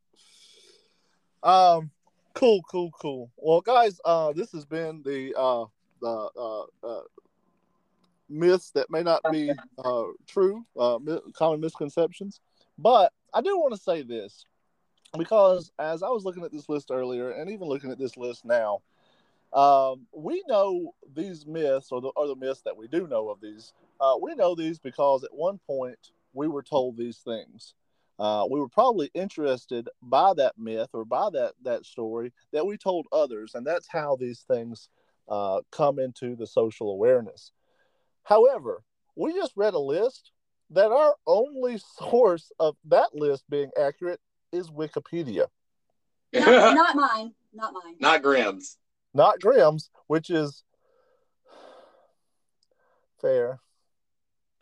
Um, 1.44 1.92
cool, 2.34 2.62
cool, 2.70 2.92
cool. 3.00 3.32
Well, 3.38 3.62
guys, 3.62 4.00
uh, 4.06 4.34
this 4.34 4.52
has 4.52 4.66
been 4.66 5.02
the 5.04 5.34
uh 5.38 5.66
the 6.02 6.30
uh, 6.38 6.64
uh 6.84 7.02
myths 8.30 8.72
that 8.72 8.90
may 8.90 9.04
not 9.04 9.22
be 9.32 9.52
uh 9.84 10.04
true, 10.28 10.66
uh, 10.80 11.00
common 11.34 11.60
misconceptions. 11.60 12.40
But 12.78 13.12
I 13.34 13.42
do 13.42 13.58
want 13.58 13.74
to 13.74 13.80
say 13.80 14.02
this 14.02 14.46
because 15.18 15.72
as 15.80 16.04
I 16.04 16.10
was 16.10 16.24
looking 16.24 16.44
at 16.44 16.52
this 16.52 16.70
list 16.70 16.92
earlier, 16.92 17.32
and 17.32 17.50
even 17.50 17.68
looking 17.68 17.92
at 17.92 18.00
this 18.00 18.18
list 18.18 18.46
now, 18.46 18.82
um, 19.54 20.06
we 20.14 20.44
know 20.48 20.94
these 21.16 21.46
myths, 21.46 21.92
or 21.92 22.02
the, 22.02 22.10
or 22.10 22.28
the 22.28 22.36
myths 22.36 22.62
that 22.66 22.78
we 22.78 22.88
do 22.88 23.08
know 23.08 23.30
of 23.30 23.42
these, 23.42 23.74
uh, 24.00 24.16
we 24.22 24.36
know 24.36 24.54
these 24.56 24.80
because 24.80 25.24
at 25.24 25.34
one 25.34 25.60
point 25.66 26.12
we 26.34 26.48
were 26.48 26.64
told 26.64 26.98
these 26.98 27.18
things. 27.18 27.74
Uh, 28.20 28.46
we 28.50 28.60
were 28.60 28.70
probably 28.70 29.10
interested 29.14 29.88
by 30.02 30.34
that 30.34 30.58
myth 30.58 30.90
or 30.94 31.06
by 31.06 31.30
that 31.32 31.54
that 31.64 31.86
story 31.86 32.34
that 32.52 32.66
we 32.66 32.78
told 32.78 33.08
others, 33.12 33.56
and 33.56 33.66
that's 33.66 33.88
how 33.88 34.16
these 34.16 34.42
things 34.42 34.90
uh, 35.30 35.62
come 35.72 36.00
into 36.00 36.36
the 36.36 36.46
social 36.46 36.92
awareness. 36.92 37.52
However, 38.24 38.84
we 39.16 39.34
just 39.34 39.54
read 39.56 39.74
a 39.74 39.80
list 39.80 40.32
that 40.72 40.92
our 40.92 41.16
only 41.26 41.80
source 41.98 42.52
of 42.60 42.76
that 42.86 43.16
list 43.16 43.46
being 43.50 43.72
accurate 43.80 44.20
is 44.52 44.70
Wikipedia. 44.70 45.48
Not, 46.34 46.76
not 46.76 46.96
mine. 46.96 47.34
Not 47.52 47.74
mine. 47.74 47.96
Not 48.00 48.22
Graham's 48.22 48.78
not 49.14 49.40
Grim's, 49.40 49.90
which 50.08 50.30
is 50.30 50.64
fair. 53.22 53.60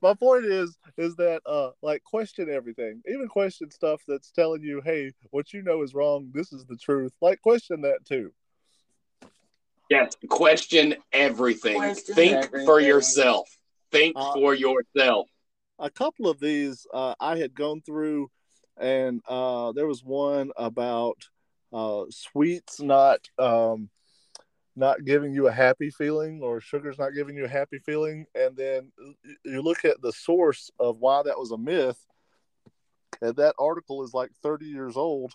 My 0.00 0.14
point 0.14 0.44
is 0.44 0.76
is 0.96 1.16
that 1.16 1.40
uh 1.46 1.70
like 1.82 2.02
question 2.04 2.50
everything. 2.50 3.02
Even 3.08 3.28
question 3.28 3.70
stuff 3.70 4.00
that's 4.06 4.30
telling 4.30 4.62
you, 4.62 4.80
hey, 4.84 5.12
what 5.30 5.52
you 5.52 5.62
know 5.62 5.82
is 5.82 5.94
wrong, 5.94 6.30
this 6.32 6.52
is 6.52 6.64
the 6.66 6.76
truth. 6.76 7.12
Like 7.20 7.40
question 7.40 7.82
that 7.82 8.04
too. 8.06 8.32
Yes, 9.88 10.16
question 10.28 10.96
everything. 11.12 11.76
Question 11.76 12.14
Think 12.14 12.36
everything. 12.36 12.66
for 12.66 12.80
yourself. 12.80 13.48
Think 13.90 14.16
uh, 14.16 14.32
for 14.32 14.54
yourself. 14.54 15.28
A 15.78 15.90
couple 15.90 16.28
of 16.28 16.40
these 16.40 16.86
uh, 16.94 17.14
I 17.20 17.36
had 17.36 17.54
gone 17.54 17.82
through 17.84 18.30
and 18.78 19.20
uh, 19.28 19.72
there 19.72 19.86
was 19.86 20.02
one 20.02 20.50
about 20.56 21.28
uh, 21.72 22.04
sweets 22.10 22.80
not 22.80 23.20
um, 23.38 23.88
not 24.74 25.04
giving 25.04 25.34
you 25.34 25.48
a 25.48 25.52
happy 25.52 25.90
feeling 25.90 26.40
or 26.42 26.60
sugar's 26.60 26.98
not 26.98 27.14
giving 27.14 27.36
you 27.36 27.44
a 27.44 27.48
happy 27.48 27.78
feeling. 27.78 28.26
And 28.34 28.56
then 28.56 28.90
you 29.44 29.60
look 29.62 29.84
at 29.84 30.00
the 30.00 30.12
source 30.12 30.70
of 30.78 30.98
why 30.98 31.22
that 31.22 31.38
was 31.38 31.50
a 31.50 31.58
myth. 31.58 31.98
And 33.20 33.36
that 33.36 33.54
article 33.58 34.02
is 34.02 34.14
like 34.14 34.30
30 34.42 34.66
years 34.66 34.96
old 34.96 35.34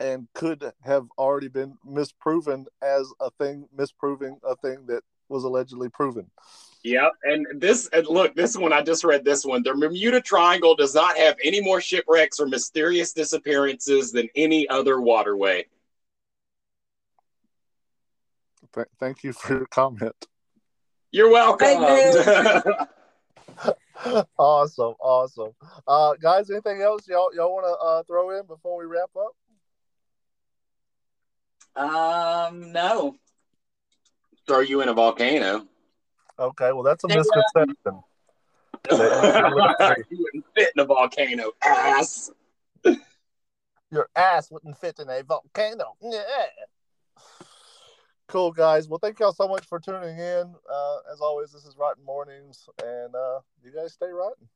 and 0.00 0.28
could 0.34 0.64
have 0.82 1.06
already 1.18 1.48
been 1.48 1.76
misproven 1.86 2.66
as 2.82 3.10
a 3.20 3.30
thing 3.30 3.66
misproving 3.76 4.38
a 4.44 4.56
thing 4.56 4.86
that 4.86 5.02
was 5.28 5.44
allegedly 5.44 5.88
proven 5.88 6.26
Yep, 6.84 7.12
and 7.22 7.46
this 7.60 7.88
and 7.92 8.08
look, 8.08 8.34
this 8.34 8.56
one 8.56 8.72
I 8.72 8.82
just 8.82 9.04
read 9.04 9.24
this 9.24 9.44
one. 9.44 9.62
The 9.62 9.72
Bermuda 9.72 10.20
Triangle 10.20 10.74
does 10.74 10.96
not 10.96 11.16
have 11.16 11.36
any 11.44 11.60
more 11.60 11.80
shipwrecks 11.80 12.40
or 12.40 12.46
mysterious 12.46 13.12
disappearances 13.12 14.10
than 14.10 14.28
any 14.34 14.68
other 14.68 15.00
waterway. 15.00 15.66
Th- 18.74 18.88
thank 18.98 19.22
you 19.22 19.32
for 19.32 19.58
your 19.58 19.66
comment. 19.66 20.26
You're 21.12 21.30
welcome. 21.30 21.68
awesome, 24.38 24.94
awesome. 24.98 25.52
Uh, 25.86 26.14
guys, 26.20 26.50
anything 26.50 26.82
else 26.82 27.06
y'all 27.06 27.32
y'all 27.32 27.54
want 27.54 27.66
to 27.66 27.86
uh, 27.86 28.02
throw 28.04 28.36
in 28.36 28.44
before 28.46 28.76
we 28.76 28.86
wrap 28.86 29.10
up? 29.16 29.36
Um, 31.84 32.72
no. 32.72 33.16
Throw 34.46 34.60
you 34.60 34.80
in 34.80 34.88
a 34.88 34.94
volcano. 34.94 35.66
Okay, 36.38 36.72
well 36.72 36.82
that's 36.82 37.04
a 37.04 37.08
misconception. 37.08 38.02
you 38.90 40.18
wouldn't 40.18 40.44
fit 40.56 40.72
in 40.74 40.82
a 40.82 40.84
volcano, 40.84 41.52
ass. 41.64 42.30
Your 43.90 44.08
ass 44.16 44.50
wouldn't 44.50 44.76
fit 44.78 44.98
in 44.98 45.08
a 45.08 45.22
volcano. 45.22 45.96
Yeah. 46.00 46.22
Cool, 48.26 48.50
guys. 48.50 48.88
Well, 48.88 48.98
thank 48.98 49.20
y'all 49.20 49.34
so 49.34 49.46
much 49.46 49.66
for 49.66 49.78
tuning 49.78 50.18
in. 50.18 50.54
Uh, 50.72 50.96
as 51.12 51.20
always, 51.20 51.52
this 51.52 51.66
is 51.66 51.76
Rotten 51.76 52.02
Mornings, 52.02 52.66
and 52.82 53.14
uh, 53.14 53.40
you 53.62 53.70
guys 53.70 53.92
stay 53.92 54.06
rotten. 54.06 54.48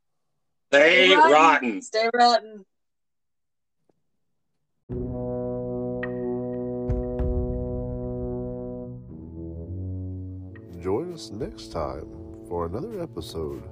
Stay, 0.73 1.09
stay 1.09 1.17
rotten. 1.17 1.33
rotten. 1.33 1.83
Stay 1.83 2.11
rotten. 2.15 2.65
Join 10.87 11.13
us 11.15 11.33
next 11.33 11.73
time 11.73 12.07
for 12.47 12.67
another 12.67 13.03
episode 13.03 13.65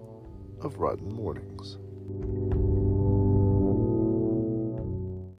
of 0.61 0.81
Rotten 0.81 1.11
Mornings. 1.11 1.79